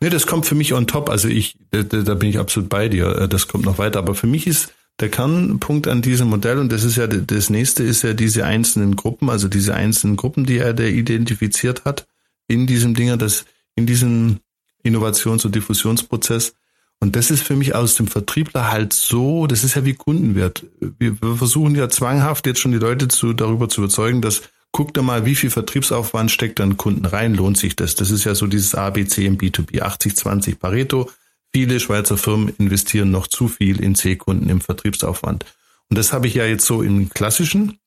Nee, 0.00 0.10
das 0.10 0.26
kommt 0.26 0.46
für 0.46 0.54
mich 0.56 0.74
on 0.74 0.86
top. 0.88 1.10
Also 1.10 1.28
ich, 1.28 1.56
da, 1.70 1.82
da 1.82 2.14
bin 2.14 2.28
ich 2.28 2.38
absolut 2.38 2.68
bei 2.68 2.88
dir. 2.88 3.28
Das 3.28 3.46
kommt 3.46 3.64
noch 3.64 3.78
weiter. 3.78 3.98
Aber 4.00 4.14
für 4.14 4.26
mich 4.26 4.46
ist 4.46 4.72
der 5.02 5.10
Kernpunkt 5.10 5.88
an 5.88 6.00
diesem 6.00 6.28
Modell, 6.28 6.58
und 6.58 6.72
das 6.72 6.84
ist 6.84 6.96
ja 6.96 7.06
das 7.06 7.50
nächste, 7.50 7.82
ist 7.82 8.02
ja 8.02 8.14
diese 8.14 8.46
einzelnen 8.46 8.96
Gruppen, 8.96 9.28
also 9.28 9.48
diese 9.48 9.74
einzelnen 9.74 10.16
Gruppen, 10.16 10.46
die 10.46 10.58
er 10.58 10.72
der 10.72 10.90
identifiziert 10.90 11.84
hat 11.84 12.06
in 12.48 12.66
diesem 12.66 12.94
Dinger, 12.94 13.16
das 13.16 13.44
in 13.74 13.86
diesem 13.86 14.38
Innovations- 14.82 15.44
und 15.44 15.54
Diffusionsprozess. 15.54 16.54
Und 17.00 17.16
das 17.16 17.30
ist 17.30 17.42
für 17.42 17.56
mich 17.56 17.74
aus 17.74 17.96
dem 17.96 18.06
Vertriebler 18.06 18.70
halt 18.70 18.92
so, 18.92 19.46
das 19.46 19.64
ist 19.64 19.74
ja 19.74 19.84
wie 19.84 19.94
Kundenwert. 19.94 20.64
Wir, 20.98 21.20
wir 21.20 21.36
versuchen 21.36 21.74
ja 21.74 21.88
zwanghaft 21.88 22.46
jetzt 22.46 22.60
schon 22.60 22.72
die 22.72 22.78
Leute 22.78 23.08
zu, 23.08 23.32
darüber 23.32 23.68
zu 23.68 23.80
überzeugen, 23.80 24.22
dass 24.22 24.42
guck 24.70 24.94
da 24.94 25.02
mal, 25.02 25.26
wie 25.26 25.34
viel 25.34 25.50
Vertriebsaufwand 25.50 26.30
steckt 26.30 26.58
dann 26.58 26.76
Kunden 26.76 27.04
rein, 27.04 27.34
lohnt 27.34 27.58
sich 27.58 27.76
das? 27.76 27.94
Das 27.94 28.10
ist 28.10 28.24
ja 28.24 28.34
so 28.34 28.46
dieses 28.46 28.74
ABC 28.74 29.26
im 29.26 29.36
B2B, 29.36 29.82
80-20 29.82 30.58
Pareto. 30.58 31.10
Viele 31.54 31.80
Schweizer 31.80 32.16
Firmen 32.16 32.54
investieren 32.58 33.10
noch 33.10 33.26
zu 33.26 33.48
viel 33.48 33.80
in 33.80 33.94
C-Kunden 33.94 34.48
im 34.48 34.60
Vertriebsaufwand. 34.60 35.44
Und 35.90 35.98
das 35.98 36.12
habe 36.12 36.26
ich 36.26 36.34
ja 36.34 36.46
jetzt 36.46 36.64
so 36.64 36.82
im 36.82 37.10
klassischen. 37.10 37.78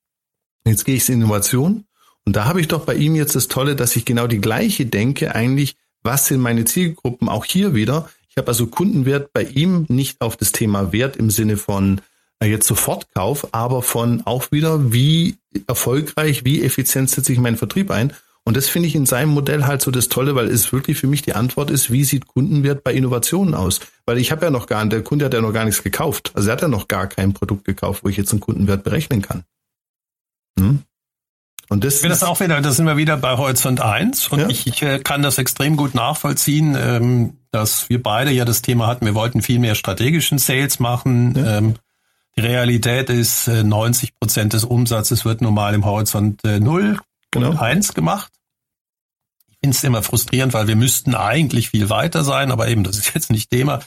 Jetzt 0.66 0.86
gehe 0.86 0.96
ich 0.96 1.10
in 1.10 1.16
Innovation. 1.16 1.86
Und 2.26 2.36
da 2.36 2.46
habe 2.46 2.62
ich 2.62 2.68
doch 2.68 2.86
bei 2.86 2.96
ihm 2.96 3.16
jetzt 3.16 3.36
das 3.36 3.48
Tolle, 3.48 3.76
dass 3.76 3.96
ich 3.96 4.06
genau 4.06 4.28
die 4.28 4.42
gleiche 4.42 4.86
denke, 4.86 5.34
eigentlich, 5.34 5.76
was 6.04 6.28
sind 6.28 6.42
meine 6.42 6.66
Zielgruppen 6.66 7.30
auch 7.30 7.46
hier 7.46 7.74
wieder. 7.74 8.10
Ich 8.30 8.38
habe 8.38 8.48
also 8.48 8.68
Kundenwert 8.68 9.34
bei 9.34 9.44
ihm 9.44 9.86
nicht 9.90 10.22
auf 10.22 10.38
das 10.38 10.52
Thema 10.52 10.92
Wert 10.92 11.16
im 11.16 11.30
Sinne 11.32 11.58
von 11.58 12.02
äh, 12.40 12.48
jetzt 12.48 12.68
Sofortkauf, 12.68 13.54
aber 13.54 13.82
von 13.82 14.22
auch 14.26 14.52
wieder, 14.52 14.92
wie 14.92 15.38
erfolgreich, 15.68 16.46
wie 16.46 16.64
effizient 16.64 17.10
setze 17.10 17.32
ich 17.32 17.40
meinen 17.40 17.58
Vertrieb 17.58 17.92
ein. 17.92 18.14
Und 18.48 18.56
das 18.56 18.70
finde 18.70 18.88
ich 18.88 18.96
in 18.96 19.08
seinem 19.08 19.32
Modell 19.32 19.66
halt 19.66 19.82
so 19.82 19.90
das 19.90 20.08
Tolle, 20.08 20.36
weil 20.36 20.48
es 20.48 20.72
wirklich 20.72 20.98
für 20.98 21.08
mich 21.08 21.24
die 21.24 21.34
Antwort 21.34 21.72
ist, 21.72 21.92
wie 21.92 22.04
sieht 22.04 22.28
Kundenwert 22.28 22.84
bei 22.84 22.94
Innovationen 22.94 23.56
aus? 23.56 23.80
Weil 24.06 24.20
ich 24.20 24.32
habe 24.32 24.46
ja 24.46 24.52
noch 24.52 24.68
gar, 24.68 24.86
der 24.86 25.04
Kunde 25.04 25.26
hat 25.26 25.34
ja 25.34 25.42
noch 25.42 25.52
gar 25.52 25.66
nichts 25.66 25.82
gekauft. 25.82 26.32
Also 26.36 26.50
er 26.50 26.54
hat 26.54 26.62
ja 26.62 26.68
noch 26.68 26.88
gar 26.88 27.08
kein 27.08 27.34
Produkt 27.34 27.66
gekauft, 27.66 28.04
wo 28.04 28.10
ich 28.10 28.18
jetzt 28.18 28.32
einen 28.32 28.42
Kundenwert 28.42 28.84
berechnen 28.84 29.24
kann. 29.24 29.44
Hm? 30.60 30.84
Und 31.70 31.84
das, 31.84 32.02
das 32.02 32.22
auch 32.22 32.40
wieder, 32.40 32.62
da 32.62 32.72
sind 32.72 32.86
wir 32.86 32.98
wieder 32.98 33.18
bei 33.18 33.36
Horizont 33.36 33.82
1 33.82 34.28
und 34.28 34.40
ja. 34.42 34.50
ich, 34.50 34.68
ich 34.68 34.84
äh, 34.84 35.00
kann 35.00 35.24
das 35.24 35.40
extrem 35.40 35.76
gut 35.76 35.96
nachvollziehen, 35.96 36.78
ähm, 36.80 37.38
dass 37.50 37.90
wir 37.90 38.04
beide 38.04 38.30
ja 38.30 38.46
das 38.46 38.62
Thema 38.62 38.86
hatten, 38.86 39.08
wir 39.08 39.16
wollten 39.16 39.42
viel 39.42 39.58
mehr 39.58 39.74
strategischen 39.74 40.38
Sales 40.38 40.80
machen. 40.80 41.34
Ja. 41.36 41.58
Ähm, 41.58 41.74
die 42.38 42.42
Realität 42.42 43.10
ist, 43.10 43.48
90 43.48 44.10
äh, 44.10 44.12
Prozent 44.20 44.54
des 44.54 44.64
Umsatzes 44.64 45.26
wird 45.26 45.42
normal 45.42 45.74
im 45.74 45.86
Horizont 45.86 46.44
0 46.44 47.00
genau. 47.36 47.52
und 47.52 47.60
1 47.60 47.94
gemacht 47.94 48.32
finde 49.66 49.78
es 49.78 49.84
immer 49.84 50.04
frustrierend, 50.04 50.54
weil 50.54 50.68
wir 50.68 50.76
müssten 50.76 51.16
eigentlich 51.16 51.72
viel 51.72 51.90
weiter 51.90 52.24
sein, 52.24 52.52
aber 52.52 52.68
eben, 52.68 52.84
das 52.84 52.98
ist 52.98 53.16
jetzt 53.16 53.32
nicht 53.32 53.50
Thema. 53.50 53.80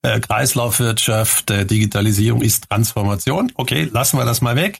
Äh, 0.00 0.20
Kreislaufwirtschaft, 0.20 1.50
äh, 1.50 1.66
Digitalisierung 1.66 2.40
ist 2.40 2.70
Transformation. 2.70 3.52
Okay, 3.54 3.90
lassen 3.92 4.16
wir 4.16 4.24
das 4.24 4.40
mal 4.40 4.56
weg. 4.56 4.78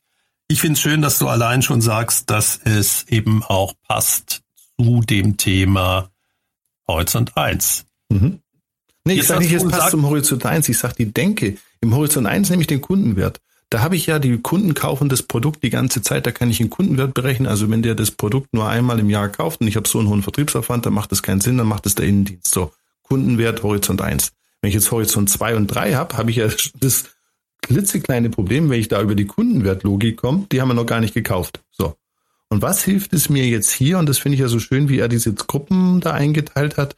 Ich 0.48 0.62
finde 0.62 0.74
es 0.74 0.80
schön, 0.80 1.02
dass 1.02 1.18
du 1.18 1.28
allein 1.28 1.60
schon 1.60 1.82
sagst, 1.82 2.30
dass 2.30 2.58
es 2.64 3.04
eben 3.08 3.42
auch 3.42 3.74
passt 3.86 4.40
zu 4.78 5.00
dem 5.00 5.36
Thema 5.36 6.08
Horizont 6.86 7.36
1. 7.36 7.84
Mhm. 8.08 8.40
Nee, 9.04 9.14
ich 9.14 9.26
sage 9.26 9.44
nicht, 9.44 9.52
es 9.52 9.68
passt 9.68 9.90
zum 9.90 10.06
Horizont 10.06 10.46
1, 10.46 10.66
ich 10.70 10.78
sage 10.78 10.94
die 10.96 11.12
Denke. 11.12 11.58
Im 11.82 11.94
Horizont 11.94 12.26
1 12.26 12.48
nämlich 12.48 12.68
den 12.68 12.80
Kundenwert. 12.80 13.40
Da 13.70 13.80
habe 13.80 13.96
ich 13.96 14.06
ja, 14.06 14.18
die 14.18 14.38
Kunden 14.38 14.72
kaufen 14.72 15.10
das 15.10 15.22
Produkt 15.22 15.62
die 15.62 15.70
ganze 15.70 16.00
Zeit, 16.00 16.26
da 16.26 16.32
kann 16.32 16.50
ich 16.50 16.60
einen 16.60 16.70
Kundenwert 16.70 17.12
berechnen. 17.12 17.46
Also 17.46 17.70
wenn 17.70 17.82
der 17.82 17.94
das 17.94 18.10
Produkt 18.10 18.54
nur 18.54 18.66
einmal 18.66 18.98
im 18.98 19.10
Jahr 19.10 19.28
kauft 19.28 19.60
und 19.60 19.68
ich 19.68 19.76
habe 19.76 19.86
so 19.86 19.98
einen 19.98 20.08
hohen 20.08 20.22
Vertriebsaufwand, 20.22 20.86
dann 20.86 20.94
macht 20.94 21.12
das 21.12 21.22
keinen 21.22 21.42
Sinn, 21.42 21.58
dann 21.58 21.66
macht 21.66 21.84
es 21.84 21.94
der 21.94 22.06
Innendienst. 22.06 22.52
So, 22.52 22.72
Kundenwert 23.02 23.62
Horizont 23.62 24.00
1. 24.00 24.32
Wenn 24.62 24.68
ich 24.68 24.74
jetzt 24.74 24.90
Horizont 24.90 25.28
2 25.28 25.56
und 25.56 25.66
3 25.66 25.94
habe, 25.94 26.16
habe 26.16 26.30
ich 26.30 26.38
ja 26.38 26.48
das 26.80 27.04
klitzekleine 27.62 28.30
Problem, 28.30 28.70
wenn 28.70 28.80
ich 28.80 28.88
da 28.88 29.02
über 29.02 29.14
die 29.14 29.26
Kundenwertlogik 29.26 30.16
komme, 30.16 30.46
die 30.50 30.60
haben 30.60 30.68
wir 30.68 30.74
noch 30.74 30.86
gar 30.86 31.00
nicht 31.00 31.14
gekauft. 31.14 31.60
So. 31.70 31.94
Und 32.48 32.62
was 32.62 32.82
hilft 32.82 33.12
es 33.12 33.28
mir 33.28 33.46
jetzt 33.46 33.70
hier? 33.70 33.98
Und 33.98 34.08
das 34.08 34.18
finde 34.18 34.34
ich 34.34 34.40
ja 34.40 34.48
so 34.48 34.58
schön, 34.58 34.88
wie 34.88 34.98
er 34.98 35.08
diese 35.08 35.34
Gruppen 35.34 36.00
da 36.00 36.12
eingeteilt 36.12 36.78
hat. 36.78 36.96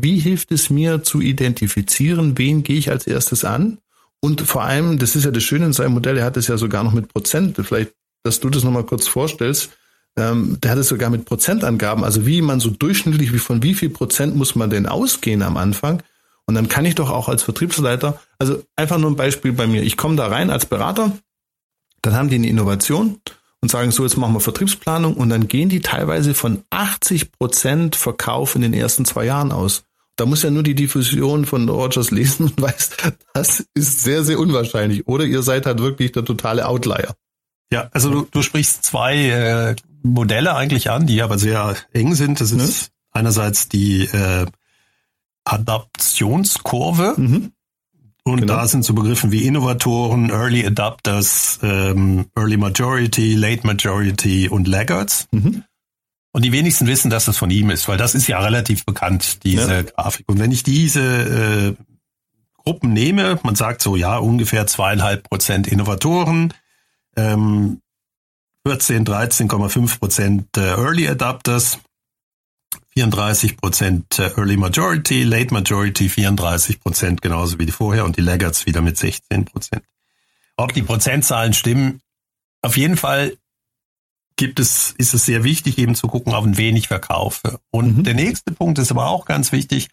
Wie 0.00 0.18
hilft 0.18 0.52
es 0.52 0.70
mir 0.70 1.02
zu 1.02 1.20
identifizieren, 1.20 2.36
wen 2.38 2.62
gehe 2.62 2.78
ich 2.78 2.90
als 2.90 3.06
erstes 3.06 3.44
an? 3.44 3.78
Und 4.20 4.42
vor 4.42 4.64
allem, 4.64 4.98
das 4.98 5.16
ist 5.16 5.24
ja 5.24 5.30
das 5.30 5.42
Schöne 5.42 5.66
in 5.66 5.72
seinem 5.72 5.94
Modell, 5.94 6.16
er 6.18 6.24
hat 6.24 6.36
es 6.36 6.48
ja 6.48 6.56
sogar 6.56 6.82
noch 6.84 6.92
mit 6.92 7.12
Prozent, 7.12 7.56
vielleicht, 7.56 7.92
dass 8.24 8.40
du 8.40 8.50
das 8.50 8.64
nochmal 8.64 8.84
kurz 8.84 9.06
vorstellst, 9.06 9.70
ähm, 10.16 10.58
der 10.60 10.72
hat 10.72 10.78
es 10.78 10.88
sogar 10.88 11.10
mit 11.10 11.24
Prozentangaben, 11.24 12.02
also 12.02 12.26
wie 12.26 12.42
man 12.42 12.58
so 12.58 12.70
durchschnittlich, 12.70 13.32
wie 13.32 13.38
von 13.38 13.62
wie 13.62 13.74
viel 13.74 13.90
Prozent 13.90 14.34
muss 14.34 14.56
man 14.56 14.70
denn 14.70 14.86
ausgehen 14.86 15.42
am 15.42 15.56
Anfang? 15.56 16.02
Und 16.46 16.54
dann 16.54 16.68
kann 16.68 16.84
ich 16.84 16.94
doch 16.94 17.10
auch 17.10 17.28
als 17.28 17.42
Vertriebsleiter, 17.42 18.20
also 18.38 18.62
einfach 18.74 18.98
nur 18.98 19.10
ein 19.10 19.16
Beispiel 19.16 19.52
bei 19.52 19.66
mir, 19.66 19.82
ich 19.82 19.96
komme 19.96 20.16
da 20.16 20.26
rein 20.26 20.50
als 20.50 20.66
Berater, 20.66 21.12
dann 22.02 22.14
haben 22.14 22.28
die 22.28 22.36
eine 22.36 22.48
Innovation 22.48 23.20
und 23.60 23.70
sagen 23.70 23.90
so, 23.90 24.04
jetzt 24.04 24.16
machen 24.16 24.34
wir 24.34 24.40
Vertriebsplanung. 24.40 25.14
Und 25.14 25.30
dann 25.30 25.48
gehen 25.48 25.68
die 25.68 25.80
teilweise 25.80 26.34
von 26.34 26.62
80 26.70 27.32
Prozent 27.32 27.96
Verkauf 27.96 28.54
in 28.54 28.62
den 28.62 28.74
ersten 28.74 29.04
zwei 29.04 29.24
Jahren 29.24 29.52
aus. 29.52 29.84
Da 30.18 30.26
muss 30.26 30.42
ja 30.42 30.50
nur 30.50 30.64
die 30.64 30.74
Diffusion 30.74 31.46
von 31.46 31.68
Rogers 31.68 32.10
lesen 32.10 32.46
und 32.46 32.60
weiß, 32.60 32.90
das 33.34 33.64
ist 33.74 34.02
sehr, 34.02 34.24
sehr 34.24 34.40
unwahrscheinlich. 34.40 35.06
Oder 35.06 35.24
ihr 35.24 35.42
seid 35.42 35.64
halt 35.64 35.78
wirklich 35.78 36.10
der 36.10 36.24
totale 36.24 36.66
Outlier. 36.66 37.14
Ja, 37.72 37.88
also 37.92 38.10
du, 38.10 38.28
du 38.28 38.42
sprichst 38.42 38.82
zwei 38.82 39.16
äh, 39.16 39.76
Modelle 40.02 40.56
eigentlich 40.56 40.90
an, 40.90 41.06
die 41.06 41.22
aber 41.22 41.38
sehr 41.38 41.76
eng 41.92 42.16
sind. 42.16 42.40
Das 42.40 42.50
ist 42.50 42.82
ne? 42.82 42.88
einerseits 43.12 43.68
die 43.68 44.06
äh, 44.06 44.46
Adaptionskurve. 45.44 47.14
Mhm. 47.16 47.52
Und 48.24 48.40
genau. 48.40 48.54
da 48.54 48.66
sind 48.66 48.84
so 48.84 48.94
Begriffe 48.94 49.30
wie 49.30 49.46
Innovatoren, 49.46 50.30
Early 50.30 50.66
Adapters, 50.66 51.60
ähm, 51.62 52.26
Early 52.34 52.56
Majority, 52.56 53.34
Late 53.34 53.64
Majority 53.64 54.48
und 54.48 54.66
Laggards. 54.66 55.28
Mhm. 55.30 55.62
Und 56.32 56.44
die 56.44 56.52
wenigsten 56.52 56.86
wissen, 56.86 57.10
dass 57.10 57.24
das 57.24 57.38
von 57.38 57.50
ihm 57.50 57.70
ist, 57.70 57.88
weil 57.88 57.96
das 57.96 58.14
ist 58.14 58.26
ja 58.26 58.38
relativ 58.38 58.84
bekannt, 58.84 59.44
diese 59.44 59.72
ja. 59.72 59.82
Grafik. 59.82 60.28
Und 60.28 60.38
wenn 60.38 60.52
ich 60.52 60.62
diese 60.62 61.76
äh, 61.78 61.84
Gruppen 62.56 62.92
nehme, 62.92 63.40
man 63.42 63.54
sagt 63.54 63.80
so, 63.80 63.96
ja, 63.96 64.18
ungefähr 64.18 64.66
zweieinhalb 64.66 65.28
Prozent 65.28 65.66
Innovatoren, 65.66 66.52
ähm, 67.16 67.80
14, 68.66 69.06
13,5 69.06 69.98
Prozent 69.98 70.56
äh, 70.56 70.72
Early 70.72 71.08
Adapters, 71.08 71.78
34 72.90 73.56
Prozent 73.56 74.18
äh, 74.18 74.30
Early 74.36 74.56
Majority, 74.58 75.22
Late 75.22 75.54
Majority 75.54 76.08
34 76.08 76.80
Prozent, 76.80 77.22
genauso 77.22 77.58
wie 77.58 77.66
die 77.66 77.72
vorher 77.72 78.04
und 78.04 78.16
die 78.16 78.20
Laggards 78.20 78.66
wieder 78.66 78.82
mit 78.82 78.98
16 78.98 79.46
Prozent. 79.46 79.82
Ob 80.56 80.74
die 80.74 80.82
Prozentzahlen 80.82 81.54
stimmen, 81.54 82.02
auf 82.60 82.76
jeden 82.76 82.96
Fall 82.96 83.36
gibt 84.38 84.60
es, 84.60 84.94
ist 84.96 85.12
es 85.12 85.26
sehr 85.26 85.44
wichtig, 85.44 85.76
eben 85.76 85.94
zu 85.94 86.06
gucken, 86.06 86.32
auf 86.32 86.44
wen 86.46 86.76
ich 86.76 86.88
verkaufe. 86.88 87.60
Und 87.70 87.98
mhm. 87.98 88.04
der 88.04 88.14
nächste 88.14 88.52
Punkt 88.52 88.78
ist 88.78 88.90
aber 88.90 89.08
auch 89.08 89.26
ganz 89.26 89.52
wichtig. 89.52 89.88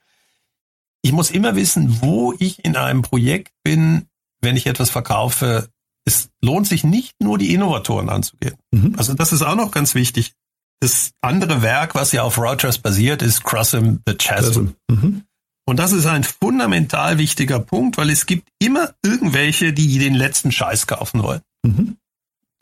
Ich 1.02 1.12
muss 1.12 1.32
immer 1.32 1.56
wissen, 1.56 2.02
wo 2.02 2.34
ich 2.40 2.64
in 2.64 2.78
einem 2.78 3.02
Projekt 3.02 3.52
bin, 3.64 4.06
wenn 4.42 4.56
ich 4.56 4.68
etwas 4.68 4.90
verkaufe. 4.90 5.68
Es 6.06 6.30
lohnt 6.42 6.68
sich 6.68 6.84
nicht 6.84 7.16
nur 7.22 7.38
die 7.38 7.54
Innovatoren 7.54 8.10
anzugehen. 8.10 8.56
Mhm. 8.72 8.94
Also 8.98 9.14
das 9.14 9.34
ist 9.34 9.42
auch 9.42 9.56
noch 9.56 9.72
ganz 9.72 9.96
wichtig. 9.96 10.34
Das 10.80 11.12
andere 11.22 11.62
Werk, 11.62 11.96
was 11.96 12.12
ja 12.12 12.24
auf 12.24 12.38
Rogers 12.38 12.78
basiert, 12.78 13.22
ist 13.22 13.44
Crossing 13.44 14.02
the 14.06 14.14
Chasm. 14.14 14.70
Mhm. 14.90 15.24
Und 15.68 15.80
das 15.80 15.92
ist 15.92 16.06
ein 16.06 16.24
fundamental 16.24 17.18
wichtiger 17.18 17.60
Punkt, 17.60 17.98
weil 17.98 18.12
es 18.12 18.28
gibt 18.28 18.48
immer 18.60 18.94
irgendwelche, 19.04 19.74
die 19.74 19.98
den 19.98 20.14
letzten 20.14 20.52
Scheiß 20.52 20.86
kaufen 20.86 21.24
wollen. 21.24 21.42
Mhm 21.66 21.98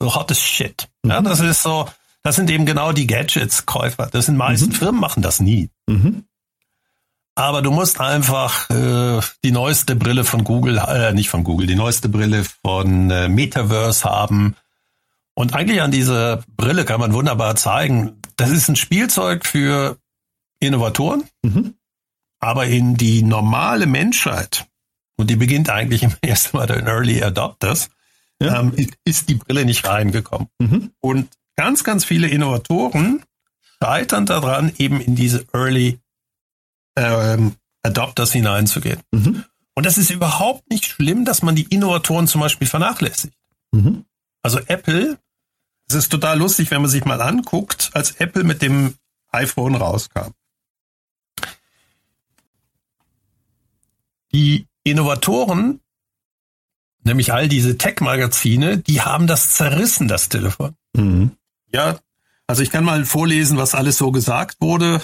so 0.04 0.16
hottes 0.16 0.42
Shit. 0.42 0.90
Ja, 1.06 1.22
das 1.22 1.40
ist 1.40 1.64
so, 1.64 1.88
das 2.24 2.36
sind 2.36 2.50
eben 2.50 2.66
genau 2.66 2.92
die 2.92 3.08
Gadgets-Käufer. 3.08 4.08
Das 4.12 4.26
sind 4.26 4.38
meisten 4.38 4.70
mhm. 4.70 4.74
Firmen 4.74 5.00
machen 5.00 5.24
das 5.24 5.40
nie. 5.40 5.70
Mhm. 5.88 6.26
Aber 7.36 7.62
du 7.62 7.72
musst 7.72 8.00
einfach 8.00 8.70
äh, 8.70 9.22
die 9.44 9.52
neueste 9.52 9.96
Brille 9.96 10.24
von 10.24 10.44
Google, 10.44 10.78
äh, 10.78 11.14
nicht 11.14 11.30
von 11.30 11.44
Google, 11.44 11.68
die 11.68 11.76
neueste 11.76 12.10
Brille 12.10 12.44
von 12.64 13.10
äh, 13.10 13.28
Metaverse 13.28 14.04
haben. 14.04 14.56
Und 15.34 15.56
eigentlich 15.56 15.82
an 15.82 15.92
dieser 15.92 16.44
Brille 16.58 16.86
kann 16.86 17.00
man 17.00 17.14
wunderbar 17.14 17.56
zeigen, 17.56 18.20
das 18.36 18.52
ist 18.52 18.68
ein 18.68 18.76
Spielzeug 18.76 19.46
für 19.46 19.98
Innovatoren, 20.60 21.24
mhm. 21.44 21.76
aber 22.40 22.66
in 22.66 22.96
die 22.96 23.24
normale 23.24 23.88
Menschheit, 23.88 24.68
und 25.16 25.30
die 25.30 25.36
beginnt 25.36 25.70
eigentlich 25.70 26.04
im 26.04 26.14
ersten 26.22 26.58
Mal 26.58 26.68
den 26.68 26.86
Early 26.88 27.24
Adopters, 27.24 27.90
ja. 28.44 28.60
ähm, 28.60 28.74
ist 29.06 29.30
die 29.30 29.36
Brille 29.36 29.66
nicht 29.66 29.86
reingekommen. 29.86 30.48
Mhm. 30.60 30.92
Und 31.00 31.30
ganz, 31.56 31.84
ganz 31.84 32.06
viele 32.06 32.28
Innovatoren 32.28 33.24
scheitern 33.82 34.26
daran, 34.26 34.72
eben 34.78 35.02
in 35.02 35.16
diese 35.16 35.46
Early 35.54 36.00
ähm, 36.96 37.56
Adopters 37.84 38.32
hineinzugehen. 38.32 39.02
Mhm. 39.12 39.44
Und 39.76 39.86
das 39.86 39.98
ist 39.98 40.10
überhaupt 40.10 40.70
nicht 40.70 40.86
schlimm, 40.86 41.26
dass 41.26 41.42
man 41.42 41.56
die 41.56 41.64
Innovatoren 41.64 42.28
zum 42.28 42.42
Beispiel 42.42 42.68
vernachlässigt. 42.68 43.36
Mhm. 43.72 44.06
Also 44.42 44.60
Apple, 44.60 45.18
es 45.88 45.96
ist 45.96 46.10
total 46.10 46.38
lustig, 46.38 46.70
wenn 46.72 46.82
man 46.82 46.92
sich 46.92 47.06
mal 47.06 47.22
anguckt, 47.22 47.92
als 47.94 48.12
Apple 48.12 48.44
mit 48.44 48.62
dem 48.62 48.96
iPhone 49.32 49.76
rauskam. 49.76 50.32
Die 54.32 54.68
Innovatoren 54.84 55.80
nämlich 57.04 57.34
all 57.34 57.48
diese 57.48 57.78
Tech-Magazine, 57.78 58.78
die 58.78 59.02
haben 59.02 59.28
das 59.28 59.56
zerrissen, 59.56 60.08
das 60.08 60.30
Telefon. 60.30 60.76
Mhm. 60.96 61.32
Ja, 61.72 62.00
also 62.48 62.62
ich 62.62 62.72
kann 62.72 62.84
mal 62.84 63.06
vorlesen, 63.06 63.58
was 63.58 63.76
alles 63.76 63.98
so 63.98 64.12
gesagt 64.12 64.58
wurde. 64.60 65.02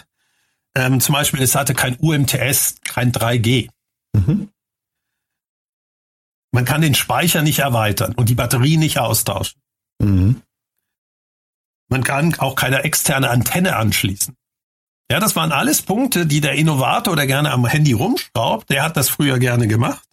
Ähm, 0.75 0.99
zum 0.99 1.13
Beispiel, 1.13 1.41
es 1.41 1.55
hatte 1.55 1.73
kein 1.73 1.97
UMTS, 1.97 2.75
kein 2.83 3.11
3G. 3.11 3.69
Mhm. 4.13 4.49
Man 6.51 6.65
kann 6.65 6.81
den 6.81 6.95
Speicher 6.95 7.41
nicht 7.41 7.59
erweitern 7.59 8.13
und 8.15 8.29
die 8.29 8.35
Batterie 8.35 8.77
nicht 8.77 8.99
austauschen. 8.99 9.61
Mhm. 9.99 10.41
Man 11.89 12.03
kann 12.03 12.35
auch 12.35 12.55
keine 12.55 12.83
externe 12.83 13.29
Antenne 13.29 13.75
anschließen. 13.75 14.35
Ja, 15.11 15.19
das 15.19 15.35
waren 15.35 15.51
alles 15.51 15.81
Punkte, 15.81 16.27
die 16.27 16.39
der 16.39 16.53
Innovator, 16.53 17.15
der 17.15 17.25
gerne 17.25 17.51
am 17.51 17.65
Handy 17.65 17.93
rumschraubt, 17.93 18.69
der 18.69 18.83
hat 18.83 18.95
das 18.95 19.09
früher 19.09 19.39
gerne 19.39 19.67
gemacht. 19.67 20.07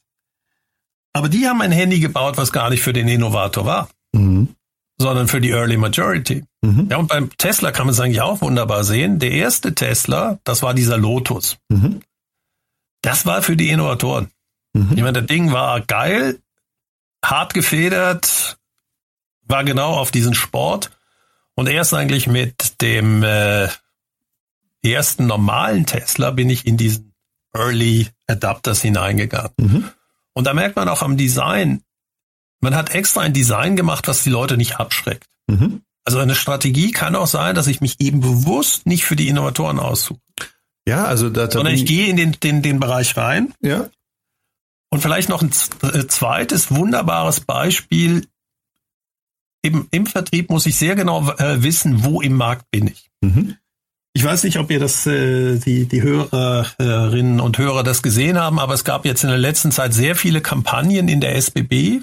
Aber 1.16 1.30
die 1.30 1.48
haben 1.48 1.62
ein 1.62 1.72
Handy 1.72 1.98
gebaut, 1.98 2.36
was 2.36 2.52
gar 2.52 2.68
nicht 2.68 2.82
für 2.82 2.92
den 2.92 3.08
Innovator 3.08 3.64
war, 3.64 3.88
mhm. 4.12 4.54
sondern 4.98 5.28
für 5.28 5.40
die 5.40 5.48
Early 5.48 5.78
Majority. 5.78 6.44
Mhm. 6.60 6.88
Ja, 6.90 6.98
und 6.98 7.06
beim 7.06 7.30
Tesla 7.38 7.72
kann 7.72 7.86
man 7.86 7.94
es 7.94 8.00
eigentlich 8.00 8.20
auch 8.20 8.42
wunderbar 8.42 8.84
sehen. 8.84 9.18
Der 9.18 9.30
erste 9.30 9.74
Tesla, 9.74 10.38
das 10.44 10.62
war 10.62 10.74
dieser 10.74 10.98
Lotus. 10.98 11.56
Mhm. 11.70 12.02
Das 13.00 13.24
war 13.24 13.40
für 13.40 13.56
die 13.56 13.70
Innovatoren. 13.70 14.28
Mhm. 14.74 14.90
Ich 14.90 15.02
meine, 15.02 15.22
das 15.22 15.26
Ding 15.26 15.52
war 15.52 15.80
geil, 15.80 16.38
hart 17.24 17.54
gefedert, 17.54 18.58
war 19.40 19.64
genau 19.64 19.94
auf 19.94 20.10
diesen 20.10 20.34
Sport. 20.34 20.90
Und 21.54 21.66
erst 21.66 21.94
eigentlich 21.94 22.26
mit 22.26 22.82
dem 22.82 23.22
äh, 23.22 23.68
ersten 24.84 25.26
normalen 25.26 25.86
Tesla 25.86 26.30
bin 26.30 26.50
ich 26.50 26.66
in 26.66 26.76
diesen 26.76 27.14
Early 27.54 28.08
Adapters 28.26 28.82
hineingegangen. 28.82 29.52
Mhm. 29.58 29.90
Und 30.36 30.44
da 30.44 30.52
merkt 30.52 30.76
man 30.76 30.90
auch 30.90 31.00
am 31.00 31.16
Design, 31.16 31.82
man 32.60 32.74
hat 32.74 32.94
extra 32.94 33.22
ein 33.22 33.32
Design 33.32 33.74
gemacht, 33.74 34.06
was 34.06 34.22
die 34.22 34.28
Leute 34.28 34.58
nicht 34.58 34.76
abschreckt. 34.76 35.26
Mhm. 35.46 35.80
Also 36.04 36.18
eine 36.18 36.34
Strategie 36.34 36.92
kann 36.92 37.16
auch 37.16 37.26
sein, 37.26 37.54
dass 37.54 37.66
ich 37.68 37.80
mich 37.80 38.00
eben 38.00 38.20
bewusst 38.20 38.84
nicht 38.84 39.06
für 39.06 39.16
die 39.16 39.28
Innovatoren 39.28 39.78
aussuche. 39.78 40.20
Ja, 40.86 41.06
also 41.06 41.30
da, 41.30 41.46
da 41.46 41.50
sondern 41.50 41.74
ich 41.74 41.86
gehe 41.86 42.08
in 42.08 42.16
den, 42.16 42.32
den, 42.32 42.60
den 42.60 42.78
Bereich 42.78 43.16
rein. 43.16 43.54
Ja. 43.62 43.88
Und 44.90 45.00
vielleicht 45.00 45.30
noch 45.30 45.40
ein 45.40 45.50
äh, 45.82 46.06
zweites 46.06 46.70
wunderbares 46.70 47.40
Beispiel. 47.40 48.28
Eben 49.62 49.88
im 49.90 50.04
Vertrieb 50.04 50.50
muss 50.50 50.66
ich 50.66 50.76
sehr 50.76 50.96
genau 50.96 51.30
äh, 51.38 51.62
wissen, 51.62 52.04
wo 52.04 52.20
im 52.20 52.34
Markt 52.34 52.70
bin 52.70 52.88
ich. 52.88 53.10
Mhm. 53.22 53.56
Ich 54.16 54.24
weiß 54.24 54.44
nicht, 54.44 54.58
ob 54.58 54.70
ihr 54.70 54.80
das, 54.80 55.06
äh, 55.06 55.58
die, 55.58 55.84
die 55.84 56.00
Hörerinnen 56.00 57.38
und 57.38 57.58
Hörer 57.58 57.82
das 57.82 58.02
gesehen 58.02 58.38
haben, 58.38 58.58
aber 58.58 58.72
es 58.72 58.82
gab 58.82 59.04
jetzt 59.04 59.24
in 59.24 59.28
der 59.28 59.36
letzten 59.36 59.72
Zeit 59.72 59.92
sehr 59.92 60.16
viele 60.16 60.40
Kampagnen 60.40 61.08
in 61.08 61.20
der 61.20 61.36
SBB, 61.36 62.00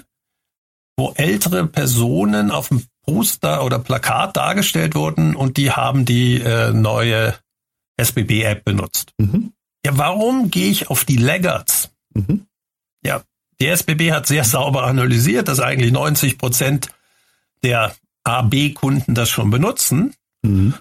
wo 0.96 1.12
ältere 1.16 1.66
Personen 1.66 2.52
auf 2.52 2.68
dem 2.68 2.84
Poster 3.02 3.64
oder 3.64 3.80
Plakat 3.80 4.36
dargestellt 4.36 4.94
wurden 4.94 5.34
und 5.34 5.56
die 5.56 5.72
haben 5.72 6.04
die 6.04 6.40
äh, 6.40 6.72
neue 6.72 7.34
SBB-App 7.96 8.64
benutzt. 8.64 9.10
Mhm. 9.18 9.52
Ja, 9.84 9.98
warum 9.98 10.52
gehe 10.52 10.70
ich 10.70 10.90
auf 10.90 11.04
die 11.04 11.16
Laggards? 11.16 11.90
Mhm. 12.14 12.46
Ja, 13.02 13.22
die 13.60 13.66
SBB 13.66 14.12
hat 14.12 14.28
sehr 14.28 14.44
sauber 14.44 14.84
analysiert, 14.84 15.48
dass 15.48 15.58
eigentlich 15.58 15.90
90 15.90 16.38
Prozent 16.38 16.90
der 17.64 17.96
AB-Kunden 18.22 19.16
das 19.16 19.30
schon 19.30 19.50
benutzen. 19.50 20.14
Mhm. 20.42 20.74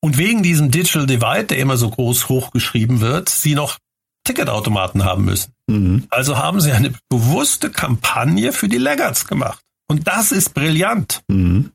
Und 0.00 0.16
wegen 0.16 0.42
diesem 0.42 0.70
Digital 0.70 1.06
Divide, 1.06 1.44
der 1.44 1.58
immer 1.58 1.76
so 1.76 1.90
groß 1.90 2.28
hochgeschrieben 2.28 3.00
wird, 3.00 3.28
sie 3.28 3.54
noch 3.54 3.78
Ticketautomaten 4.24 5.04
haben 5.04 5.24
müssen. 5.24 5.52
Mhm. 5.66 6.06
Also 6.10 6.36
haben 6.36 6.60
sie 6.60 6.72
eine 6.72 6.92
bewusste 7.08 7.70
Kampagne 7.70 8.52
für 8.52 8.68
die 8.68 8.78
Laggards 8.78 9.26
gemacht. 9.26 9.60
Und 9.88 10.06
das 10.06 10.32
ist 10.32 10.54
brillant. 10.54 11.22
Mhm. 11.28 11.72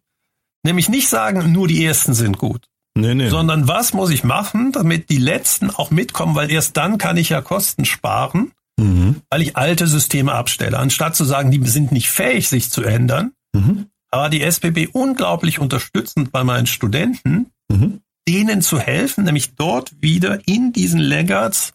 Nämlich 0.64 0.88
nicht 0.88 1.10
sagen, 1.10 1.52
nur 1.52 1.68
die 1.68 1.84
ersten 1.84 2.14
sind 2.14 2.38
gut. 2.38 2.68
Nee, 2.96 3.16
nee. 3.16 3.30
Sondern 3.30 3.68
was 3.68 3.94
muss 3.94 4.12
ich 4.12 4.24
machen, 4.24 4.72
damit 4.72 5.10
die 5.10 5.18
letzten 5.18 5.72
auch 5.72 5.90
mitkommen, 5.90 6.36
weil 6.36 6.52
erst 6.52 6.78
dann 6.78 7.00
kann 7.00 7.18
ich 7.18 7.30
ja 7.30 7.42
Kosten 7.42 7.86
sparen, 7.86 8.52
mhm. 8.78 9.22
weil 9.30 9.42
ich 9.42 9.58
alte 9.58 9.88
Systeme 9.88 10.32
abstelle. 10.32 10.78
Anstatt 10.78 11.16
zu 11.16 11.26
sagen, 11.26 11.50
die 11.50 11.68
sind 11.68 11.92
nicht 11.92 12.10
fähig, 12.10 12.48
sich 12.48 12.70
zu 12.70 12.84
ändern, 12.84 13.32
mhm. 13.54 13.88
aber 14.12 14.30
die 14.30 14.44
SBB 14.44 14.90
unglaublich 14.94 15.58
unterstützend 15.58 16.32
bei 16.32 16.44
meinen 16.44 16.68
Studenten, 16.68 17.48
mhm 17.68 18.03
denen 18.28 18.62
zu 18.62 18.80
helfen, 18.80 19.24
nämlich 19.26 19.56
dort 19.56 19.92
wieder 20.02 20.40
in 20.48 20.74
diesen 20.74 21.00
Laggards 21.00 21.74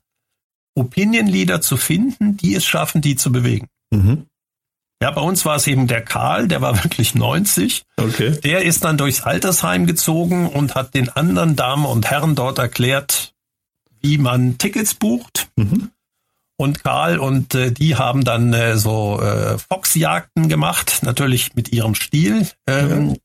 Opinion 0.75 1.27
Leader 1.27 1.61
zu 1.61 1.77
finden, 1.77 2.37
die 2.37 2.55
es 2.55 2.65
schaffen, 2.65 3.01
die 3.01 3.17
zu 3.17 3.33
bewegen. 3.33 3.67
Mhm. 3.91 4.27
Ja, 5.01 5.13
bei 5.13 5.21
uns 5.21 5.45
war 5.45 5.57
es 5.57 5.67
eben 5.67 5.87
der 5.87 6.03
Karl, 6.03 6.49
der 6.49 6.61
war 6.61 6.77
wirklich 6.85 7.15
90. 7.15 7.85
Okay. 7.97 8.39
Der 8.43 8.63
ist 8.63 8.85
dann 8.85 8.99
durchs 8.99 9.23
Altersheim 9.23 9.87
gezogen 9.87 10.49
und 10.49 10.75
hat 10.75 10.95
den 10.95 11.09
anderen 11.09 11.57
Damen 11.57 11.85
und 11.85 12.11
Herren 12.11 12.35
dort 12.35 12.59
erklärt, 12.59 13.35
wie 14.01 14.19
man 14.19 14.59
Tickets 14.59 14.95
bucht. 14.95 15.49
Mhm. 15.57 15.91
Und 16.61 16.83
Karl 16.83 17.19
und 17.19 17.55
äh, 17.55 17.71
die 17.71 17.95
haben 17.95 18.25
dann 18.25 18.53
äh, 18.53 18.77
so 18.77 19.21
äh, 19.21 19.59
Foxjagden 19.59 20.49
gemacht, 20.49 21.01
natürlich 21.03 21.55
mit 21.55 21.71
ihrem 21.71 21.95
Stil. 21.95 22.49
Ähm, 22.67 23.11
ja. 23.11 23.17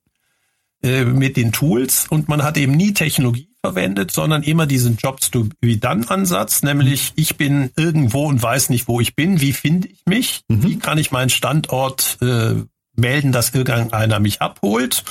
Äh, 0.84 1.06
mit 1.06 1.38
den 1.38 1.54
Tools 1.54 2.08
und 2.10 2.28
man 2.28 2.44
hat 2.44 2.58
eben 2.58 2.74
nie 2.74 2.94
Technologie 2.94 3.48
verwendet, 3.64 4.12
sondern 4.12 4.44
immer 4.44 4.66
diesen 4.66 4.98
Jobs 4.98 5.32
to 5.32 5.48
be 5.62 5.78
done 5.78 6.10
Ansatz, 6.10 6.62
nämlich 6.62 7.14
ich 7.16 7.38
bin 7.38 7.72
irgendwo 7.78 8.26
und 8.28 8.44
weiß 8.44 8.68
nicht, 8.68 8.90
wo 8.90 9.00
ich 9.00 9.16
bin, 9.16 9.40
wie 9.40 9.54
finde 9.54 9.88
ich 9.88 10.06
mich, 10.06 10.42
mhm. 10.50 10.64
wie 10.64 10.80
kann 10.80 10.98
ich 10.98 11.10
meinen 11.10 11.30
Standort 11.30 12.18
äh, 12.22 12.56
melden, 12.98 13.32
dass 13.32 13.52
irgendeiner 13.52 14.20
mich 14.20 14.42
abholt. 14.42 15.06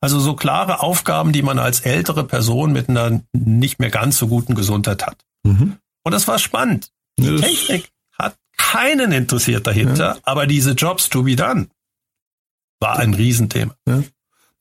Also 0.00 0.18
so 0.18 0.34
klare 0.34 0.80
Aufgaben, 0.80 1.30
die 1.30 1.42
man 1.42 1.60
als 1.60 1.78
ältere 1.78 2.24
Person 2.24 2.72
mit 2.72 2.88
einer 2.88 3.20
nicht 3.32 3.78
mehr 3.78 3.90
ganz 3.90 4.18
so 4.18 4.26
guten 4.26 4.56
Gesundheit 4.56 5.06
hat. 5.06 5.24
Mhm. 5.44 5.76
Und 6.02 6.12
das 6.12 6.26
war 6.26 6.40
spannend. 6.40 6.90
Die 7.20 7.30
das 7.30 7.42
Technik 7.42 7.90
hat 8.18 8.36
keinen 8.56 9.12
interessiert 9.12 9.68
dahinter, 9.68 10.16
ja. 10.16 10.20
aber 10.24 10.48
diese 10.48 10.72
Jobs 10.72 11.10
to 11.10 11.22
be 11.22 11.36
done 11.36 11.68
war 12.80 12.98
ein 12.98 13.14
Riesenthema. 13.14 13.76
Ja. 13.86 14.02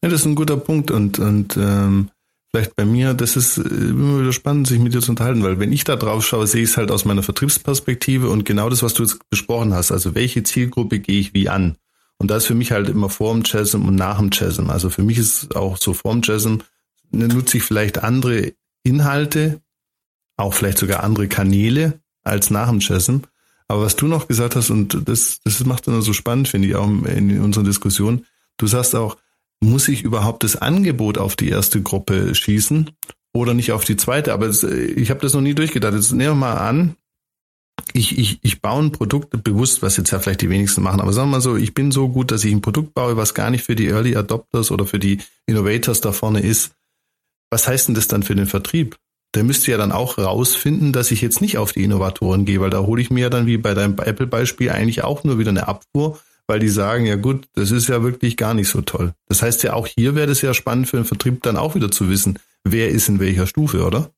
Ja, 0.03 0.09
das 0.09 0.21
ist 0.21 0.25
ein 0.25 0.35
guter 0.35 0.57
Punkt 0.57 0.89
und, 0.89 1.19
und 1.19 1.57
ähm, 1.57 2.09
vielleicht 2.51 2.75
bei 2.75 2.85
mir, 2.85 3.13
das 3.13 3.35
ist 3.35 3.57
äh, 3.57 3.61
immer 3.61 4.21
wieder 4.21 4.33
spannend, 4.33 4.67
sich 4.67 4.79
mit 4.79 4.93
dir 4.93 5.01
zu 5.01 5.11
unterhalten, 5.11 5.43
weil 5.43 5.59
wenn 5.59 5.71
ich 5.71 5.83
da 5.83 5.95
drauf 5.95 6.25
schaue, 6.25 6.47
sehe 6.47 6.63
ich 6.63 6.71
es 6.71 6.77
halt 6.77 6.89
aus 6.89 7.05
meiner 7.05 7.23
Vertriebsperspektive 7.23 8.29
und 8.29 8.43
genau 8.43 8.69
das, 8.69 8.81
was 8.81 8.95
du 8.95 9.03
jetzt 9.03 9.29
besprochen 9.29 9.73
hast. 9.73 9.91
Also 9.91 10.15
welche 10.15 10.41
Zielgruppe 10.43 10.99
gehe 10.99 11.19
ich 11.19 11.33
wie 11.33 11.49
an? 11.49 11.77
Und 12.17 12.29
da 12.29 12.37
ist 12.37 12.45
für 12.45 12.55
mich 12.55 12.71
halt 12.71 12.89
immer 12.89 13.09
vor 13.09 13.33
dem 13.33 13.43
Chasm 13.43 13.87
und 13.87 13.95
nach 13.95 14.17
dem 14.17 14.29
Chasm. 14.31 14.69
Also 14.69 14.89
für 14.89 15.03
mich 15.03 15.17
ist 15.17 15.55
auch 15.55 15.77
so 15.77 15.93
vor 15.93 16.13
dem 16.13 16.21
Chasm, 16.21 16.57
ne, 17.11 17.27
nutze 17.27 17.57
ich 17.57 17.63
vielleicht 17.63 18.03
andere 18.03 18.53
Inhalte, 18.83 19.61
auch 20.35 20.53
vielleicht 20.53 20.79
sogar 20.79 21.03
andere 21.03 21.27
Kanäle 21.27 21.99
als 22.23 22.49
nach 22.49 22.69
dem 22.69 22.79
Chasm. 22.79 23.17
Aber 23.67 23.83
was 23.83 23.95
du 23.95 24.07
noch 24.07 24.27
gesagt 24.27 24.55
hast, 24.55 24.69
und 24.69 25.07
das, 25.07 25.39
das 25.43 25.63
macht 25.65 25.87
dann 25.87 26.01
so 26.01 26.13
spannend, 26.13 26.47
finde 26.47 26.67
ich, 26.67 26.75
auch 26.75 26.87
in 26.87 27.39
unserer 27.39 27.63
Diskussion, 27.63 28.25
du 28.57 28.67
sagst 28.67 28.95
auch, 28.95 29.17
muss 29.63 29.87
ich 29.87 30.03
überhaupt 30.03 30.43
das 30.43 30.55
Angebot 30.55 31.17
auf 31.17 31.35
die 31.35 31.49
erste 31.49 31.81
Gruppe 31.81 32.35
schießen 32.35 32.89
oder 33.33 33.53
nicht 33.53 33.71
auf 33.71 33.85
die 33.85 33.97
zweite? 33.97 34.33
Aber 34.33 34.49
ich 34.49 35.09
habe 35.09 35.21
das 35.21 35.33
noch 35.33 35.41
nie 35.41 35.53
durchgedacht. 35.53 35.93
Jetzt 35.93 36.11
nehmen 36.11 36.31
wir 36.31 36.35
mal 36.35 36.57
an, 36.57 36.95
ich, 37.93 38.17
ich, 38.17 38.39
ich 38.41 38.61
baue 38.61 38.83
ein 38.83 38.91
Produkt 38.91 39.43
bewusst, 39.43 39.81
was 39.81 39.97
jetzt 39.97 40.11
ja 40.11 40.19
vielleicht 40.19 40.41
die 40.41 40.49
wenigsten 40.49 40.81
machen, 40.81 41.01
aber 41.01 41.13
sagen 41.13 41.29
wir 41.29 41.37
mal 41.37 41.41
so, 41.41 41.57
ich 41.57 41.73
bin 41.73 41.91
so 41.91 42.09
gut, 42.09 42.31
dass 42.31 42.43
ich 42.43 42.51
ein 42.51 42.61
Produkt 42.61 42.93
baue, 42.93 43.17
was 43.17 43.33
gar 43.33 43.49
nicht 43.49 43.63
für 43.63 43.75
die 43.75 43.87
Early 43.87 44.15
Adopters 44.15 44.71
oder 44.71 44.85
für 44.85 44.99
die 44.99 45.19
Innovators 45.45 46.01
da 46.01 46.11
vorne 46.11 46.41
ist. 46.41 46.73
Was 47.49 47.67
heißt 47.67 47.87
denn 47.87 47.95
das 47.95 48.07
dann 48.07 48.23
für 48.23 48.35
den 48.35 48.47
Vertrieb? 48.47 48.97
Der 49.35 49.43
müsste 49.43 49.71
ja 49.71 49.77
dann 49.77 49.91
auch 49.91 50.17
rausfinden, 50.17 50.93
dass 50.93 51.11
ich 51.11 51.21
jetzt 51.21 51.41
nicht 51.41 51.57
auf 51.57 51.73
die 51.73 51.83
Innovatoren 51.83 52.45
gehe, 52.45 52.59
weil 52.61 52.69
da 52.69 52.81
hole 52.81 53.01
ich 53.01 53.09
mir 53.09 53.21
ja 53.21 53.29
dann 53.29 53.45
wie 53.45 53.57
bei 53.57 53.73
deinem 53.73 53.97
Apple-Beispiel 53.97 54.69
eigentlich 54.69 55.03
auch 55.03 55.23
nur 55.23 55.37
wieder 55.39 55.49
eine 55.49 55.67
Abfuhr 55.67 56.19
weil 56.51 56.59
die 56.59 56.67
sagen, 56.67 57.05
ja 57.05 57.15
gut, 57.15 57.47
das 57.53 57.71
ist 57.71 57.87
ja 57.87 58.03
wirklich 58.03 58.35
gar 58.35 58.53
nicht 58.53 58.67
so 58.67 58.81
toll. 58.81 59.13
Das 59.29 59.41
heißt 59.41 59.63
ja 59.63 59.71
auch 59.71 59.87
hier 59.87 60.15
wäre 60.15 60.29
es 60.29 60.41
ja 60.41 60.53
spannend 60.53 60.89
für 60.89 60.97
den 60.97 61.05
Vertrieb 61.05 61.41
dann 61.43 61.55
auch 61.55 61.75
wieder 61.75 61.91
zu 61.91 62.09
wissen, 62.09 62.39
wer 62.65 62.89
ist 62.89 63.07
in 63.07 63.21
welcher 63.21 63.47
Stufe, 63.47 63.85
oder? 63.85 64.11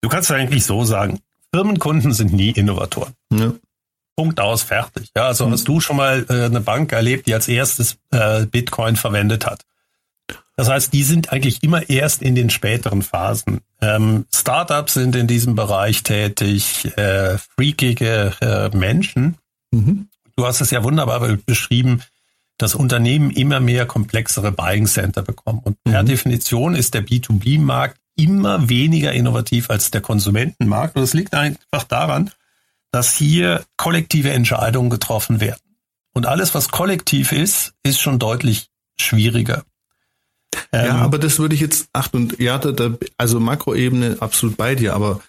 Du 0.00 0.08
kannst 0.08 0.30
eigentlich 0.30 0.64
so 0.64 0.84
sagen, 0.84 1.18
Firmenkunden 1.52 2.12
sind 2.12 2.32
nie 2.32 2.50
Innovatoren. 2.50 3.14
Ja. 3.32 3.52
Punkt 4.14 4.38
aus, 4.38 4.62
fertig. 4.62 5.10
Ja, 5.16 5.26
also 5.26 5.48
mhm. 5.48 5.52
hast 5.52 5.66
du 5.66 5.80
schon 5.80 5.96
mal 5.96 6.24
äh, 6.28 6.44
eine 6.44 6.60
Bank 6.60 6.92
erlebt, 6.92 7.26
die 7.26 7.34
als 7.34 7.48
erstes 7.48 7.98
äh, 8.12 8.46
Bitcoin 8.46 8.94
verwendet 8.94 9.44
hat. 9.44 9.64
Das 10.54 10.68
heißt, 10.68 10.92
die 10.92 11.02
sind 11.02 11.32
eigentlich 11.32 11.64
immer 11.64 11.90
erst 11.90 12.22
in 12.22 12.36
den 12.36 12.48
späteren 12.48 13.02
Phasen. 13.02 13.62
Ähm, 13.80 14.26
Startups 14.32 14.94
sind 14.94 15.16
in 15.16 15.26
diesem 15.26 15.56
Bereich 15.56 16.04
tätig, 16.04 16.96
äh, 16.96 17.38
freakige 17.38 18.34
äh, 18.40 18.76
Menschen. 18.76 19.38
Mhm 19.72 20.06
du 20.42 20.48
hast 20.48 20.60
es 20.60 20.72
ja 20.72 20.82
wunderbar 20.82 21.20
beschrieben, 21.46 22.02
dass 22.58 22.74
Unternehmen 22.74 23.30
immer 23.30 23.60
mehr 23.60 23.86
komplexere 23.86 24.50
Buying 24.50 24.86
Center 24.86 25.22
bekommen. 25.22 25.60
Und 25.62 25.82
per 25.84 26.02
mhm. 26.02 26.06
Definition 26.06 26.74
ist 26.74 26.94
der 26.94 27.06
B2B-Markt 27.06 27.96
immer 28.16 28.68
weniger 28.68 29.12
innovativ 29.12 29.70
als 29.70 29.92
der 29.92 30.00
Konsumentenmarkt. 30.00 30.96
Und 30.96 31.02
das 31.02 31.14
liegt 31.14 31.34
einfach 31.34 31.84
daran, 31.84 32.30
dass 32.90 33.14
hier 33.14 33.64
kollektive 33.76 34.32
Entscheidungen 34.32 34.90
getroffen 34.90 35.40
werden. 35.40 35.60
Und 36.12 36.26
alles, 36.26 36.54
was 36.54 36.70
kollektiv 36.70 37.30
ist, 37.30 37.72
ist 37.84 38.00
schon 38.00 38.18
deutlich 38.18 38.68
schwieriger. 38.96 39.64
Ja, 40.74 40.84
ähm, 40.86 40.96
aber 40.96 41.18
das 41.18 41.38
würde 41.38 41.54
ich 41.54 41.60
jetzt, 41.60 41.88
ach 41.92 42.08
und 42.12 42.38
ja, 42.40 42.58
da, 42.58 42.72
da, 42.72 42.90
also 43.16 43.38
Makroebene 43.38 44.16
absolut 44.18 44.56
bei 44.56 44.74
dir, 44.74 44.94
aber 44.94 45.20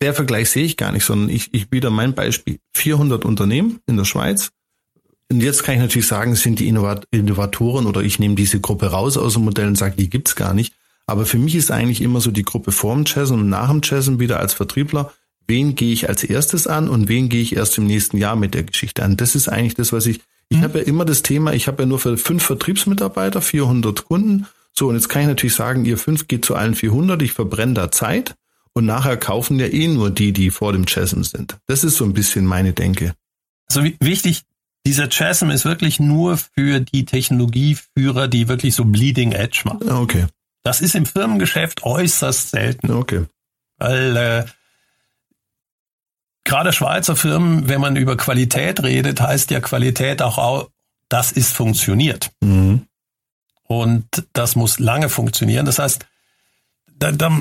der 0.00 0.14
Vergleich 0.14 0.50
sehe 0.50 0.64
ich 0.64 0.76
gar 0.76 0.92
nicht, 0.92 1.04
sondern 1.04 1.28
ich, 1.28 1.52
ich 1.52 1.68
biete 1.68 1.90
mein 1.90 2.14
Beispiel. 2.14 2.58
400 2.74 3.24
Unternehmen 3.24 3.80
in 3.86 3.96
der 3.96 4.04
Schweiz, 4.04 4.50
und 5.30 5.42
jetzt 5.42 5.64
kann 5.64 5.76
ich 5.76 5.80
natürlich 5.80 6.06
sagen, 6.06 6.32
es 6.32 6.42
sind 6.42 6.60
die 6.60 6.68
Innovatoren 6.68 7.86
oder 7.86 8.02
ich 8.02 8.18
nehme 8.18 8.34
diese 8.34 8.60
Gruppe 8.60 8.86
raus 8.86 9.16
aus 9.16 9.34
dem 9.34 9.44
Modell 9.44 9.68
und 9.68 9.78
sage, 9.78 9.96
die 9.96 10.10
gibt's 10.10 10.36
gar 10.36 10.54
nicht. 10.54 10.74
Aber 11.06 11.26
für 11.26 11.38
mich 11.38 11.54
ist 11.54 11.70
eigentlich 11.70 12.02
immer 12.02 12.20
so 12.20 12.30
die 12.30 12.44
Gruppe 12.44 12.72
vorm 12.72 13.04
Chasm 13.04 13.34
und 13.34 13.48
nach 13.48 13.70
dem 13.70 13.80
Chasm 13.80 14.18
wieder 14.18 14.38
als 14.38 14.54
Vertriebler. 14.54 15.12
Wen 15.46 15.74
gehe 15.74 15.92
ich 15.92 16.08
als 16.08 16.24
erstes 16.24 16.66
an 16.66 16.88
und 16.88 17.08
wen 17.08 17.28
gehe 17.28 17.42
ich 17.42 17.56
erst 17.56 17.76
im 17.78 17.86
nächsten 17.86 18.16
Jahr 18.16 18.36
mit 18.36 18.54
der 18.54 18.62
Geschichte 18.62 19.02
an? 19.02 19.16
Das 19.16 19.34
ist 19.34 19.48
eigentlich 19.48 19.74
das, 19.74 19.92
was 19.92 20.06
ich, 20.06 20.20
ich 20.48 20.58
mhm. 20.58 20.62
habe 20.62 20.78
ja 20.78 20.84
immer 20.84 21.04
das 21.04 21.22
Thema, 21.22 21.52
ich 21.52 21.66
habe 21.68 21.82
ja 21.82 21.86
nur 21.86 21.98
für 21.98 22.16
fünf 22.16 22.42
Vertriebsmitarbeiter, 22.44 23.42
400 23.42 24.04
Kunden. 24.04 24.46
So, 24.72 24.88
und 24.88 24.94
jetzt 24.94 25.08
kann 25.08 25.22
ich 25.22 25.28
natürlich 25.28 25.54
sagen, 25.54 25.84
ihr 25.84 25.98
fünf 25.98 26.28
geht 26.28 26.44
zu 26.44 26.54
allen 26.54 26.74
400, 26.74 27.20
ich 27.22 27.32
verbrenne 27.32 27.74
da 27.74 27.90
Zeit 27.90 28.34
und 28.74 28.86
nachher 28.86 29.16
kaufen 29.16 29.58
ja 29.58 29.66
eh 29.66 29.88
nur 29.88 30.10
die, 30.10 30.32
die 30.32 30.50
vor 30.50 30.72
dem 30.72 30.84
Chasm 30.84 31.22
sind. 31.22 31.56
Das 31.66 31.84
ist 31.84 31.96
so 31.96 32.04
ein 32.04 32.12
bisschen 32.12 32.44
meine 32.44 32.72
Denke. 32.72 33.14
Also 33.68 33.84
wichtig, 34.00 34.42
dieser 34.86 35.08
Chasm 35.08 35.50
ist 35.50 35.64
wirklich 35.64 35.98
nur 35.98 36.36
für 36.36 36.80
die 36.80 37.06
Technologieführer, 37.06 38.28
die 38.28 38.48
wirklich 38.48 38.74
so 38.74 38.84
Bleeding 38.84 39.32
Edge 39.32 39.62
machen. 39.64 39.90
Okay. 39.90 40.26
Das 40.62 40.80
ist 40.80 40.94
im 40.94 41.06
Firmengeschäft 41.06 41.84
äußerst 41.84 42.50
selten. 42.50 42.90
Okay. 42.90 43.24
Weil 43.78 44.16
äh, 44.16 44.44
gerade 46.44 46.72
Schweizer 46.72 47.16
Firmen, 47.16 47.68
wenn 47.68 47.80
man 47.80 47.96
über 47.96 48.16
Qualität 48.16 48.82
redet, 48.82 49.20
heißt 49.20 49.50
ja 49.50 49.60
Qualität 49.60 50.20
auch, 50.20 50.68
dass 51.08 51.32
es 51.32 51.50
funktioniert. 51.52 52.30
Mhm. 52.40 52.86
Und 53.62 54.06
das 54.32 54.56
muss 54.56 54.78
lange 54.78 55.08
funktionieren. 55.08 55.64
Das 55.64 55.78
heißt, 55.78 56.06
da, 56.98 57.12
da 57.12 57.40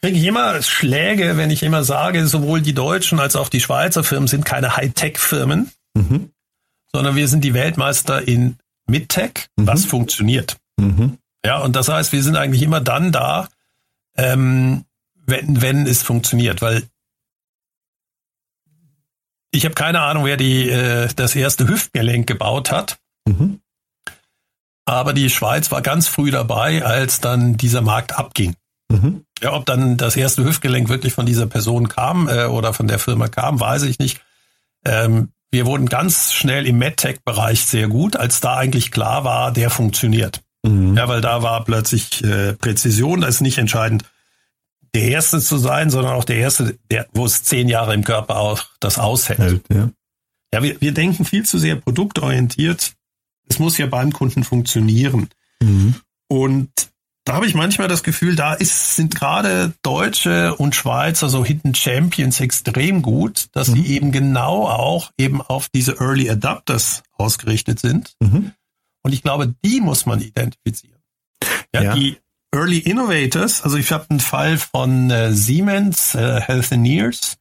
kriege 0.00 0.18
ich 0.18 0.24
immer 0.24 0.62
Schläge, 0.62 1.36
wenn 1.36 1.50
ich 1.50 1.62
immer 1.62 1.84
sage, 1.84 2.26
sowohl 2.26 2.60
die 2.60 2.74
deutschen 2.74 3.18
als 3.20 3.36
auch 3.36 3.48
die 3.48 3.60
Schweizer 3.60 4.04
Firmen 4.04 4.28
sind 4.28 4.44
keine 4.44 4.76
Hightech-Firmen, 4.76 5.70
mhm. 5.94 6.30
sondern 6.92 7.16
wir 7.16 7.28
sind 7.28 7.42
die 7.42 7.54
Weltmeister 7.54 8.26
in 8.26 8.56
Midtech, 8.86 9.48
mhm. 9.56 9.66
was 9.66 9.84
funktioniert. 9.84 10.56
Mhm. 10.78 11.18
Ja, 11.44 11.58
und 11.58 11.76
das 11.76 11.88
heißt, 11.88 12.12
wir 12.12 12.22
sind 12.22 12.36
eigentlich 12.36 12.62
immer 12.62 12.80
dann 12.80 13.12
da, 13.12 13.48
ähm, 14.16 14.84
wenn, 15.14 15.60
wenn 15.62 15.86
es 15.86 16.02
funktioniert, 16.02 16.62
weil 16.62 16.82
ich 19.50 19.64
habe 19.64 19.74
keine 19.74 20.02
Ahnung, 20.02 20.24
wer 20.24 20.36
die, 20.36 20.68
äh, 20.68 21.08
das 21.16 21.34
erste 21.34 21.66
Hüftgelenk 21.68 22.26
gebaut 22.26 22.70
hat. 22.70 22.98
Mhm. 23.26 23.60
Aber 24.84 25.12
die 25.14 25.30
Schweiz 25.30 25.70
war 25.72 25.82
ganz 25.82 26.06
früh 26.06 26.30
dabei, 26.30 26.84
als 26.84 27.20
dann 27.20 27.56
dieser 27.56 27.80
Markt 27.80 28.16
abging. 28.16 28.54
Mhm. 28.88 29.24
Ja, 29.42 29.52
ob 29.52 29.66
dann 29.66 29.96
das 29.96 30.16
erste 30.16 30.44
Hüftgelenk 30.44 30.88
wirklich 30.88 31.12
von 31.12 31.26
dieser 31.26 31.46
Person 31.46 31.88
kam 31.88 32.28
äh, 32.28 32.44
oder 32.44 32.72
von 32.72 32.86
der 32.86 32.98
Firma 32.98 33.28
kam, 33.28 33.58
weiß 33.60 33.82
ich 33.82 33.98
nicht. 33.98 34.20
Ähm, 34.84 35.30
wir 35.50 35.66
wurden 35.66 35.88
ganz 35.88 36.32
schnell 36.32 36.66
im 36.66 36.78
MedTech-Bereich 36.78 37.64
sehr 37.64 37.88
gut, 37.88 38.16
als 38.16 38.40
da 38.40 38.56
eigentlich 38.56 38.90
klar 38.90 39.24
war, 39.24 39.52
der 39.52 39.70
funktioniert. 39.70 40.42
Mhm. 40.62 40.96
Ja, 40.96 41.08
weil 41.08 41.20
da 41.20 41.42
war 41.42 41.64
plötzlich 41.64 42.22
äh, 42.24 42.54
Präzision, 42.54 43.20
da 43.20 43.28
ist 43.28 43.40
nicht 43.40 43.58
entscheidend, 43.58 44.04
der 44.94 45.08
Erste 45.08 45.40
zu 45.40 45.58
sein, 45.58 45.90
sondern 45.90 46.14
auch 46.14 46.24
der 46.24 46.36
Erste, 46.36 46.78
der, 46.90 47.06
wo 47.12 47.26
es 47.26 47.42
zehn 47.42 47.68
Jahre 47.68 47.94
im 47.94 48.04
Körper 48.04 48.36
auch 48.36 48.64
das 48.80 48.98
aushält. 48.98 49.38
Hält, 49.38 49.64
ja, 49.70 49.90
ja 50.54 50.62
wir, 50.62 50.80
wir 50.80 50.92
denken 50.92 51.24
viel 51.24 51.44
zu 51.44 51.58
sehr 51.58 51.76
produktorientiert. 51.76 52.94
Es 53.48 53.58
muss 53.58 53.78
ja 53.78 53.86
beim 53.86 54.12
Kunden 54.12 54.42
funktionieren. 54.42 55.28
Mhm. 55.60 55.96
Und 56.28 56.70
da 57.26 57.34
habe 57.34 57.46
ich 57.46 57.54
manchmal 57.54 57.88
das 57.88 58.04
Gefühl, 58.04 58.36
da 58.36 58.54
ist, 58.54 58.94
sind 58.94 59.16
gerade 59.16 59.74
Deutsche 59.82 60.54
und 60.54 60.76
Schweizer 60.76 61.28
so 61.28 61.44
Hidden 61.44 61.74
Champions 61.74 62.40
extrem 62.40 63.02
gut, 63.02 63.48
dass 63.50 63.68
mhm. 63.68 63.74
sie 63.74 63.86
eben 63.88 64.12
genau 64.12 64.68
auch 64.68 65.10
eben 65.18 65.42
auf 65.42 65.68
diese 65.68 65.98
Early 65.98 66.30
Adapters 66.30 67.02
ausgerichtet 67.18 67.80
sind. 67.80 68.14
Mhm. 68.20 68.52
Und 69.02 69.12
ich 69.12 69.22
glaube, 69.22 69.52
die 69.64 69.80
muss 69.80 70.06
man 70.06 70.20
identifizieren. 70.20 71.02
Ja, 71.74 71.82
ja. 71.82 71.94
die 71.94 72.16
Early 72.54 72.78
Innovators, 72.78 73.62
also 73.62 73.76
ich 73.76 73.90
habe 73.90 74.06
einen 74.08 74.20
Fall 74.20 74.56
von 74.56 75.10
äh, 75.10 75.32
Siemens, 75.32 76.14
äh, 76.14 76.40
Healthineers, 76.40 77.38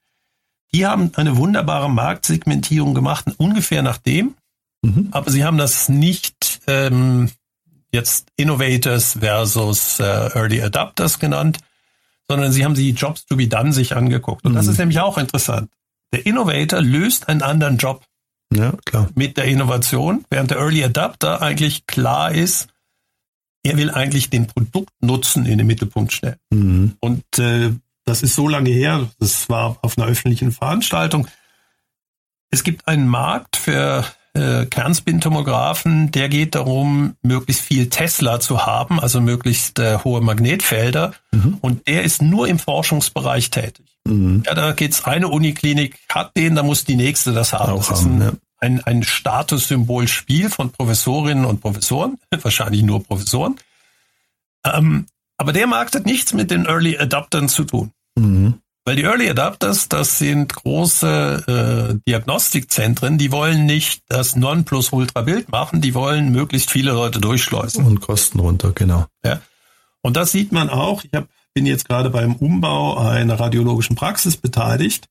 die 0.73 0.87
haben 0.87 1.11
eine 1.15 1.37
wunderbare 1.37 1.91
Marktsegmentierung 1.91 2.95
gemacht, 2.95 3.25
ungefähr 3.37 3.83
nach 3.83 3.99
dem, 3.99 4.33
mhm. 4.81 5.09
aber 5.11 5.29
sie 5.29 5.43
haben 5.43 5.59
das 5.59 5.89
nicht 5.89 6.61
ähm, 6.65 7.29
jetzt 7.95 8.27
Innovators 8.35 9.17
versus 9.19 9.99
äh, 9.99 10.03
Early 10.03 10.61
Adapters 10.61 11.19
genannt, 11.19 11.57
sondern 12.27 12.51
sie 12.51 12.63
haben 12.63 12.75
die 12.75 12.91
Jobs 12.91 13.25
to 13.25 13.35
be 13.35 13.47
done 13.47 13.73
sich 13.73 13.95
angeguckt. 13.95 14.45
Und 14.45 14.51
mhm. 14.51 14.57
das 14.57 14.67
ist 14.67 14.77
nämlich 14.77 14.99
auch 14.99 15.17
interessant. 15.17 15.69
Der 16.13 16.25
Innovator 16.25 16.81
löst 16.81 17.29
einen 17.29 17.41
anderen 17.41 17.77
Job. 17.77 18.05
Ja, 18.53 18.73
klar. 18.85 19.09
Mit 19.15 19.37
der 19.37 19.45
Innovation, 19.45 20.23
während 20.29 20.51
der 20.51 20.59
Early 20.59 20.83
Adapter 20.83 21.41
eigentlich 21.41 21.87
klar 21.87 22.31
ist, 22.31 22.67
er 23.63 23.77
will 23.77 23.89
eigentlich 23.89 24.29
den 24.29 24.45
Produktnutzen 24.45 25.45
in 25.47 25.57
den 25.57 25.65
Mittelpunkt 25.65 26.13
stellen. 26.13 26.37
Mhm. 26.51 26.97
Und 26.99 27.23
äh, 27.39 27.71
das 28.05 28.21
ist 28.21 28.35
so 28.35 28.47
lange 28.47 28.69
her, 28.69 29.09
das 29.19 29.49
war 29.49 29.79
auf 29.81 29.97
einer 29.97 30.07
öffentlichen 30.07 30.51
Veranstaltung. 30.51 31.27
Es 32.51 32.63
gibt 32.63 32.87
einen 32.87 33.07
Markt 33.07 33.55
für 33.57 34.05
äh, 34.35 34.65
Kernspintomographen, 34.65 36.11
der 36.11 36.29
geht 36.29 36.55
darum, 36.55 37.15
möglichst 37.21 37.63
viel 37.63 37.89
Tesla 37.89 38.39
zu 38.39 38.65
haben, 38.65 38.99
also 38.99 39.21
möglichst 39.21 39.79
äh, 39.79 39.99
hohe 40.03 40.21
Magnetfelder. 40.21 41.13
Mhm. 41.31 41.57
Und 41.61 41.87
der 41.87 42.03
ist 42.03 42.21
nur 42.21 42.47
im 42.47 42.59
Forschungsbereich 42.59 43.49
tätig. 43.49 43.85
Mhm. 44.05 44.43
Ja, 44.45 44.53
da 44.53 44.73
geht's 44.73 45.05
eine 45.05 45.29
Uniklinik 45.29 45.97
hat 46.09 46.35
den, 46.35 46.55
da 46.55 46.63
muss 46.63 46.83
die 46.83 46.95
nächste 46.95 47.33
das 47.33 47.53
haben. 47.53 47.71
Auch 47.71 47.87
das 47.87 48.01
ist 48.01 48.05
ein, 48.05 48.21
ja. 48.21 48.31
ein, 48.59 48.83
ein 48.83 49.03
Statussymbolspiel 49.03 50.49
von 50.49 50.71
Professorinnen 50.71 51.45
und 51.45 51.61
Professoren, 51.61 52.17
wahrscheinlich 52.41 52.83
nur 52.83 53.03
Professoren. 53.03 53.55
Ähm, 54.65 55.05
aber 55.37 55.53
der 55.53 55.67
Markt 55.67 55.95
hat 55.95 56.05
nichts 56.05 56.33
mit 56.33 56.51
den 56.51 56.65
Early 56.65 56.97
Adaptern 56.97 57.49
zu 57.49 57.63
tun. 57.63 57.91
Mhm. 58.15 58.55
Weil 58.87 58.97
die 58.97 59.03
Early 59.03 59.27
Adapters, 59.27 59.89
das 59.89 60.19
sind 60.19 60.53
große 60.53 61.97
äh, 61.97 61.99
Diagnostikzentren, 62.07 63.17
die 63.17 63.31
wollen 63.31 63.65
nicht 63.65 64.03
das 64.09 64.35
Nonplusultra-Bild 64.35 65.49
machen, 65.49 65.81
die 65.81 65.95
wollen 65.95 66.31
möglichst 66.31 66.69
viele 66.69 66.91
Leute 66.91 67.19
durchschleusen. 67.19 67.83
Und 67.83 67.99
Kosten 68.01 68.39
runter, 68.39 68.73
genau. 68.73 69.07
Ja. 69.23 69.41
Und 70.01 70.17
das 70.17 70.31
sieht 70.31 70.51
man 70.51 70.69
auch. 70.69 71.03
Ich 71.03 71.09
hab, 71.15 71.27
bin 71.55 71.65
jetzt 71.65 71.89
gerade 71.89 72.11
beim 72.11 72.35
Umbau 72.35 72.99
einer 72.99 73.39
radiologischen 73.39 73.95
Praxis 73.95 74.37
beteiligt, 74.37 75.07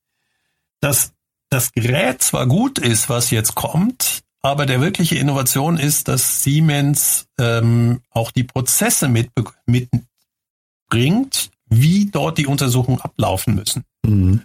dass 0.81 1.12
das 1.51 1.72
Gerät 1.72 2.22
zwar 2.22 2.47
gut 2.47 2.79
ist, 2.79 3.09
was 3.09 3.31
jetzt 3.31 3.57
kommt, 3.57 4.22
aber 4.41 4.66
der 4.66 4.81
wirkliche 4.81 5.16
Innovation 5.16 5.79
ist, 5.79 6.07
dass 6.07 6.45
Siemens 6.45 7.27
ähm, 7.41 8.03
auch 8.11 8.31
die 8.31 8.45
Prozesse 8.45 9.09
mit, 9.09 9.31
mitbringt, 9.66 11.51
wie 11.81 12.07
dort 12.07 12.39
die 12.39 12.47
Untersuchungen 12.47 13.01
ablaufen 13.01 13.55
müssen. 13.55 13.85
Mhm. 14.05 14.43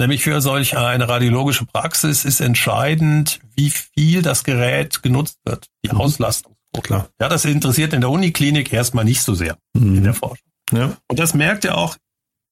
Nämlich 0.00 0.22
für 0.22 0.40
solch 0.40 0.76
eine 0.76 1.08
radiologische 1.08 1.66
Praxis 1.66 2.24
ist 2.24 2.40
entscheidend, 2.40 3.40
wie 3.56 3.70
viel 3.70 4.22
das 4.22 4.44
Gerät 4.44 5.02
genutzt 5.02 5.38
wird, 5.44 5.66
die 5.84 5.90
mhm. 5.90 6.00
Auslastung. 6.00 6.54
Klar. 6.82 7.08
Ja, 7.20 7.28
das 7.28 7.44
interessiert 7.44 7.92
in 7.92 8.02
der 8.02 8.10
Uniklinik 8.10 8.72
erstmal 8.72 9.04
nicht 9.04 9.22
so 9.22 9.34
sehr 9.34 9.58
mhm. 9.74 9.96
in 9.96 10.04
der 10.04 10.14
Forschung. 10.14 10.46
Ja. 10.72 10.96
Und 11.08 11.18
das 11.18 11.34
merkt 11.34 11.64
ihr 11.64 11.76
auch, 11.76 11.96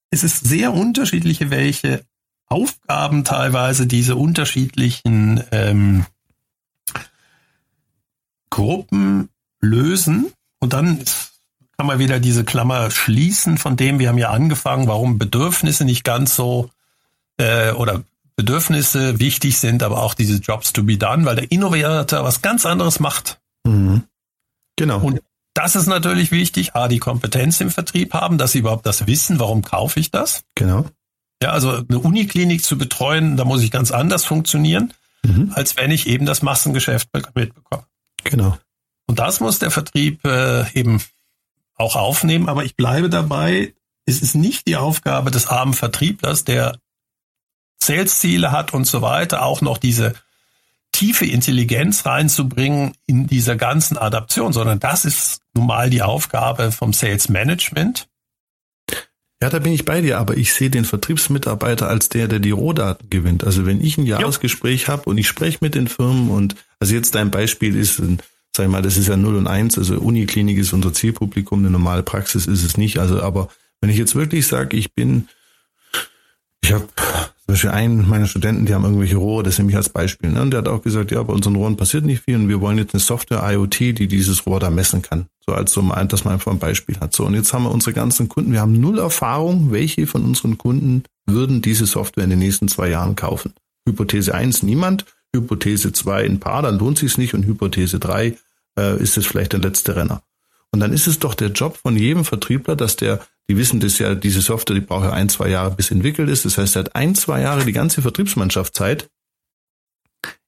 es 0.09 0.23
ist 0.23 0.45
sehr 0.45 0.73
unterschiedliche, 0.73 1.49
welche 1.49 2.03
Aufgaben 2.47 3.23
teilweise 3.23 3.87
diese 3.87 4.15
unterschiedlichen 4.15 5.43
ähm, 5.51 6.05
Gruppen 8.49 9.29
lösen. 9.61 10.31
Und 10.59 10.73
dann 10.73 10.97
ist 10.97 11.36
kann 11.77 11.87
man 11.87 11.99
wieder 11.99 12.19
diese 12.19 12.43
Klammer 12.43 12.89
schließen, 12.89 13.57
von 13.57 13.77
dem 13.77 13.99
wir 13.99 14.09
haben 14.09 14.17
ja 14.17 14.31
angefangen, 14.31 14.87
warum 14.87 15.19
Bedürfnisse 15.19 15.85
nicht 15.85 16.03
ganz 16.03 16.35
so 16.35 16.71
äh, 17.37 17.71
oder 17.71 18.03
Bedürfnisse 18.35 19.19
wichtig 19.19 19.59
sind, 19.59 19.83
aber 19.83 20.01
auch 20.01 20.13
diese 20.13 20.37
Jobs 20.37 20.73
to 20.73 20.83
be 20.83 20.97
done, 20.97 21.25
weil 21.25 21.35
der 21.35 21.51
Innovator 21.51 22.23
was 22.23 22.41
ganz 22.41 22.65
anderes 22.65 22.99
macht. 22.99 23.39
Mhm. 23.63 24.03
Genau. 24.75 24.99
Und 24.99 25.21
das 25.53 25.75
ist 25.75 25.87
natürlich 25.87 26.31
wichtig, 26.31 26.75
A, 26.75 26.87
die 26.87 26.99
Kompetenz 26.99 27.61
im 27.61 27.71
Vertrieb 27.71 28.13
haben, 28.13 28.37
dass 28.37 28.51
sie 28.51 28.59
überhaupt 28.59 28.85
das 28.85 29.07
wissen, 29.07 29.39
warum 29.39 29.63
kaufe 29.63 29.99
ich 29.99 30.11
das. 30.11 30.43
Genau. 30.55 30.85
Ja, 31.41 31.49
also 31.49 31.83
eine 31.87 31.99
Uniklinik 31.99 32.63
zu 32.63 32.77
betreuen, 32.77 33.37
da 33.37 33.45
muss 33.45 33.63
ich 33.63 33.71
ganz 33.71 33.91
anders 33.91 34.25
funktionieren, 34.25 34.93
mhm. 35.23 35.51
als 35.53 35.77
wenn 35.77 35.91
ich 35.91 36.07
eben 36.07 36.25
das 36.25 36.41
Massengeschäft 36.41 37.09
mitbekomme. 37.13 37.85
Genau. 38.23 38.57
Und 39.07 39.19
das 39.19 39.39
muss 39.39 39.59
der 39.59 39.71
Vertrieb 39.71 40.25
äh, 40.25 40.71
eben 40.73 41.01
auch 41.77 41.95
aufnehmen, 41.95 42.49
aber 42.49 42.65
ich 42.65 42.75
bleibe 42.75 43.09
dabei, 43.09 43.73
es 44.05 44.21
ist 44.21 44.35
nicht 44.35 44.67
die 44.67 44.75
Aufgabe 44.75 45.31
des 45.31 45.47
armen 45.47 45.73
Vertrieblers, 45.73 46.43
der 46.43 46.79
Sales-Ziele 47.81 48.51
hat 48.51 48.73
und 48.73 48.85
so 48.85 49.01
weiter, 49.01 49.43
auch 49.43 49.61
noch 49.61 49.77
diese 49.77 50.13
tiefe 50.91 51.25
Intelligenz 51.25 52.05
reinzubringen 52.05 52.93
in 53.05 53.27
dieser 53.27 53.55
ganzen 53.55 53.97
Adaption, 53.97 54.53
sondern 54.53 54.79
das 54.79 55.05
ist 55.05 55.41
nun 55.53 55.67
mal 55.67 55.89
die 55.89 56.01
Aufgabe 56.01 56.71
vom 56.71 56.93
Sales 56.93 57.29
Management. 57.29 58.07
Ja, 59.39 59.49
da 59.51 59.59
bin 59.59 59.73
ich 59.73 59.85
bei 59.85 60.01
dir, 60.01 60.17
aber 60.17 60.35
ich 60.35 60.51
sehe 60.53 60.71
den 60.71 60.85
Vertriebsmitarbeiter 60.85 61.87
als 61.87 62.09
der, 62.09 62.27
der 62.27 62.39
die 62.39 62.49
Rohdaten 62.49 63.11
gewinnt. 63.11 63.43
Also 63.43 63.67
wenn 63.67 63.81
ich 63.81 63.99
ein 63.99 64.07
Jahresgespräch 64.07 64.87
habe 64.87 65.03
und 65.03 65.19
ich 65.19 65.27
spreche 65.27 65.59
mit 65.61 65.75
den 65.75 65.87
Firmen 65.87 66.31
und 66.31 66.55
Also 66.79 66.95
jetzt 66.95 67.15
dein 67.15 67.31
Beispiel 67.31 67.75
ist, 67.75 68.01
sag 68.55 68.65
ich 68.65 68.71
mal, 68.71 68.81
das 68.81 68.97
ist 68.97 69.07
ja 69.07 69.17
0 69.17 69.35
und 69.35 69.47
1, 69.47 69.77
also 69.77 69.95
Uniklinik 69.95 70.57
ist 70.57 70.73
unser 70.73 70.93
Zielpublikum, 70.93 71.59
eine 71.59 71.69
normale 71.69 72.03
Praxis 72.03 72.47
ist 72.47 72.63
es 72.63 72.77
nicht. 72.77 72.99
Also, 72.99 73.21
aber 73.21 73.49
wenn 73.81 73.89
ich 73.89 73.97
jetzt 73.97 74.15
wirklich 74.15 74.47
sage, 74.47 74.75
ich 74.75 74.93
bin, 74.93 75.27
ich 76.63 76.73
habe 76.73 76.87
zum 77.47 77.53
Beispiel 77.53 77.69
einen 77.69 78.09
meiner 78.09 78.25
Studenten, 78.25 78.65
die 78.65 78.73
haben 78.73 78.83
irgendwelche 78.83 79.17
Rohre, 79.17 79.43
das 79.43 79.57
nehme 79.57 79.69
ich 79.69 79.77
als 79.77 79.89
Beispiel. 79.89 80.31
Ne? 80.31 80.41
Und 80.41 80.51
der 80.51 80.59
hat 80.59 80.67
auch 80.67 80.81
gesagt, 80.81 81.11
ja, 81.11 81.23
bei 81.23 81.33
unseren 81.33 81.55
Rohren 81.55 81.77
passiert 81.77 82.03
nicht 82.03 82.23
viel 82.23 82.35
und 82.35 82.49
wir 82.49 82.59
wollen 82.59 82.77
jetzt 82.77 82.93
eine 82.93 82.99
Software 82.99 83.41
IoT, 83.49 83.79
die 83.79 84.07
dieses 84.07 84.45
Rohr 84.45 84.59
da 84.59 84.69
messen 84.69 85.01
kann. 85.01 85.27
So 85.45 85.53
als 85.53 85.71
so 85.71 85.81
mal, 85.81 86.05
dass 86.05 86.25
man 86.25 86.33
einfach 86.33 86.51
ein 86.51 86.59
Beispiel 86.59 86.99
hat. 86.99 87.13
So, 87.15 87.25
und 87.25 87.35
jetzt 87.35 87.53
haben 87.53 87.63
wir 87.63 87.71
unsere 87.71 87.93
ganzen 87.93 88.27
Kunden, 88.27 88.51
wir 88.51 88.59
haben 88.59 88.79
null 88.81 88.99
Erfahrung, 88.99 89.71
welche 89.71 90.07
von 90.07 90.25
unseren 90.25 90.57
Kunden 90.57 91.03
würden 91.25 91.61
diese 91.61 91.85
Software 91.85 92.25
in 92.25 92.31
den 92.31 92.39
nächsten 92.39 92.67
zwei 92.67 92.89
Jahren 92.89 93.15
kaufen. 93.15 93.53
Hypothese 93.87 94.35
eins 94.35 94.61
niemand. 94.61 95.05
Hypothese 95.35 95.91
zwei 95.93 96.25
ein 96.25 96.39
paar, 96.39 96.61
dann 96.61 96.79
lohnt 96.79 96.97
sich 96.97 97.17
nicht. 97.17 97.33
Und 97.33 97.45
Hypothese 97.45 97.99
drei 97.99 98.37
äh, 98.77 99.01
ist 99.01 99.17
es 99.17 99.25
vielleicht 99.25 99.53
der 99.53 99.59
letzte 99.59 99.95
Renner. 99.95 100.23
Und 100.71 100.79
dann 100.79 100.93
ist 100.93 101.07
es 101.07 101.19
doch 101.19 101.33
der 101.33 101.49
Job 101.49 101.77
von 101.77 101.95
jedem 101.95 102.25
Vertriebler, 102.25 102.75
dass 102.75 102.95
der 102.95 103.25
die 103.49 103.57
wissen 103.57 103.79
das 103.79 103.97
ja, 103.99 104.13
diese 104.13 104.41
Software, 104.41 104.75
die 104.75 104.85
braucht 104.85 105.05
ja 105.05 105.11
ein, 105.11 105.29
zwei 105.29 105.49
Jahre, 105.49 105.71
bis 105.71 105.91
entwickelt 105.91 106.29
ist. 106.29 106.45
Das 106.45 106.57
heißt, 106.57 106.75
er 106.75 106.83
hat 106.83 106.95
ein, 106.95 107.15
zwei 107.15 107.41
Jahre 107.41 107.63
die 107.63 107.71
ganze 107.71 108.01
Vertriebsmannschaft 108.01 108.75
Zeit, 108.75 109.09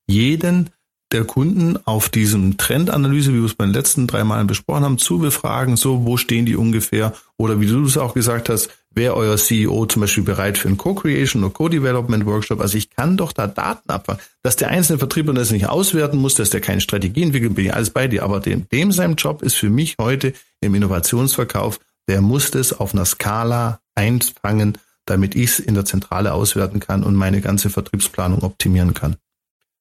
jeden 0.05 0.69
der 1.11 1.23
Kunden 1.23 1.77
auf 1.86 2.09
diesem 2.09 2.57
Trendanalyse, 2.57 3.34
wie 3.34 3.39
wir 3.39 3.45
es 3.45 3.55
bei 3.55 3.65
den 3.65 3.73
letzten 3.73 4.05
drei 4.05 4.23
Malen 4.23 4.47
besprochen 4.47 4.84
haben, 4.84 4.97
zu 4.97 5.17
befragen, 5.17 5.75
so, 5.75 6.05
wo 6.05 6.17
stehen 6.17 6.45
die 6.45 6.55
ungefähr? 6.55 7.13
Oder 7.38 7.59
wie 7.59 7.67
du 7.67 7.84
es 7.86 7.97
auch 7.97 8.13
gesagt 8.13 8.49
hast, 8.49 8.69
wäre 8.92 9.16
euer 9.16 9.38
CEO 9.38 9.86
zum 9.86 10.02
Beispiel 10.02 10.24
bereit 10.24 10.58
für 10.58 10.68
einen 10.68 10.78
Co-Creation 10.78 11.44
oder 11.44 11.54
Co-Development 11.54 12.26
Workshop? 12.26 12.60
Also 12.60 12.78
ich 12.78 12.90
kann 12.90 13.18
doch 13.18 13.32
da 13.32 13.48
Daten 13.48 13.90
abfangen, 13.90 14.22
dass 14.42 14.56
der 14.56 14.70
einzelne 14.70 15.00
Vertriebler 15.00 15.34
das 15.34 15.52
nicht 15.52 15.68
auswerten 15.68 16.18
muss, 16.18 16.36
dass 16.36 16.50
der 16.50 16.62
keine 16.62 16.82
Strategie 16.82 17.24
entwickelt, 17.24 17.56
bin 17.56 17.66
ich 17.66 17.74
alles 17.74 17.92
bei 17.92 18.08
dir. 18.08 18.24
Aber 18.24 18.40
dem, 18.40 18.68
dem 18.70 18.92
sein 18.92 19.16
Job 19.16 19.42
ist 19.42 19.56
für 19.56 19.70
mich 19.70 19.96
heute 20.00 20.34
im 20.62 20.76
Innovationsverkauf 20.76 21.80
der 22.10 22.22
muss 22.22 22.50
das 22.50 22.74
auf 22.74 22.96
einer 22.96 23.06
Skala 23.06 23.82
einfangen, 23.94 24.80
damit 25.06 25.36
ich 25.36 25.52
es 25.52 25.60
in 25.60 25.76
der 25.76 25.86
Zentrale 25.86 26.34
auswerten 26.34 26.80
kann 26.80 27.04
und 27.04 27.14
meine 27.14 27.40
ganze 27.40 27.70
Vertriebsplanung 27.70 28.42
optimieren 28.42 28.96
kann. 28.96 29.16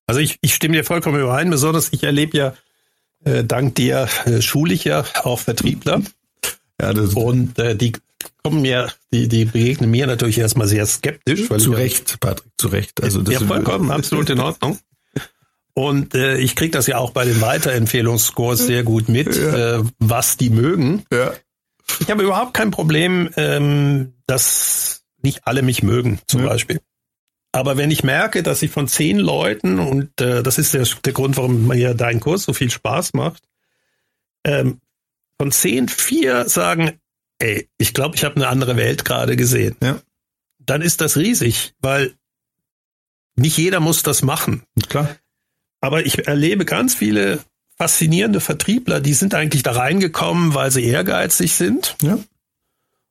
Also 0.07 0.21
ich, 0.21 0.39
ich 0.43 0.55
stimme 0.55 0.77
dir 0.77 0.85
vollkommen 0.85 1.21
überein, 1.21 1.49
besonders 1.49 1.91
ich 1.91 2.03
erlebe 2.03 2.37
ja 2.37 2.55
äh, 3.25 3.45
dank 3.45 3.77
dir 3.77 4.09
äh, 4.27 4.43
schulisch 4.43 4.85
ja 4.85 5.05
auch 5.23 5.41
Vertriebler. 5.41 6.03
Ja, 6.81 6.93
das 6.93 7.15
und 7.15 7.59
äh, 7.59 7.75
die 7.75 7.93
kommen 8.43 8.63
mir, 8.63 8.93
die, 9.13 9.29
die 9.29 9.45
begegnen 9.45 9.91
mir 9.91 10.07
natürlich 10.07 10.39
erstmal 10.39 10.69
sehr 10.69 10.87
skeptisch. 10.87 11.49
Weil 11.51 11.61
zu 11.61 11.73
Recht, 11.73 12.19
Patrick, 12.21 12.51
zu 12.57 12.69
Recht. 12.69 13.03
Also 13.03 13.23
das 13.23 13.35
ja, 13.35 13.41
vollkommen, 13.41 13.91
absolut 13.91 14.31
in 14.31 14.41
Ordnung. 14.41 14.79
Und 15.75 16.15
äh, 16.15 16.39
ich 16.39 16.57
kriege 16.57 16.73
das 16.73 16.89
ja 16.89 16.99
auch 16.99 17.13
bei 17.13 17.25
den 17.25 17.41
Weiterempfehlungsscores 17.41 18.67
sehr 18.67 18.83
gut 18.83 19.09
mit, 19.09 19.37
ja. 19.37 19.79
äh, 19.79 19.85
was 20.01 20.37
die 20.37 20.51
mögen. 20.51 21.05
Ja. 21.13 21.33
Ich 22.01 22.11
habe 22.11 22.25
überhaupt 22.25 22.53
kein 22.53 22.73
Problem, 22.73 23.31
ähm, 23.37 24.15
dass 24.27 25.05
nicht 25.23 25.47
alle 25.47 25.63
mich 25.63 25.83
mögen, 25.83 26.19
zum 26.27 26.43
ja. 26.43 26.49
Beispiel. 26.49 26.81
Aber 27.53 27.77
wenn 27.77 27.91
ich 27.91 28.05
merke, 28.05 28.43
dass 28.43 28.63
ich 28.63 28.71
von 28.71 28.89
zehn 28.89 29.19
Leuten, 29.19 29.79
und 29.79 30.21
äh, 30.21 30.43
das 30.43 30.59
ist 30.59 30.75
der, 30.75 30.87
der 31.05 31.13
Grund, 31.13 31.37
warum 31.37 31.69
mir 31.69 31.95
dein 31.95 32.21
Kurs 32.21 32.43
so 32.43 32.53
viel 32.53 32.71
Spaß 32.71 33.15
macht, 33.15 33.45
ähm, 34.45 34.81
von 35.41 35.53
zehn 35.53 35.89
vier 35.89 36.49
sagen, 36.49 36.99
ey, 37.39 37.69
ich 37.79 37.95
glaube, 37.95 38.17
ich 38.17 38.25
habe 38.25 38.37
eine 38.37 38.49
andere 38.49 38.77
Welt 38.77 39.05
gerade 39.05 39.37
gesehen. 39.37 39.77
Ja. 39.83 40.01
Dann 40.59 40.83
ist 40.83 41.01
das 41.01 41.17
riesig, 41.17 41.75
weil 41.81 42.15
nicht 43.37 43.57
jeder 43.57 43.81
muss 43.81 44.03
das 44.03 44.23
machen. 44.23 44.63
Klar. 44.89 45.17
Aber 45.81 46.05
ich 46.05 46.27
erlebe 46.27 46.65
ganz 46.65 46.95
viele 46.95 47.41
faszinierende 47.77 48.41
Vertriebler, 48.41 49.01
die 49.01 49.15
sind 49.15 49.35
eigentlich 49.35 49.63
da 49.63 49.73
reingekommen, 49.73 50.55
weil 50.55 50.73
sie 50.73 50.85
ehrgeizig 50.85 51.55
sind. 51.55 51.97
Ja. 52.03 52.19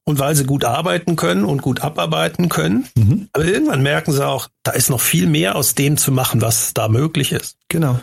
Und 0.04 0.20
weil 0.20 0.36
sie 0.36 0.46
gut 0.46 0.64
arbeiten 0.64 1.18
können 1.18 1.44
und 1.44 1.62
gut 1.62 1.82
abarbeiten 1.82 2.48
können. 2.48 2.88
Mhm. 2.96 3.30
Aber 3.34 3.46
irgendwann 3.46 3.82
merken 3.82 4.14
sie 4.14 4.26
auch, 4.26 4.48
da 4.64 4.72
ist 4.72 4.90
noch 4.90 5.02
viel 5.02 5.28
mehr 5.28 5.56
aus 5.56 5.76
dem 5.76 5.98
zu 5.98 6.12
machen, 6.12 6.42
was 6.42 6.74
da 6.74 6.88
möglich 6.88 7.34
ist. 7.34 7.58
Genau. 7.68 8.00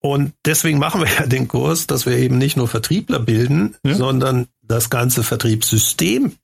Und 0.00 0.32
deswegen 0.44 0.78
machen 0.78 1.00
wir 1.00 1.08
ja 1.08 1.26
den 1.26 1.48
Kurs, 1.48 1.86
dass 1.86 2.06
wir 2.06 2.16
eben 2.16 2.38
nicht 2.38 2.56
nur 2.56 2.68
Vertriebler 2.68 3.20
bilden, 3.20 3.76
ja. 3.84 3.94
sondern 3.94 4.46
das 4.68 4.90
ganze 4.90 5.22
Vertriebssystem 5.22 6.36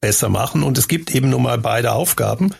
besser 0.00 0.28
machen. 0.28 0.62
Und 0.62 0.78
es 0.78 0.88
gibt 0.88 1.14
eben 1.14 1.30
nun 1.30 1.42
mal 1.42 1.58
beide 1.58 1.92
Aufgaben. 1.92 2.54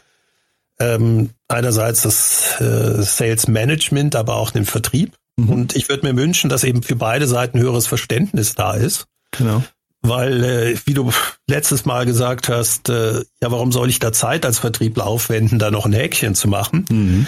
Ähm, 0.79 1.31
einerseits 1.49 2.03
das 2.03 2.61
äh, 2.61 3.03
Sales 3.03 3.49
Management, 3.49 4.17
aber 4.17 4.37
auch 4.37 4.51
den 4.51 4.65
Vertrieb. 4.65 5.17
Mhm. 5.37 5.49
Und 5.51 5.77
ich 5.77 5.89
würde 5.89 6.07
mir 6.07 6.17
wünschen, 6.17 6.49
dass 6.49 6.65
eben 6.65 6.83
für 6.83 6.97
beide 6.97 7.27
Seiten 7.27 7.59
höheres 7.59 7.87
Verständnis 7.87 8.55
da 8.55 8.75
ist. 8.75 9.07
Genau. 9.33 9.63
Weil, 10.01 10.45
äh, 10.45 10.79
wie 10.85 10.95
du 10.95 11.13
letztes 11.47 11.85
Mal 11.85 12.07
gesagt 12.07 12.49
hast, 12.49 12.89
äh, 12.89 13.21
ja, 13.41 13.51
warum 13.51 13.71
soll 13.71 13.89
ich 13.89 14.01
da 14.01 14.13
Zeit 14.13 14.45
als 14.45 14.59
Vertriebler 14.59 15.07
aufwenden, 15.07 15.59
da 15.59 15.71
noch 15.71 15.87
ein 15.87 15.93
Häkchen 15.93 16.35
zu 16.35 16.49
machen? 16.49 16.87
Mhm. 16.91 17.27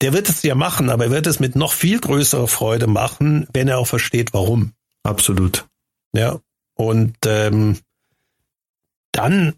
Der 0.00 0.12
wird 0.12 0.28
es 0.28 0.42
ja 0.42 0.54
machen, 0.54 0.88
aber 0.88 1.06
er 1.06 1.10
wird 1.10 1.26
es 1.26 1.40
mit 1.40 1.56
noch 1.56 1.72
viel 1.72 2.00
größerer 2.00 2.48
Freude 2.48 2.86
machen, 2.86 3.46
wenn 3.52 3.68
er 3.68 3.78
auch 3.78 3.86
versteht, 3.86 4.32
warum. 4.32 4.72
Absolut. 5.02 5.66
Ja. 6.14 6.40
Und 6.80 7.16
ähm, 7.26 7.78
dann 9.12 9.54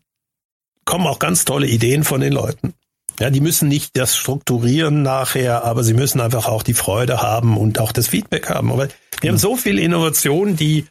kommen 0.85 1.07
auch 1.07 1.19
ganz 1.19 1.45
tolle 1.45 1.69
Ideen 1.69 2.05
von 2.05 2.21
den 2.21 2.33
Leuten. 2.33 2.75
Ja, 3.21 3.31
die 3.31 3.41
müssen 3.41 3.69
nicht 3.69 3.97
das 3.97 4.17
strukturieren 4.17 5.03
nachher, 5.03 5.65
aber 5.65 5.85
sie 5.85 5.95
müssen 5.95 6.21
einfach 6.21 6.49
auch 6.49 6.63
die 6.63 6.75
Freude 6.75 7.23
haben 7.23 7.57
und 7.57 7.79
auch 7.79 7.93
das 7.93 8.09
Feedback 8.09 8.49
haben. 8.49 8.73
Aber 8.73 8.89
wir 8.89 8.91
ja. 9.23 9.31
haben 9.31 9.39
so 9.39 9.57
viel 9.57 9.79
Innovation, 9.79 10.57
die 10.57 10.87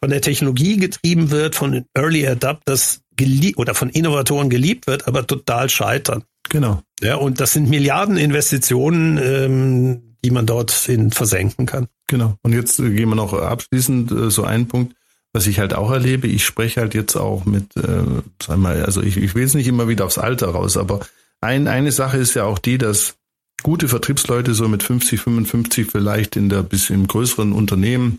von 0.00 0.10
der 0.10 0.20
Technologie 0.20 0.76
getrieben 0.76 1.30
wird, 1.30 1.54
von 1.54 1.86
Early 1.94 2.26
Adapters 2.26 3.00
geliebt 3.16 3.58
oder 3.58 3.74
von 3.74 3.88
Innovatoren 3.88 4.50
geliebt 4.50 4.86
wird, 4.86 5.08
aber 5.08 5.26
total 5.26 5.70
scheitern. 5.70 6.24
Genau. 6.50 6.82
Ja, 7.00 7.16
und 7.16 7.40
das 7.40 7.54
sind 7.54 7.70
Milliarden 7.70 8.18
Investitionen, 8.18 9.18
ähm, 9.18 10.16
die 10.22 10.30
man 10.30 10.44
dort 10.44 10.88
in 10.88 11.10
versenken 11.10 11.64
kann. 11.64 11.88
Genau. 12.08 12.34
Und 12.42 12.52
jetzt 12.52 12.76
gehen 12.76 13.08
wir 13.08 13.14
noch 13.14 13.32
abschließend 13.32 14.12
äh, 14.12 14.30
so 14.30 14.44
einen 14.44 14.68
Punkt, 14.68 14.94
was 15.36 15.46
ich 15.46 15.58
halt 15.58 15.74
auch 15.74 15.90
erlebe. 15.90 16.26
Ich 16.28 16.46
spreche 16.46 16.80
halt 16.80 16.94
jetzt 16.94 17.14
auch 17.14 17.44
mit, 17.44 17.76
äh, 17.76 18.04
sag 18.42 18.56
mal, 18.56 18.82
also 18.82 19.02
ich, 19.02 19.18
ich 19.18 19.34
will 19.34 19.44
es 19.44 19.52
nicht 19.52 19.66
immer 19.66 19.86
wieder 19.86 20.06
aufs 20.06 20.16
Alter 20.16 20.48
raus, 20.48 20.78
aber 20.78 21.00
ein, 21.42 21.68
eine 21.68 21.92
Sache 21.92 22.16
ist 22.16 22.32
ja 22.32 22.44
auch 22.44 22.58
die, 22.58 22.78
dass 22.78 23.16
gute 23.62 23.86
Vertriebsleute 23.86 24.54
so 24.54 24.66
mit 24.66 24.82
50, 24.82 25.20
55 25.20 25.90
vielleicht 25.90 26.36
in 26.36 26.48
der 26.48 26.62
bis 26.62 26.88
im 26.88 27.06
größeren 27.06 27.52
Unternehmen 27.52 28.18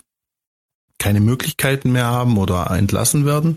keine 1.00 1.20
Möglichkeiten 1.20 1.92
mehr 1.92 2.06
haben 2.06 2.38
oder 2.38 2.70
entlassen 2.70 3.26
werden. 3.26 3.56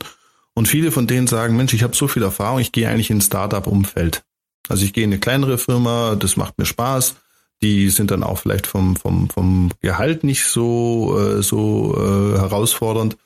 Und 0.54 0.66
viele 0.66 0.90
von 0.90 1.06
denen 1.06 1.26
sagen, 1.26 1.54
Mensch, 1.54 1.74
ich 1.74 1.82
habe 1.82 1.94
so 1.94 2.08
viel 2.08 2.22
Erfahrung, 2.22 2.60
ich 2.60 2.72
gehe 2.72 2.88
eigentlich 2.88 3.10
in 3.10 3.20
Startup-Umfeld. 3.20 4.22
Also 4.70 4.86
ich 4.86 4.94
gehe 4.94 5.04
in 5.04 5.10
eine 5.10 5.20
kleinere 5.20 5.58
Firma, 5.58 6.16
das 6.18 6.38
macht 6.38 6.56
mir 6.56 6.64
Spaß. 6.64 7.16
Die 7.60 7.90
sind 7.90 8.10
dann 8.10 8.22
auch 8.22 8.38
vielleicht 8.38 8.66
vom, 8.66 8.96
vom, 8.96 9.28
vom 9.28 9.70
Gehalt 9.82 10.24
nicht 10.24 10.46
so, 10.46 11.18
äh, 11.20 11.42
so 11.42 11.94
äh, 11.94 12.38
herausfordernd. 12.38 13.18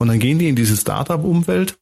Und 0.00 0.08
dann 0.08 0.18
gehen 0.18 0.38
die 0.38 0.48
in 0.48 0.56
diese 0.56 0.78
Startup-Umwelt 0.78 1.76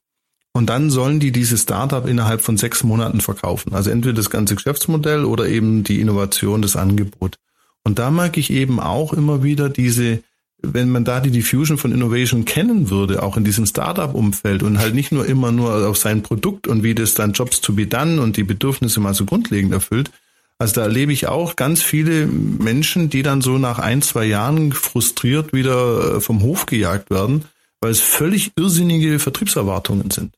und 0.51 0.69
dann 0.69 0.89
sollen 0.89 1.21
die 1.21 1.31
dieses 1.31 1.61
Startup 1.61 2.05
innerhalb 2.05 2.41
von 2.41 2.57
sechs 2.57 2.83
Monaten 2.83 3.21
verkaufen. 3.21 3.73
Also 3.73 3.91
entweder 3.91 4.15
das 4.15 4.29
ganze 4.29 4.55
Geschäftsmodell 4.55 5.23
oder 5.23 5.47
eben 5.47 5.85
die 5.85 6.01
Innovation, 6.01 6.61
das 6.61 6.75
Angebot. 6.75 7.37
Und 7.83 7.97
da 7.97 8.11
mag 8.11 8.37
ich 8.37 8.51
eben 8.51 8.81
auch 8.81 9.13
immer 9.13 9.41
wieder 9.41 9.69
diese, 9.69 10.21
wenn 10.61 10.89
man 10.89 11.05
da 11.05 11.21
die 11.21 11.31
Diffusion 11.31 11.77
von 11.77 11.93
Innovation 11.93 12.43
kennen 12.43 12.89
würde, 12.89 13.23
auch 13.23 13.37
in 13.37 13.45
diesem 13.45 13.65
Startup-Umfeld 13.65 14.63
und 14.63 14.79
halt 14.79 14.95
nicht 14.95 15.13
nur 15.13 15.25
immer 15.25 15.53
nur 15.53 15.87
auf 15.87 15.97
sein 15.97 16.21
Produkt 16.21 16.67
und 16.67 16.83
wie 16.83 16.95
das 16.95 17.13
dann 17.13 17.31
Jobs 17.31 17.61
to 17.61 17.71
be 17.71 17.87
done 17.87 18.21
und 18.21 18.35
die 18.35 18.43
Bedürfnisse 18.43 18.99
mal 18.99 19.13
so 19.13 19.23
grundlegend 19.23 19.71
erfüllt. 19.71 20.11
Also 20.57 20.75
da 20.75 20.81
erlebe 20.81 21.13
ich 21.13 21.27
auch 21.27 21.55
ganz 21.55 21.81
viele 21.81 22.27
Menschen, 22.27 23.09
die 23.09 23.23
dann 23.23 23.39
so 23.39 23.57
nach 23.57 23.79
ein, 23.79 24.01
zwei 24.01 24.25
Jahren 24.25 24.73
frustriert 24.73 25.53
wieder 25.53 26.17
äh, 26.17 26.19
vom 26.19 26.41
Hof 26.41 26.65
gejagt 26.65 27.09
werden, 27.11 27.45
weil 27.81 27.91
es 27.91 28.01
völlig 28.01 28.51
irrsinnige 28.57 29.19
Vertriebserwartungen 29.19 30.11
sind. 30.11 30.35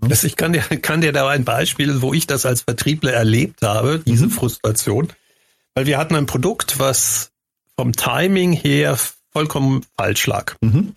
Das, 0.00 0.24
ich 0.24 0.36
kann 0.36 0.52
dir, 0.52 0.62
kann 0.62 1.00
dir 1.00 1.12
da 1.12 1.28
ein 1.28 1.44
Beispiel, 1.44 2.02
wo 2.02 2.12
ich 2.12 2.26
das 2.26 2.44
als 2.44 2.62
Vertriebler 2.62 3.12
erlebt 3.12 3.62
habe, 3.62 4.00
diese 4.04 4.26
mhm. 4.26 4.30
Frustration. 4.30 5.08
Weil 5.74 5.86
wir 5.86 5.98
hatten 5.98 6.16
ein 6.16 6.26
Produkt, 6.26 6.78
was 6.78 7.30
vom 7.76 7.92
Timing 7.92 8.52
her 8.52 8.98
vollkommen 9.30 9.84
falsch 9.96 10.26
lag. 10.26 10.56
Mhm. 10.60 10.96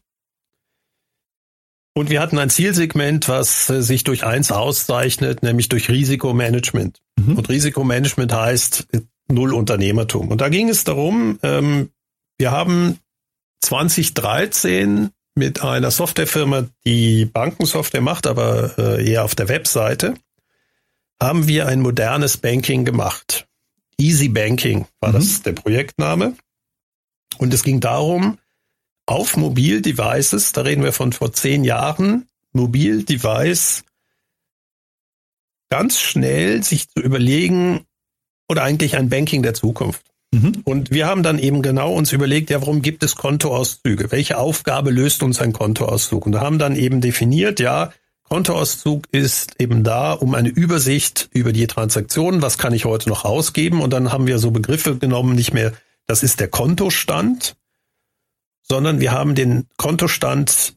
Und 1.93 2.09
wir 2.09 2.19
hatten 2.19 2.37
ein 2.39 2.49
Zielsegment, 2.49 3.29
was 3.29 3.67
sich 3.67 4.03
durch 4.03 4.25
eins 4.25 4.51
auszeichnet, 4.51 5.43
nämlich 5.43 5.69
durch 5.69 5.89
Risikomanagement. 5.89 7.01
Mhm. 7.17 7.37
Und 7.37 7.47
Risikomanagement 7.47 8.33
heißt 8.33 8.87
Null 9.29 9.53
Unternehmertum. 9.53 10.27
Und 10.29 10.41
da 10.41 10.49
ging 10.49 10.67
es 10.67 10.83
darum, 10.83 11.39
ähm, 11.41 11.91
wir 12.37 12.51
haben 12.51 12.99
2013 13.61 15.11
mit 15.35 15.61
einer 15.61 15.91
Softwarefirma, 15.91 16.67
die 16.85 17.25
Bankensoftware 17.25 18.01
macht, 18.01 18.25
aber 18.25 18.77
äh, 18.77 19.07
eher 19.07 19.23
auf 19.25 19.35
der 19.35 19.49
Webseite, 19.49 20.15
haben 21.21 21.47
wir 21.47 21.67
ein 21.67 21.81
modernes 21.81 22.37
Banking 22.37 22.85
gemacht. 22.85 23.47
Easy 23.97 24.29
Banking 24.29 24.87
war 24.99 25.09
mhm. 25.09 25.13
das 25.13 25.41
der 25.41 25.53
Projektname. 25.53 26.35
Und 27.37 27.53
es 27.53 27.63
ging 27.63 27.79
darum, 27.79 28.37
auf 29.05 29.37
Mobildevices, 29.37 30.53
da 30.53 30.61
reden 30.61 30.83
wir 30.83 30.93
von 30.93 31.13
vor 31.13 31.33
zehn 31.33 31.63
Jahren, 31.63 32.27
Mobildevice 32.53 33.83
ganz 35.69 35.99
schnell 35.99 36.63
sich 36.63 36.89
zu 36.89 37.01
überlegen 37.01 37.85
oder 38.47 38.63
eigentlich 38.63 38.95
ein 38.95 39.09
Banking 39.09 39.43
der 39.43 39.53
Zukunft. 39.53 40.05
Mhm. 40.35 40.61
Und 40.65 40.91
wir 40.91 41.07
haben 41.07 41.23
dann 41.23 41.39
eben 41.39 41.61
genau 41.61 41.93
uns 41.93 42.11
überlegt, 42.11 42.49
ja, 42.49 42.59
warum 42.59 42.81
gibt 42.81 43.03
es 43.03 43.15
Kontoauszüge? 43.15 44.11
Welche 44.11 44.37
Aufgabe 44.37 44.91
löst 44.91 45.23
uns 45.23 45.39
ein 45.39 45.53
Kontoauszug? 45.53 46.25
Und 46.25 46.33
da 46.33 46.41
haben 46.41 46.59
dann 46.59 46.75
eben 46.75 46.99
definiert, 46.99 47.59
ja, 47.59 47.93
Kontoauszug 48.23 49.07
ist 49.11 49.59
eben 49.59 49.83
da, 49.83 50.11
um 50.11 50.33
eine 50.33 50.49
Übersicht 50.49 51.29
über 51.31 51.53
die 51.53 51.67
Transaktionen, 51.67 52.41
was 52.41 52.57
kann 52.57 52.73
ich 52.73 52.85
heute 52.85 53.07
noch 53.07 53.23
ausgeben? 53.23 53.81
Und 53.81 53.93
dann 53.93 54.11
haben 54.11 54.27
wir 54.27 54.39
so 54.39 54.51
Begriffe 54.51 54.97
genommen, 54.97 55.35
nicht 55.35 55.53
mehr, 55.53 55.73
das 56.05 56.23
ist 56.23 56.39
der 56.39 56.49
Kontostand, 56.49 57.55
sondern 58.63 58.99
wir 58.99 59.11
haben 59.11 59.35
den 59.35 59.67
Kontostand 59.77 60.75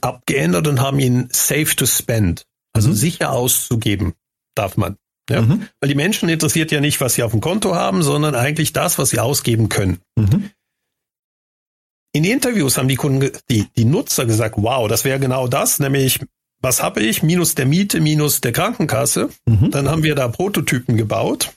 abgeändert 0.00 0.66
und 0.66 0.80
haben 0.80 0.98
ihn 0.98 1.28
safe 1.32 1.76
to 1.76 1.86
spend, 1.86 2.46
also 2.72 2.90
mhm. 2.90 2.94
sicher 2.94 3.32
auszugeben, 3.32 4.14
darf 4.54 4.76
man. 4.76 4.96
Ja? 5.30 5.42
Mhm. 5.42 5.68
Weil 5.80 5.88
die 5.88 5.94
Menschen 5.94 6.28
interessiert 6.28 6.70
ja 6.72 6.80
nicht, 6.80 7.00
was 7.00 7.14
sie 7.14 7.22
auf 7.22 7.30
dem 7.30 7.40
Konto 7.40 7.74
haben, 7.74 8.02
sondern 8.02 8.34
eigentlich 8.34 8.72
das, 8.72 8.98
was 8.98 9.10
sie 9.10 9.20
ausgeben 9.20 9.68
können. 9.68 10.00
Mhm. 10.16 10.50
In 12.12 12.24
Interviews 12.24 12.76
haben 12.76 12.88
die 12.88 12.96
Kunden, 12.96 13.30
die, 13.48 13.66
die 13.76 13.84
Nutzer 13.84 14.26
gesagt, 14.26 14.56
wow, 14.58 14.88
das 14.88 15.04
wäre 15.04 15.20
genau 15.20 15.46
das, 15.46 15.78
nämlich 15.78 16.20
was 16.62 16.82
habe 16.82 17.00
ich? 17.02 17.22
Minus 17.22 17.54
der 17.54 17.66
Miete, 17.66 18.00
minus 18.00 18.40
der 18.40 18.52
Krankenkasse. 18.52 19.30
Mhm. 19.46 19.70
Dann 19.70 19.88
haben 19.88 20.02
wir 20.02 20.14
da 20.14 20.28
Prototypen 20.28 20.96
gebaut, 20.96 21.52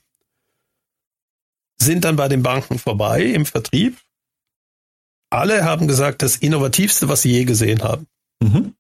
sind 1.78 2.06
dann 2.06 2.16
bei 2.16 2.28
den 2.28 2.44
Banken 2.44 2.80
vorbei 2.80 3.24
im 3.24 3.46
Vertrieb. 3.46 3.98
Alle 5.30 5.66
haben 5.66 5.88
gesagt, 5.88 6.22
das 6.22 6.38
Innovativste, 6.38 7.10
was 7.10 7.24
sie 7.24 7.32
je 7.32 7.46
gesehen 7.46 7.84
haben. 7.84 8.08
Mhm. 8.42 8.76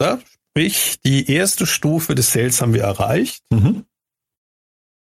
Ja, 0.00 0.20
sprich, 0.50 1.00
die 1.04 1.30
erste 1.30 1.66
Stufe 1.66 2.14
des 2.14 2.32
Sales 2.32 2.60
haben 2.60 2.74
wir 2.74 2.82
erreicht. 2.82 3.42
Mhm. 3.50 3.86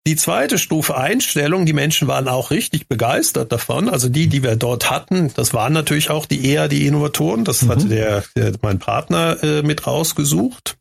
Die 0.05 0.17
zweite 0.17 0.57
Stufe 0.57 0.97
Einstellung, 0.97 1.65
die 1.65 1.71
Menschen 1.73 2.09
waren 2.09 2.27
auch 2.27 2.51
richtig 2.51 2.89
begeistert 2.89 3.53
davon. 3.53 3.87
Also 3.87 4.09
die, 4.09 4.27
die 4.27 4.43
wir 4.43 4.57
dort 4.57 4.89
hatten, 4.89 5.31
das 5.33 5.53
waren 5.53 5.71
natürlich 5.71 6.09
auch 6.09 6.25
die 6.25 6.45
eher 6.45 6.67
die 6.67 6.85
Innovatoren. 6.85 7.45
Das 7.45 7.61
mhm. 7.61 7.69
hatte 7.69 7.87
der, 7.87 8.23
der 8.35 8.53
mein 8.61 8.79
Partner 8.79 9.41
äh, 9.41 9.61
mit 9.61 9.87
rausgesucht. 9.87 10.77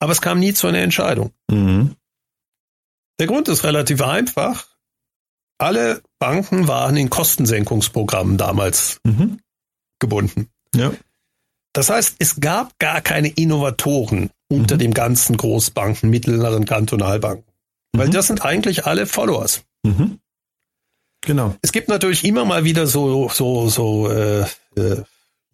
Aber 0.00 0.12
es 0.12 0.20
kam 0.20 0.40
nie 0.40 0.54
zu 0.54 0.66
einer 0.66 0.80
Entscheidung. 0.80 1.32
Mhm. 1.48 1.94
Der 3.20 3.28
Grund 3.28 3.48
ist 3.48 3.62
relativ 3.62 4.02
einfach. 4.02 4.66
Alle 5.58 6.02
Banken 6.18 6.66
waren 6.66 6.96
in 6.96 7.10
Kostensenkungsprogrammen 7.10 8.38
damals 8.38 8.98
mhm. 9.04 9.38
gebunden. 10.00 10.48
Ja. 10.74 10.92
Das 11.72 11.90
heißt, 11.90 12.16
es 12.18 12.40
gab 12.40 12.76
gar 12.78 13.02
keine 13.02 13.28
Innovatoren 13.28 14.30
unter 14.48 14.76
mhm. 14.76 14.80
dem 14.80 14.94
ganzen 14.94 15.36
Großbanken, 15.36 16.10
mittleren 16.10 16.64
Kantonalbanken. 16.64 17.49
Weil 17.92 18.08
mhm. 18.08 18.12
das 18.12 18.26
sind 18.26 18.44
eigentlich 18.44 18.86
alle 18.86 19.06
Followers. 19.06 19.62
Mhm. 19.82 20.18
Genau. 21.22 21.54
Es 21.62 21.72
gibt 21.72 21.88
natürlich 21.88 22.24
immer 22.24 22.44
mal 22.44 22.64
wieder 22.64 22.86
so, 22.86 23.28
so, 23.28 23.68
so, 23.68 24.10
äh, 24.10 24.42
äh, 24.76 25.02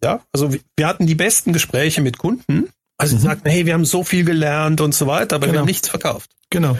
ja, 0.03 0.21
also 0.31 0.53
wir 0.75 0.87
hatten 0.87 1.07
die 1.07 1.15
besten 1.15 1.53
Gespräche 1.53 2.01
mit 2.01 2.17
Kunden. 2.17 2.69
Also 2.97 3.15
mhm. 3.15 3.21
sagten, 3.21 3.49
hey, 3.49 3.65
wir 3.65 3.73
haben 3.73 3.85
so 3.85 4.03
viel 4.03 4.23
gelernt 4.23 4.81
und 4.81 4.93
so 4.95 5.07
weiter, 5.07 5.35
aber 5.35 5.47
genau. 5.47 5.53
wir 5.53 5.59
haben 5.59 5.67
nichts 5.67 5.89
verkauft. 5.89 6.31
Genau. 6.49 6.77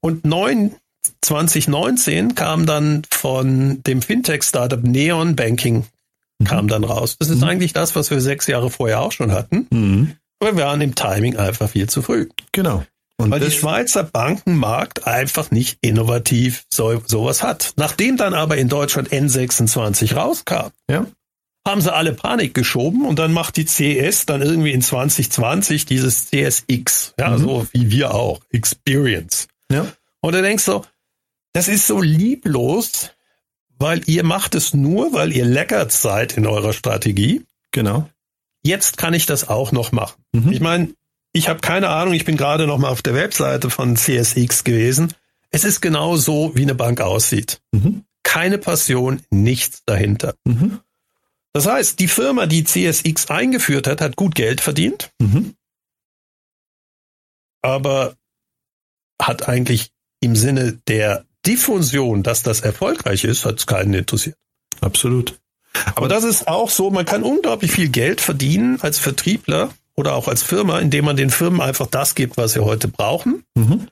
Und 0.00 0.24
neun, 0.24 0.74
2019 1.22 2.34
kam 2.34 2.66
dann 2.66 3.02
von 3.10 3.82
dem 3.84 4.02
Fintech-Startup 4.02 4.82
Neon 4.82 5.36
Banking 5.36 5.84
mhm. 6.38 6.44
kam 6.44 6.68
dann 6.68 6.84
raus. 6.84 7.16
Das 7.18 7.30
ist 7.30 7.38
mhm. 7.40 7.48
eigentlich 7.48 7.72
das, 7.72 7.94
was 7.96 8.10
wir 8.10 8.20
sechs 8.20 8.46
Jahre 8.46 8.70
vorher 8.70 9.00
auch 9.00 9.12
schon 9.12 9.32
hatten. 9.32 9.66
Mhm. 9.70 10.16
Aber 10.40 10.56
wir 10.56 10.64
waren 10.64 10.80
im 10.80 10.94
Timing 10.94 11.36
einfach 11.36 11.70
viel 11.70 11.88
zu 11.88 12.02
früh. 12.02 12.28
Genau. 12.52 12.84
Und 13.16 13.30
Weil 13.30 13.40
die 13.40 13.50
Schweizer 13.50 14.02
Bankenmarkt 14.02 15.06
einfach 15.06 15.50
nicht 15.50 15.78
innovativ 15.80 16.64
so, 16.72 17.00
sowas 17.06 17.42
hat. 17.42 17.72
Nachdem 17.76 18.16
dann 18.16 18.34
aber 18.34 18.56
in 18.56 18.68
Deutschland 18.68 19.10
N26 19.10 20.16
rauskam, 20.16 20.70
ja. 20.90 21.06
haben 21.66 21.80
sie 21.80 21.92
alle 21.92 22.12
Panik 22.12 22.54
geschoben 22.54 23.06
und 23.06 23.18
dann 23.20 23.32
macht 23.32 23.56
die 23.56 23.66
CS 23.66 24.26
dann 24.26 24.42
irgendwie 24.42 24.72
in 24.72 24.82
2020 24.82 25.86
dieses 25.86 26.26
CSX, 26.28 27.14
ja, 27.18 27.30
mhm. 27.30 27.38
so 27.38 27.66
wie 27.72 27.90
wir 27.90 28.14
auch, 28.14 28.40
Experience. 28.50 29.46
Ja. 29.70 29.86
Und 30.20 30.34
dann 30.34 30.42
denkst 30.42 30.64
du, 30.64 30.82
das 31.52 31.68
ist 31.68 31.86
so 31.86 32.00
lieblos, 32.00 33.10
weil 33.78 34.02
ihr 34.06 34.24
macht 34.24 34.56
es 34.56 34.74
nur, 34.74 35.12
weil 35.12 35.32
ihr 35.32 35.44
leckert 35.44 35.92
seid 35.92 36.36
in 36.36 36.46
eurer 36.46 36.72
Strategie. 36.72 37.44
Genau. 37.70 38.08
Jetzt 38.64 38.96
kann 38.96 39.14
ich 39.14 39.26
das 39.26 39.48
auch 39.48 39.70
noch 39.70 39.92
machen. 39.92 40.20
Mhm. 40.32 40.50
Ich 40.50 40.60
meine, 40.60 40.94
ich 41.34 41.48
habe 41.48 41.60
keine 41.60 41.88
Ahnung, 41.88 42.14
ich 42.14 42.24
bin 42.24 42.36
gerade 42.36 42.66
noch 42.66 42.78
mal 42.78 42.88
auf 42.88 43.02
der 43.02 43.14
Webseite 43.14 43.68
von 43.68 43.96
CSX 43.96 44.64
gewesen. 44.64 45.12
Es 45.50 45.64
ist 45.64 45.80
genau 45.80 46.16
so, 46.16 46.52
wie 46.54 46.62
eine 46.62 46.76
Bank 46.76 47.00
aussieht. 47.00 47.60
Mhm. 47.72 48.04
Keine 48.22 48.56
Passion, 48.56 49.20
nichts 49.30 49.82
dahinter. 49.84 50.36
Mhm. 50.44 50.80
Das 51.52 51.66
heißt, 51.66 51.98
die 51.98 52.08
Firma, 52.08 52.46
die 52.46 52.64
CSX 52.64 53.30
eingeführt 53.30 53.88
hat, 53.88 54.00
hat 54.00 54.16
gut 54.16 54.34
Geld 54.34 54.60
verdient, 54.60 55.12
mhm. 55.20 55.54
aber 57.62 58.16
hat 59.20 59.48
eigentlich 59.48 59.90
im 60.20 60.36
Sinne 60.36 60.80
der 60.88 61.24
Diffusion, 61.46 62.22
dass 62.22 62.42
das 62.42 62.60
erfolgreich 62.60 63.24
ist, 63.24 63.44
hat 63.44 63.58
es 63.58 63.66
keinen 63.66 63.94
interessiert. 63.94 64.36
Absolut. 64.80 65.38
Aber 65.96 66.08
das 66.08 66.22
ist 66.22 66.46
auch 66.46 66.70
so, 66.70 66.90
man 66.90 67.04
kann 67.04 67.24
unglaublich 67.24 67.72
viel 67.72 67.88
Geld 67.88 68.20
verdienen 68.20 68.80
als 68.80 68.98
Vertriebler 68.98 69.74
oder 69.96 70.14
auch 70.14 70.28
als 70.28 70.42
Firma, 70.42 70.78
indem 70.78 71.04
man 71.04 71.16
den 71.16 71.30
Firmen 71.30 71.60
einfach 71.60 71.86
das 71.86 72.14
gibt, 72.14 72.36
was 72.36 72.52
sie 72.52 72.64
heute 72.64 72.88
brauchen. 72.88 73.44
Mhm. 73.54 73.88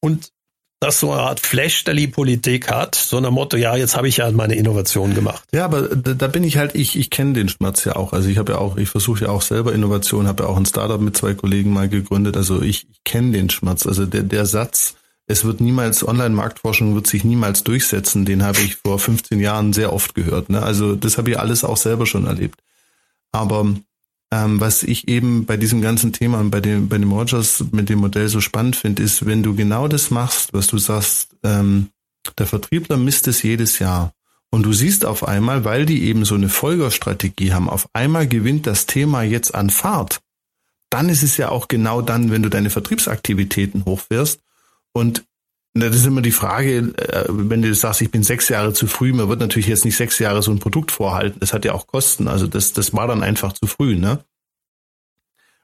Und 0.00 0.32
das 0.80 1.00
so 1.00 1.10
eine 1.10 1.22
Art 1.22 1.40
Flash-Politik 1.40 2.70
hat, 2.70 2.94
so 2.94 3.16
ein 3.16 3.32
Motto, 3.32 3.56
ja, 3.56 3.76
jetzt 3.76 3.96
habe 3.96 4.08
ich 4.08 4.18
ja 4.18 4.30
meine 4.30 4.56
Innovation 4.56 5.14
gemacht. 5.14 5.42
Ja, 5.52 5.64
aber 5.64 5.82
da, 5.96 6.12
da 6.12 6.26
bin 6.26 6.44
ich 6.44 6.58
halt, 6.58 6.74
ich, 6.74 6.96
ich 6.96 7.08
kenne 7.08 7.32
den 7.32 7.48
Schmerz 7.48 7.84
ja 7.84 7.96
auch. 7.96 8.12
Also 8.12 8.28
ich 8.28 8.36
habe 8.36 8.52
ja 8.52 8.58
auch, 8.58 8.76
ich 8.76 8.90
versuche 8.90 9.24
ja 9.24 9.30
auch 9.30 9.40
selber 9.40 9.72
Innovation, 9.72 10.26
habe 10.26 10.42
ja 10.42 10.48
auch 10.48 10.56
ein 10.56 10.66
Startup 10.66 11.00
mit 11.00 11.16
zwei 11.16 11.34
Kollegen 11.34 11.72
mal 11.72 11.88
gegründet. 11.88 12.36
Also 12.36 12.60
ich, 12.60 12.86
ich 12.90 13.04
kenne 13.04 13.32
den 13.32 13.48
Schmerz. 13.48 13.86
Also 13.86 14.04
der, 14.04 14.22
der 14.22 14.44
Satz, 14.44 14.96
es 15.26 15.44
wird 15.44 15.60
niemals, 15.62 16.06
Online-Marktforschung 16.06 16.94
wird 16.94 17.06
sich 17.06 17.24
niemals 17.24 17.64
durchsetzen, 17.64 18.26
den 18.26 18.44
habe 18.44 18.60
ich 18.60 18.76
vor 18.76 18.98
15 18.98 19.40
Jahren 19.40 19.72
sehr 19.72 19.92
oft 19.92 20.14
gehört. 20.14 20.50
Ne? 20.50 20.62
Also 20.62 20.94
das 20.94 21.16
habe 21.16 21.30
ich 21.30 21.38
alles 21.38 21.64
auch 21.64 21.78
selber 21.78 22.04
schon 22.04 22.26
erlebt. 22.26 22.60
Aber 23.32 23.66
ähm, 24.32 24.60
was 24.60 24.82
ich 24.82 25.08
eben 25.08 25.46
bei 25.46 25.56
diesem 25.56 25.80
ganzen 25.80 26.12
Thema 26.12 26.40
und 26.40 26.50
bei 26.50 26.60
dem, 26.60 26.88
bei 26.88 26.98
dem 26.98 27.12
Rogers 27.12 27.64
mit 27.72 27.88
dem 27.88 28.00
Modell 28.00 28.28
so 28.28 28.40
spannend 28.40 28.76
finde, 28.76 29.02
ist, 29.02 29.26
wenn 29.26 29.42
du 29.42 29.54
genau 29.54 29.88
das 29.88 30.10
machst, 30.10 30.52
was 30.52 30.66
du 30.66 30.78
sagst, 30.78 31.28
ähm, 31.42 31.88
der 32.38 32.46
Vertriebler 32.46 32.96
misst 32.96 33.28
es 33.28 33.42
jedes 33.42 33.78
Jahr. 33.78 34.12
Und 34.50 34.64
du 34.64 34.72
siehst 34.72 35.04
auf 35.04 35.26
einmal, 35.26 35.64
weil 35.64 35.86
die 35.86 36.04
eben 36.04 36.24
so 36.24 36.34
eine 36.34 36.48
Folgerstrategie 36.48 37.52
haben, 37.52 37.68
auf 37.68 37.88
einmal 37.92 38.26
gewinnt 38.26 38.66
das 38.66 38.86
Thema 38.86 39.22
jetzt 39.22 39.54
an 39.54 39.70
Fahrt. 39.70 40.20
Dann 40.90 41.08
ist 41.08 41.22
es 41.22 41.36
ja 41.36 41.50
auch 41.50 41.68
genau 41.68 42.00
dann, 42.00 42.30
wenn 42.30 42.42
du 42.42 42.48
deine 42.48 42.70
Vertriebsaktivitäten 42.70 43.84
hochfährst. 43.84 44.40
Und 44.92 45.24
das 45.80 45.96
ist 45.96 46.06
immer 46.06 46.22
die 46.22 46.30
Frage, 46.30 46.92
äh, 46.96 47.24
wenn 47.28 47.62
du 47.62 47.74
sagst, 47.74 48.00
ich 48.00 48.10
bin 48.10 48.22
sechs 48.22 48.48
Jahre 48.48 48.72
zu 48.72 48.86
früh, 48.86 49.12
man 49.12 49.28
wird 49.28 49.40
natürlich 49.40 49.66
jetzt 49.66 49.84
nicht 49.84 49.96
sechs 49.96 50.18
Jahre 50.18 50.42
so 50.42 50.50
ein 50.50 50.58
Produkt 50.58 50.90
vorhalten. 50.90 51.40
Das 51.40 51.52
hat 51.52 51.64
ja 51.64 51.72
auch 51.72 51.86
Kosten. 51.86 52.28
Also 52.28 52.46
das, 52.46 52.72
das 52.72 52.92
war 52.92 53.08
dann 53.08 53.22
einfach 53.22 53.52
zu 53.52 53.66
früh, 53.66 53.96
ne? 53.96 54.20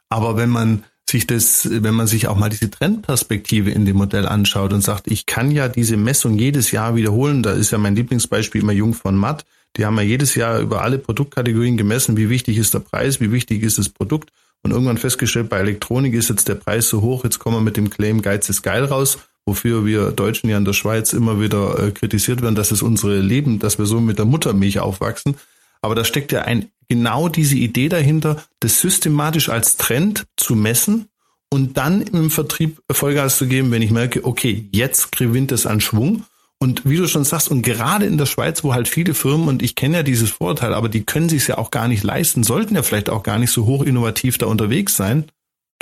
Aber 0.09 0.37
wenn 0.37 0.51
man 0.51 0.85
sich 1.09 1.27
das, 1.27 1.69
wenn 1.71 1.95
man 1.95 2.07
sich 2.07 2.29
auch 2.29 2.37
mal 2.37 2.49
diese 2.49 2.71
Trendperspektive 2.71 3.71
in 3.71 3.85
dem 3.85 3.97
Modell 3.97 4.27
anschaut 4.27 4.73
und 4.73 4.83
sagt, 4.83 5.09
ich 5.09 5.27
kann 5.27 5.51
ja 5.51 5.69
diese 5.69 5.97
Messung 5.97 6.39
jedes 6.39 6.71
Jahr 6.71 6.97
wiederholen, 6.97 7.43
da 7.43 7.53
ist 7.53 7.71
ja 7.71 7.79
mein 7.79 7.97
Lieblingsbeispiel 7.97 8.63
immer 8.63 8.73
Jung 8.73 8.95
von 8.95 9.17
Matt. 9.17 9.45
Die 9.77 9.87
haben 9.87 9.97
ja 9.97 10.03
jedes 10.03 10.35
Jahr 10.35 10.61
über 10.61 10.83
alle 10.83 10.99
Produktkategorien 10.99 11.77
gemessen, 11.77 12.17
wie 12.17 12.29
wichtig 12.29 12.59
ist 12.59 12.75
der 12.75 12.81
Preis, 12.81 13.21
wie 13.21 13.33
wichtig 13.33 13.63
ist 13.63 13.79
das 13.79 13.89
Produkt 13.89 14.31
und 14.63 14.71
irgendwann 14.71 14.99
festgestellt, 14.99 15.49
bei 15.49 15.59
Elektronik 15.59 16.15
ist 16.15 16.29
jetzt 16.29 16.49
der 16.49 16.55
Preis 16.55 16.89
so 16.89 17.03
hoch, 17.03 17.25
jetzt 17.25 17.39
kommen 17.39 17.57
wir 17.57 17.63
mit 17.63 17.77
dem 17.77 17.91
Claim 17.91 18.23
Geiz 18.23 18.49
ist 18.49 18.63
geil 18.63 18.85
raus 18.85 19.19
wofür 19.47 19.85
wir 19.85 20.13
Deutschen 20.13 20.49
ja 20.49 20.57
in 20.57 20.65
der 20.65 20.73
Schweiz 20.73 21.13
immer 21.13 21.41
wieder 21.41 21.79
äh, 21.79 21.91
kritisiert 21.91 22.43
werden, 22.43 22.55
dass 22.55 22.71
es 22.71 22.83
unsere 22.83 23.21
Leben, 23.21 23.59
dass 23.59 23.79
wir 23.79 23.87
so 23.87 24.01
mit 24.01 24.19
der 24.19 24.25
Muttermilch 24.25 24.79
aufwachsen. 24.79 25.37
Aber 25.81 25.95
da 25.95 26.05
steckt 26.05 26.31
ja 26.33 26.43
ein, 26.43 26.71
genau 26.89 27.29
diese 27.29 27.57
Idee 27.57 27.89
dahinter, 27.89 28.43
das 28.61 28.81
systematisch 28.81 29.49
als 29.49 29.77
Trend 29.77 30.27
zu 30.37 30.55
messen 30.55 31.09
und 31.51 31.77
dann 31.77 32.01
im 32.03 32.31
Vertrieb 32.31 32.81
Vollgas 32.91 33.37
zu 33.39 33.47
geben, 33.47 33.71
wenn 33.73 33.83
ich 33.83 33.91
merke, 33.91 34.25
okay, 34.25 34.69
jetzt 34.73 35.13
gewinnt 35.13 35.53
es 35.53 35.67
an 35.67 35.81
Schwung. 35.81 36.25
Und 36.59 36.89
wie 36.89 36.97
du 36.97 37.09
schon 37.09 37.25
sagst, 37.25 37.51
und 37.51 37.63
gerade 37.63 38.07
in 38.07 38.19
der 38.19 38.27
Schweiz, 38.27 38.63
wo 38.63 38.73
halt 38.73 38.87
viele 38.87 39.15
Firmen, 39.15 39.49
und 39.49 39.63
ich 39.63 39.75
kenne 39.75 39.97
ja 39.99 40.03
dieses 40.05 40.31
Vorurteil, 40.31 40.73
aber 40.73 40.89
die 40.89 41.05
können 41.05 41.29
sich 41.29 41.49
ja 41.49 41.59
auch 41.59 41.73
gar 41.73 41.89
nicht 41.89 42.05
leisten, 42.05 42.45
sollten 42.45 42.77
ja 42.77 42.85
vielleicht 42.85 43.11
auch 43.11 43.25
gar 43.25 43.41
nicht 43.41 43.51
so 43.51 43.67
hoch 43.67 43.83
innovativ 43.83 44.39
da 44.39 44.47
unterwegs 44.47 44.97
sein. 44.97 45.25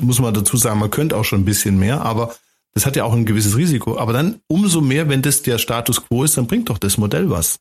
Muss 0.00 0.18
man 0.18 0.32
dazu 0.32 0.56
sagen, 0.56 0.80
man 0.80 0.90
könnte 0.90 1.18
auch 1.18 1.24
schon 1.24 1.42
ein 1.42 1.44
bisschen 1.44 1.78
mehr, 1.78 2.00
aber 2.00 2.34
das 2.72 2.86
hat 2.86 2.96
ja 2.96 3.04
auch 3.04 3.12
ein 3.12 3.26
gewisses 3.26 3.56
Risiko. 3.56 3.98
Aber 3.98 4.12
dann 4.12 4.40
umso 4.48 4.80
mehr, 4.80 5.08
wenn 5.08 5.22
das 5.22 5.42
der 5.42 5.58
Status 5.58 6.04
quo 6.04 6.24
ist, 6.24 6.36
dann 6.36 6.46
bringt 6.46 6.70
doch 6.70 6.78
das 6.78 6.98
Modell 6.98 7.30
was. 7.30 7.58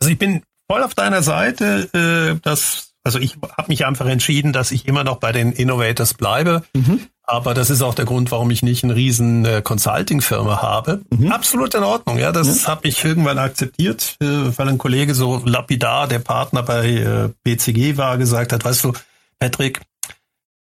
Also 0.00 0.12
ich 0.12 0.18
bin 0.18 0.42
voll 0.70 0.82
auf 0.82 0.94
deiner 0.94 1.22
Seite, 1.22 1.88
äh, 1.92 2.40
dass 2.40 2.94
also 3.06 3.18
ich 3.18 3.36
habe 3.56 3.68
mich 3.68 3.84
einfach 3.84 4.06
entschieden, 4.06 4.54
dass 4.54 4.72
ich 4.72 4.88
immer 4.88 5.04
noch 5.04 5.18
bei 5.18 5.30
den 5.30 5.52
Innovators 5.52 6.14
bleibe. 6.14 6.62
Mhm. 6.74 7.00
Aber 7.22 7.52
das 7.52 7.68
ist 7.68 7.82
auch 7.82 7.94
der 7.94 8.06
Grund, 8.06 8.30
warum 8.30 8.50
ich 8.50 8.62
nicht 8.62 8.82
eine 8.82 8.94
riesen 8.94 9.44
äh, 9.44 9.60
Consulting-Firma 9.62 10.62
habe. 10.62 11.02
Mhm. 11.10 11.30
Absolut 11.30 11.74
in 11.74 11.82
Ordnung, 11.82 12.18
ja. 12.18 12.32
Das 12.32 12.62
ja. 12.62 12.68
habe 12.68 12.88
ich 12.88 13.04
irgendwann 13.04 13.38
akzeptiert, 13.38 14.16
äh, 14.20 14.26
weil 14.26 14.68
ein 14.68 14.78
Kollege 14.78 15.14
so 15.14 15.42
lapidar, 15.44 16.08
der 16.08 16.18
Partner 16.18 16.62
bei 16.62 16.88
äh, 16.88 17.30
BCG 17.42 17.98
war, 17.98 18.16
gesagt 18.16 18.54
hat, 18.54 18.64
weißt 18.64 18.84
du, 18.84 18.92
Patrick, 19.38 19.82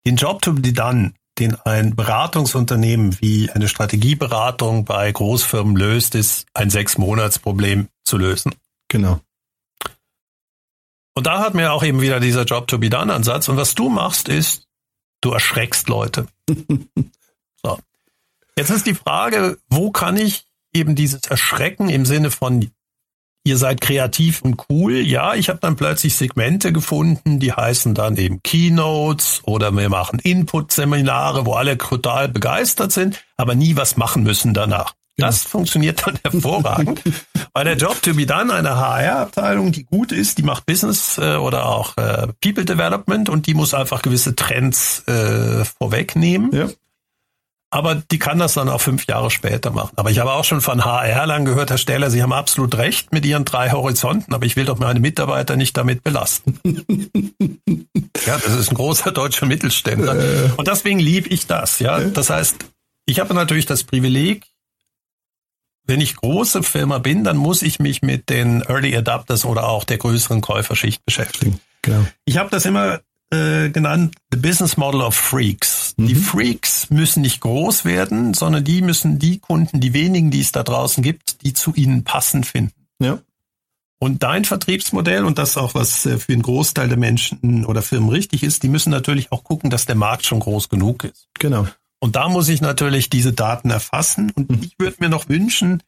den 0.07 0.17
Job 0.17 0.41
to 0.41 0.55
be 0.55 0.73
done, 0.73 1.13
den 1.39 1.55
ein 1.55 1.97
Beratungsunternehmen 1.97 3.21
wie 3.21 3.51
eine 3.51 3.69
Strategieberatung 3.69 4.85
bei 4.85 5.11
Großfirmen 5.11 5.77
löst, 5.77 6.15
ist 6.15 6.47
ein 6.55 6.71
Sechs-Monats-Problem 6.71 7.89
zu 8.05 8.19
lösen. 8.19 8.55
Genau. 8.89 9.21
Und 11.15 11.27
da 11.27 11.41
hat 11.41 11.55
mir 11.55 11.73
auch 11.73 11.83
eben 11.83 12.01
wieder 12.01 12.21
dieser 12.21 12.45
Job 12.45 12.67
to 12.67 12.79
be 12.79 12.91
done 12.91 13.13
Ansatz. 13.13 13.49
Und 13.49 13.57
was 13.57 13.75
du 13.75 13.89
machst, 13.89 14.29
ist, 14.29 14.67
du 15.21 15.31
erschreckst 15.31 15.89
Leute. 15.89 16.27
so. 17.63 17.79
Jetzt 18.57 18.71
ist 18.71 18.87
die 18.87 18.95
Frage, 18.95 19.59
wo 19.69 19.91
kann 19.91 20.17
ich 20.17 20.45
eben 20.73 20.95
dieses 20.95 21.23
Erschrecken 21.23 21.89
im 21.89 22.05
Sinne 22.05 22.31
von 22.31 22.71
ihr 23.45 23.59
seid 23.59 23.81
kreativ 23.81 24.43
und 24.43 24.65
cool. 24.69 24.97
Ja, 24.97 25.35
ich 25.35 25.49
habe 25.49 25.59
dann 25.61 25.77
plötzlich 25.77 26.17
Segmente 26.17 26.73
gefunden, 26.73 27.39
die 27.39 27.53
heißen 27.53 27.95
dann 27.95 28.17
eben 28.17 28.43
Keynotes 28.43 29.43
oder 29.45 29.71
wir 29.71 29.89
machen 29.89 30.19
Input-Seminare, 30.19 31.47
wo 31.47 31.53
alle 31.53 31.79
total 31.79 32.29
begeistert 32.29 32.93
sind, 32.93 33.23
aber 33.37 33.55
nie 33.55 33.77
was 33.77 33.97
machen 33.97 34.23
müssen 34.23 34.55
danach. 34.55 34.95
Das 35.17 35.43
funktioniert 35.43 36.05
dann 36.07 36.19
hervorragend. 36.25 37.03
Weil 37.53 37.65
der 37.65 37.77
Job 37.77 38.03
to 38.03 38.15
be 38.15 38.27
done 38.27 38.53
eine 38.53 38.77
HR-Abteilung, 38.77 39.71
die 39.71 39.85
gut 39.85 40.11
ist, 40.11 40.39
die 40.39 40.43
macht 40.43 40.67
Business 40.67 41.19
äh, 41.19 41.37
oder 41.37 41.67
auch 41.67 41.97
äh, 41.97 42.29
People 42.41 42.65
Development 42.65 43.29
und 43.29 43.47
die 43.47 43.55
muss 43.55 43.75
einfach 43.75 44.03
gewisse 44.03 44.35
Trends 44.35 45.05
äh, 45.07 45.65
vorwegnehmen. 45.65 46.51
Ja. 46.53 46.69
Aber 47.75 47.97
die 47.97 48.21
kann 48.21 48.39
das 48.39 48.55
dann 48.55 48.69
auch 48.69 48.81
fünf 48.81 49.05
Jahre 49.09 49.33
später 49.33 49.73
machen. 49.73 49.91
Aber 49.97 50.09
ich 50.09 50.21
habe 50.21 50.33
auch 50.33 50.45
schon 50.45 50.61
von 50.61 50.85
HR 50.85 51.27
lang 51.27 51.45
gehört, 51.45 51.71
Herr 51.71 51.79
Steller, 51.79 52.09
Sie 52.09 52.23
haben 52.23 52.33
absolut 52.33 52.77
recht 52.77 53.13
mit 53.13 53.27
Ihren 53.27 53.45
drei 53.45 53.73
Horizonten, 53.73 54.33
aber 54.33 54.47
ich 54.47 54.55
will 54.55 54.65
doch 54.65 54.79
meine 54.79 55.01
Mitarbeiter 55.01 55.57
nicht 55.57 55.77
damit 55.77 56.05
belasten. 56.05 56.61
ja, 58.27 58.39
das 58.39 58.55
ist 58.55 58.71
ein 58.71 58.77
großer 58.77 59.11
deutscher 59.11 59.47
Mittelständler. 59.47 60.55
Und 60.57 60.69
deswegen 60.69 61.01
liebe 61.01 61.29
ich 61.31 61.49
das. 61.49 61.81
Ja, 61.81 61.99
das 61.99 62.31
heißt, 62.31 62.65
ich 63.07 63.19
habe 63.19 63.35
natürlich 63.35 63.67
das 63.67 63.83
Privileg, 63.83 64.45
wenn 65.85 66.01
ich 66.01 66.15
große 66.15 66.63
Firma 66.63 66.99
bin, 66.99 67.25
dann 67.25 67.37
muss 67.37 67.63
ich 67.63 67.81
mich 67.81 68.03
mit 68.03 68.31
den 68.31 68.63
Early 68.63 68.97
Adapters 68.97 69.45
oder 69.45 69.67
auch 69.67 69.83
der 69.83 69.99
größeren 69.99 70.43
Käuferschicht 70.43 71.05
beschäftigen. 71.05 71.59
Genau. 71.83 72.07
Ich 72.25 72.37
habe 72.37 72.51
das 72.51 72.67
immer 72.67 73.01
äh, 73.35 73.71
genannt, 73.71 74.15
the 74.33 74.39
business 74.39 74.77
model 74.77 75.03
of 75.03 75.15
freaks. 75.15 75.95
Mhm. 75.97 76.07
Die 76.07 76.15
Freaks 76.15 76.91
müssen 76.91 77.23
nicht 77.23 77.41
groß 77.41 77.85
werden, 77.85 78.35
sondern 78.35 78.65
die 78.65 78.83
müssen 78.83 79.19
die 79.19 79.39
Kunden, 79.39 79.81
die 79.81 79.93
wenigen, 79.93 80.31
die 80.31 80.41
es 80.41 80.53
da 80.53 80.63
draußen 80.63 81.03
gibt, 81.03 81.43
die 81.45 81.53
zu 81.53 81.75
ihnen 81.75 82.05
passen 82.05 82.45
finden. 82.45 82.87
Ja. 83.01 83.19
Und 83.99 84.23
dein 84.23 84.45
Vertriebsmodell 84.45 85.25
und 85.25 85.39
das 85.39 85.57
auch, 85.57 85.75
was 85.75 86.05
äh, 86.07 86.19
für 86.19 86.33
einen 86.33 86.43
Großteil 86.43 86.89
der 86.89 86.99
Menschen 86.99 87.65
oder 87.65 87.83
Firmen 87.83 88.11
richtig 88.11 88.43
ist, 88.43 88.63
die 88.63 88.69
müssen 88.69 88.91
natürlich 88.91 89.33
auch 89.33 89.45
gucken, 89.45 89.71
dass 89.71 89.87
der 89.87 89.97
Markt 89.97 90.27
schon 90.27 90.41
groß 90.41 90.69
genug 90.69 91.05
ist. 91.05 91.29
Genau. 91.39 91.67
Und 92.01 92.17
da 92.17 92.29
muss 92.29 92.49
ich 92.49 92.61
natürlich 92.61 93.09
diese 93.09 93.33
Daten 93.33 93.71
erfassen. 93.71 94.31
Und 94.35 94.51
mhm. 94.51 94.61
ich 94.63 94.75
würde 94.79 94.97
mir 95.01 95.09
noch 95.09 95.29
wünschen, 95.29 95.83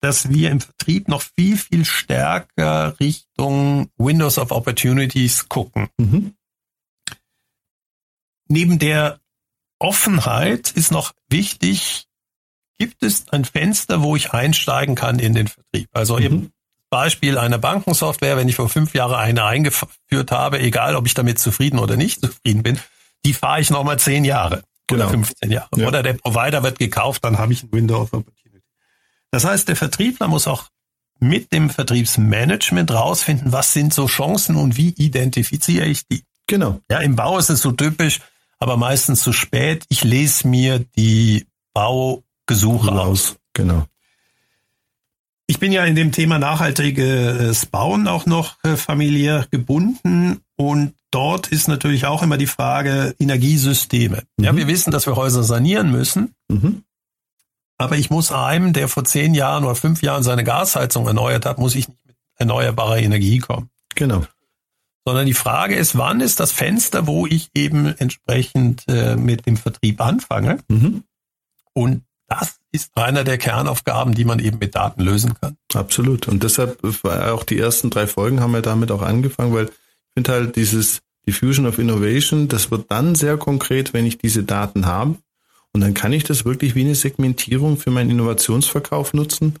dass 0.00 0.28
wir 0.28 0.50
im 0.50 0.60
Vertrieb 0.60 1.08
noch 1.08 1.22
viel, 1.22 1.56
viel 1.56 1.84
stärker 1.84 2.94
Richtung 3.00 3.88
Windows 3.96 4.38
of 4.38 4.52
Opportunities 4.52 5.48
gucken. 5.48 5.88
Mhm. 5.98 6.34
Neben 8.48 8.78
der 8.78 9.20
Offenheit 9.78 10.70
ist 10.72 10.90
noch 10.90 11.12
wichtig, 11.28 12.06
gibt 12.78 13.02
es 13.02 13.28
ein 13.30 13.44
Fenster, 13.44 14.02
wo 14.02 14.16
ich 14.16 14.32
einsteigen 14.32 14.94
kann 14.94 15.18
in 15.18 15.34
den 15.34 15.48
Vertrieb? 15.48 15.88
Also 15.92 16.16
mhm. 16.16 16.22
eben 16.22 16.52
Beispiel 16.90 17.36
einer 17.36 17.58
Bankensoftware, 17.58 18.36
wenn 18.36 18.48
ich 18.48 18.56
vor 18.56 18.68
fünf 18.68 18.94
Jahren 18.94 19.14
eine 19.14 19.44
eingeführt 19.44 20.30
habe, 20.30 20.60
egal 20.60 20.94
ob 20.94 21.06
ich 21.06 21.14
damit 21.14 21.38
zufrieden 21.38 21.78
oder 21.78 21.96
nicht 21.96 22.20
zufrieden 22.20 22.62
bin, 22.62 22.78
die 23.24 23.34
fahre 23.34 23.60
ich 23.60 23.70
nochmal 23.70 23.98
zehn 23.98 24.24
Jahre 24.24 24.62
genau. 24.86 25.04
oder 25.04 25.10
15 25.10 25.50
Jahre. 25.50 25.68
Ja. 25.76 25.88
Oder 25.88 26.02
der 26.02 26.14
Provider 26.14 26.62
wird 26.62 26.78
gekauft, 26.78 27.24
dann 27.24 27.38
habe 27.38 27.52
ich 27.52 27.62
ein 27.64 27.72
Window 27.72 28.00
of 28.00 28.12
Opportunity. 28.12 28.62
Das 29.30 29.44
heißt, 29.44 29.68
der 29.68 29.76
Vertriebler 29.76 30.28
muss 30.28 30.46
auch 30.46 30.66
mit 31.18 31.52
dem 31.52 31.70
Vertriebsmanagement 31.70 32.90
rausfinden, 32.92 33.52
was 33.52 33.72
sind 33.72 33.92
so 33.92 34.06
Chancen 34.06 34.56
und 34.56 34.76
wie 34.76 34.90
identifiziere 34.90 35.86
ich 35.86 36.06
die. 36.06 36.22
Genau. 36.46 36.80
Ja, 36.90 37.00
im 37.00 37.16
Bau 37.16 37.38
ist 37.38 37.50
es 37.50 37.62
so 37.62 37.72
typisch, 37.72 38.20
aber 38.58 38.76
meistens 38.76 39.22
zu 39.22 39.32
spät. 39.32 39.84
Ich 39.88 40.04
lese 40.04 40.48
mir 40.48 40.84
die 40.96 41.46
Baugesuche 41.74 42.92
aus. 42.92 43.36
Genau. 43.52 43.86
Ich 45.46 45.60
bin 45.60 45.70
ja 45.70 45.84
in 45.84 45.94
dem 45.94 46.10
Thema 46.10 46.38
nachhaltiges 46.38 47.66
Bauen 47.66 48.08
auch 48.08 48.26
noch 48.26 48.56
äh, 48.64 48.76
familiär 48.76 49.46
gebunden 49.50 50.40
und 50.56 50.94
dort 51.12 51.48
ist 51.48 51.68
natürlich 51.68 52.06
auch 52.06 52.22
immer 52.22 52.36
die 52.36 52.48
Frage 52.48 53.14
Energiesysteme. 53.18 54.24
Mhm. 54.36 54.44
Ja, 54.44 54.56
wir 54.56 54.66
wissen, 54.66 54.90
dass 54.90 55.06
wir 55.06 55.14
Häuser 55.14 55.44
sanieren 55.44 55.92
müssen. 55.92 56.34
Mhm. 56.48 56.82
Aber 57.78 57.96
ich 57.96 58.10
muss 58.10 58.32
einem, 58.32 58.72
der 58.72 58.88
vor 58.88 59.04
zehn 59.04 59.34
Jahren 59.34 59.64
oder 59.64 59.74
fünf 59.74 60.02
Jahren 60.02 60.22
seine 60.22 60.44
Gasheizung 60.44 61.06
erneuert 61.06 61.44
hat, 61.46 61.58
muss 61.58 61.74
ich 61.74 61.88
nicht 61.88 62.06
mit 62.06 62.16
erneuerbarer 62.36 62.98
Energie 62.98 63.38
kommen. 63.38 63.70
Genau. 63.94 64.24
Sondern 65.06 65.26
die 65.26 65.34
Frage 65.34 65.76
ist, 65.76 65.96
wann 65.96 66.20
ist 66.20 66.40
das 66.40 66.50
Fenster, 66.50 67.06
wo 67.06 67.26
ich 67.26 67.50
eben 67.54 67.86
entsprechend 67.86 68.84
äh, 68.88 69.14
mit 69.14 69.46
dem 69.46 69.56
Vertrieb 69.56 70.00
anfange? 70.00 70.58
Mhm. 70.68 71.04
Und 71.72 72.02
das 72.26 72.56
ist 72.72 72.90
einer 72.96 73.22
der 73.22 73.38
Kernaufgaben, 73.38 74.14
die 74.14 74.24
man 74.24 74.40
eben 74.40 74.58
mit 74.58 74.74
Daten 74.74 75.02
lösen 75.02 75.34
kann. 75.40 75.56
Absolut. 75.72 76.26
Und 76.26 76.42
deshalb 76.42 76.78
war 77.04 77.32
auch 77.32 77.44
die 77.44 77.58
ersten 77.58 77.88
drei 77.88 78.08
Folgen 78.08 78.40
haben 78.40 78.52
wir 78.52 78.62
damit 78.62 78.90
auch 78.90 79.02
angefangen, 79.02 79.54
weil 79.54 79.66
ich 79.66 79.72
finde 80.14 80.32
halt 80.32 80.56
dieses 80.56 81.02
Diffusion 81.24 81.66
of 81.66 81.78
Innovation, 81.78 82.48
das 82.48 82.72
wird 82.72 82.90
dann 82.90 83.14
sehr 83.14 83.36
konkret, 83.36 83.92
wenn 83.92 84.06
ich 84.06 84.18
diese 84.18 84.42
Daten 84.42 84.86
habe. 84.86 85.16
Und 85.72 85.82
dann 85.82 85.94
kann 85.94 86.12
ich 86.12 86.24
das 86.24 86.44
wirklich 86.44 86.74
wie 86.74 86.80
eine 86.80 86.96
Segmentierung 86.96 87.76
für 87.76 87.90
meinen 87.90 88.10
Innovationsverkauf 88.10 89.14
nutzen 89.14 89.54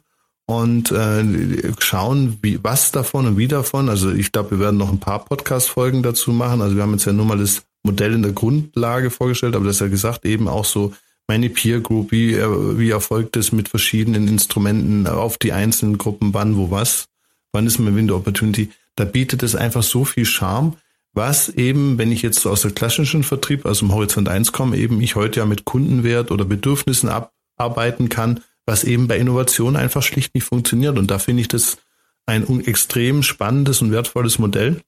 und 0.46 0.92
äh, 0.92 1.72
schauen, 1.78 2.38
wie 2.42 2.62
was 2.62 2.92
davon 2.92 3.26
und 3.26 3.36
wie 3.36 3.48
davon. 3.48 3.88
Also 3.88 4.12
ich 4.12 4.32
glaube, 4.32 4.52
wir 4.52 4.60
werden 4.60 4.76
noch 4.76 4.90
ein 4.90 5.00
paar 5.00 5.24
Podcast-Folgen 5.24 6.02
dazu 6.02 6.32
machen. 6.32 6.62
Also 6.62 6.76
wir 6.76 6.82
haben 6.82 6.92
jetzt 6.92 7.04
ja 7.04 7.12
nur 7.12 7.26
mal 7.26 7.38
das 7.38 7.62
Modell 7.82 8.14
in 8.14 8.22
der 8.22 8.32
Grundlage 8.32 9.10
vorgestellt, 9.10 9.56
aber 9.56 9.64
das 9.64 9.76
ist 9.76 9.80
ja 9.80 9.88
gesagt, 9.88 10.24
eben 10.24 10.48
auch 10.48 10.64
so 10.64 10.94
meine 11.28 11.50
Peer 11.50 11.80
Group, 11.80 12.12
wie, 12.12 12.34
äh, 12.34 12.78
wie 12.78 12.90
erfolgt 12.90 13.36
es 13.36 13.50
mit 13.52 13.68
verschiedenen 13.68 14.28
Instrumenten 14.28 15.06
auf 15.06 15.38
die 15.38 15.52
einzelnen 15.52 15.98
Gruppen, 15.98 16.32
wann, 16.34 16.56
wo, 16.56 16.70
was, 16.70 17.06
wann 17.52 17.66
ist 17.66 17.78
mein 17.78 17.96
Window 17.96 18.16
Opportunity. 18.16 18.70
Da 18.94 19.04
bietet 19.04 19.42
es 19.42 19.56
einfach 19.56 19.82
so 19.82 20.04
viel 20.04 20.24
Charme, 20.24 20.76
was 21.12 21.48
eben, 21.48 21.98
wenn 21.98 22.12
ich 22.12 22.22
jetzt 22.22 22.46
aus 22.46 22.62
der 22.62 22.70
klassischen 22.70 23.24
Vertrieb, 23.24 23.66
also 23.66 23.86
im 23.86 23.92
Horizont 23.92 24.28
1 24.28 24.52
komme, 24.52 24.76
eben 24.76 25.00
ich 25.00 25.16
heute 25.16 25.40
ja 25.40 25.46
mit 25.46 25.64
Kundenwert 25.64 26.30
oder 26.30 26.44
Bedürfnissen 26.44 27.08
abarbeiten 27.08 28.08
kann, 28.08 28.40
was 28.66 28.84
eben 28.84 29.08
bei 29.08 29.16
Innovation 29.16 29.76
einfach 29.76 30.02
schlicht 30.02 30.34
nicht 30.34 30.44
funktioniert. 30.44 30.98
Und 30.98 31.10
da 31.10 31.18
finde 31.18 31.40
ich 31.40 31.48
das 31.48 31.78
ein 32.26 32.60
extrem 32.66 33.22
spannendes 33.22 33.80
und 33.80 33.92
wertvolles 33.92 34.38
Modell. 34.38 34.82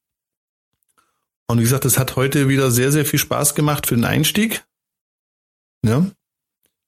Und 1.47 1.59
wie 1.59 1.63
gesagt, 1.63 1.85
es 1.85 1.99
hat 1.99 2.17
heute 2.17 2.49
wieder 2.49 2.71
sehr, 2.71 2.93
sehr 2.93 3.07
viel 3.07 3.19
Spaß 3.19 3.55
gemacht 3.55 3.87
für 3.87 3.95
den 3.95 4.05
Einstieg. 4.05 4.65
Ja, 5.85 6.05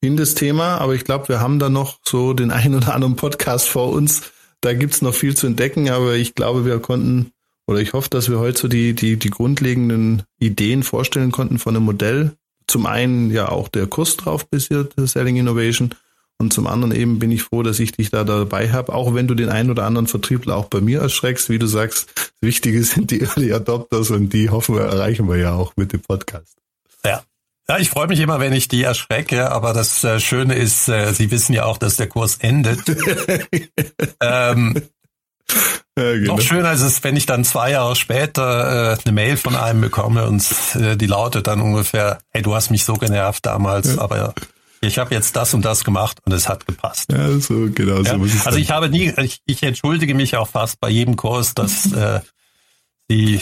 in 0.03 0.17
das 0.17 0.35
Thema, 0.35 0.79
aber 0.79 0.95
ich 0.95 1.05
glaube, 1.05 1.29
wir 1.29 1.41
haben 1.41 1.59
da 1.59 1.69
noch 1.69 1.99
so 2.05 2.33
den 2.33 2.51
einen 2.51 2.75
oder 2.75 2.95
anderen 2.95 3.17
Podcast 3.17 3.69
vor 3.69 3.91
uns. 3.91 4.23
Da 4.61 4.75
gibt's 4.75 5.03
noch 5.03 5.15
viel 5.15 5.37
zu 5.37 5.47
entdecken, 5.47 5.89
aber 5.89 6.15
ich 6.15 6.35
glaube, 6.35 6.65
wir 6.65 6.79
konnten 6.81 7.33
oder 7.67 7.81
ich 7.81 7.93
hoffe, 7.93 8.11
dass 8.11 8.29
wir 8.29 8.41
heute 8.41 8.63
so 8.63 8.69
die, 8.69 8.95
die, 8.95 9.17
die 9.17 9.31
grundlegenden 9.31 10.25
Ideen 10.39 10.83
vorstellen 10.83 11.31
konnten 11.31 11.59
von 11.59 11.77
einem 11.77 11.85
Modell. 11.85 12.33
Zum 12.67 12.85
einen 12.85 13.31
ja 13.31 13.49
auch 13.49 13.69
der 13.69 13.87
Kurs 13.87 14.17
drauf 14.17 14.49
basiert, 14.49 14.95
Selling 14.97 15.37
Innovation. 15.37 15.95
Und 16.41 16.55
zum 16.55 16.67
anderen 16.67 16.95
eben 16.95 17.19
bin 17.19 17.31
ich 17.31 17.43
froh, 17.43 17.63
dass 17.63 17.79
ich 17.81 17.93
dich 17.93 18.11
da 18.11 18.25
dabei 18.25 18.73
habe, 18.73 18.95
auch 18.95 19.15
wenn 19.15 19.29
du 19.29 19.35
den 19.35 19.51
einen 19.51 19.71
oder 19.71 19.85
anderen 19.85 20.07
Vertriebler 20.07 20.57
auch 20.57 20.69
bei 20.69 20.81
mir 20.81 21.03
erschreckst, 21.03 21.51
wie 21.51 21.59
du 21.59 21.67
sagst. 21.67 22.09
Das 22.17 22.33
Wichtige 22.41 22.83
sind 22.83 23.11
die 23.11 23.21
Early 23.25 23.53
Adopters 23.53 24.11
und 24.11 24.33
die 24.33 24.49
hoffen 24.49 24.77
wir, 24.77 24.85
erreichen 24.85 25.29
wir 25.29 25.37
ja 25.37 25.53
auch 25.53 25.75
mit 25.77 25.93
dem 25.93 26.01
Podcast. 26.01 26.57
Ja. 27.05 27.23
Ja, 27.69 27.79
ich 27.79 27.91
freue 27.91 28.09
mich 28.09 28.21
immer, 28.21 28.41
wenn 28.41 28.55
ich 28.55 28.69
die 28.69 28.83
erschrecke, 28.83 29.53
aber 29.53 29.75
das 29.75 30.03
äh, 30.03 30.19
Schöne 30.19 30.55
ist, 30.55 30.89
äh, 30.89 31.13
Sie 31.13 31.31
wissen 31.31 31.53
ja 31.53 31.67
auch, 31.67 31.77
dass 31.77 31.97
der 31.97 32.09
Kurs 32.09 32.39
endet. 32.39 32.89
ähm, 34.23 34.81
ja, 35.99 36.13
genau. 36.13 36.37
Noch 36.37 36.41
schöner 36.41 36.73
ist 36.73 36.81
es, 36.81 37.05
wenn 37.05 37.17
ich 37.17 37.27
dann 37.27 37.45
zwei 37.45 37.73
Jahre 37.73 37.97
später 37.97 38.95
äh, 38.95 38.99
eine 39.05 39.13
Mail 39.13 39.37
von 39.37 39.57
einem 39.57 39.83
bekomme 39.83 40.27
und 40.27 40.43
äh, 40.75 40.97
die 40.97 41.07
lautet 41.07 41.49
dann 41.49 41.61
ungefähr, 41.61 42.19
hey, 42.31 42.41
du 42.41 42.55
hast 42.55 42.71
mich 42.71 42.87
so 42.87 42.95
genervt 42.95 43.45
damals, 43.45 43.97
ja. 43.97 44.01
aber 44.01 44.35
ich 44.81 44.99
habe 44.99 45.15
jetzt 45.15 45.37
das 45.37 45.53
und 45.55 45.65
das 45.65 45.85
gemacht 45.85 46.19
und 46.25 46.33
es 46.33 46.49
hat 46.49 46.67
gepasst. 46.67 47.13
Ja, 47.13 47.39
so 47.39 47.69
genau 47.71 47.99
so 47.99 48.13
ja? 48.13 48.19
muss 48.19 48.35
es 48.35 48.47
Also 48.47 48.59
ich 48.59 48.71
habe 48.71 48.89
nie, 48.89 49.13
ich, 49.19 49.41
ich 49.45 49.63
entschuldige 49.63 50.15
mich 50.15 50.37
auch 50.37 50.49
fast 50.49 50.81
bei 50.81 50.89
jedem 50.89 51.17
Kurs, 51.17 51.55
dass 51.55 51.93
äh, 51.93 52.21
Sie 53.09 53.41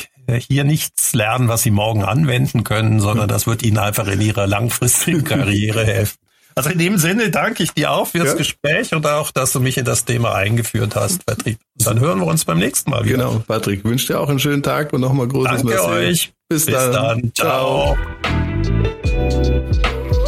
hier 0.48 0.64
nichts 0.64 1.12
lernen, 1.14 1.48
was 1.48 1.62
Sie 1.62 1.70
morgen 1.70 2.02
anwenden 2.02 2.64
können, 2.64 3.00
sondern 3.00 3.28
das 3.28 3.46
wird 3.46 3.62
Ihnen 3.62 3.78
einfach 3.78 4.06
in 4.08 4.20
Ihrer 4.20 4.46
langfristigen 4.46 5.24
Karriere 5.24 5.84
helfen. 5.84 6.16
Also 6.54 6.70
in 6.70 6.78
dem 6.78 6.98
Sinne 6.98 7.30
danke 7.30 7.62
ich 7.62 7.72
dir 7.72 7.92
auch 7.92 8.08
fürs 8.08 8.30
ja. 8.30 8.34
Gespräch 8.34 8.92
und 8.92 9.06
auch, 9.06 9.30
dass 9.30 9.52
du 9.52 9.60
mich 9.60 9.78
in 9.78 9.84
das 9.84 10.04
Thema 10.04 10.34
eingeführt 10.34 10.96
hast, 10.96 11.24
Patrick. 11.24 11.58
Und 11.78 11.86
dann 11.86 12.00
hören 12.00 12.18
wir 12.18 12.26
uns 12.26 12.44
beim 12.44 12.58
nächsten 12.58 12.90
Mal 12.90 13.04
wieder. 13.04 13.18
Genau, 13.18 13.42
Patrick, 13.46 13.84
wünsche 13.84 14.08
dir 14.08 14.20
auch 14.20 14.28
einen 14.28 14.40
schönen 14.40 14.64
Tag 14.64 14.92
und 14.92 15.00
nochmal 15.00 15.28
großes 15.28 15.62
Danke 15.62 15.66
Merci. 15.66 15.88
euch. 15.88 16.32
Bis, 16.48 16.66
Bis 16.66 16.74
dann. 16.74 16.92
dann. 16.92 17.32
Ciao. 17.34 17.96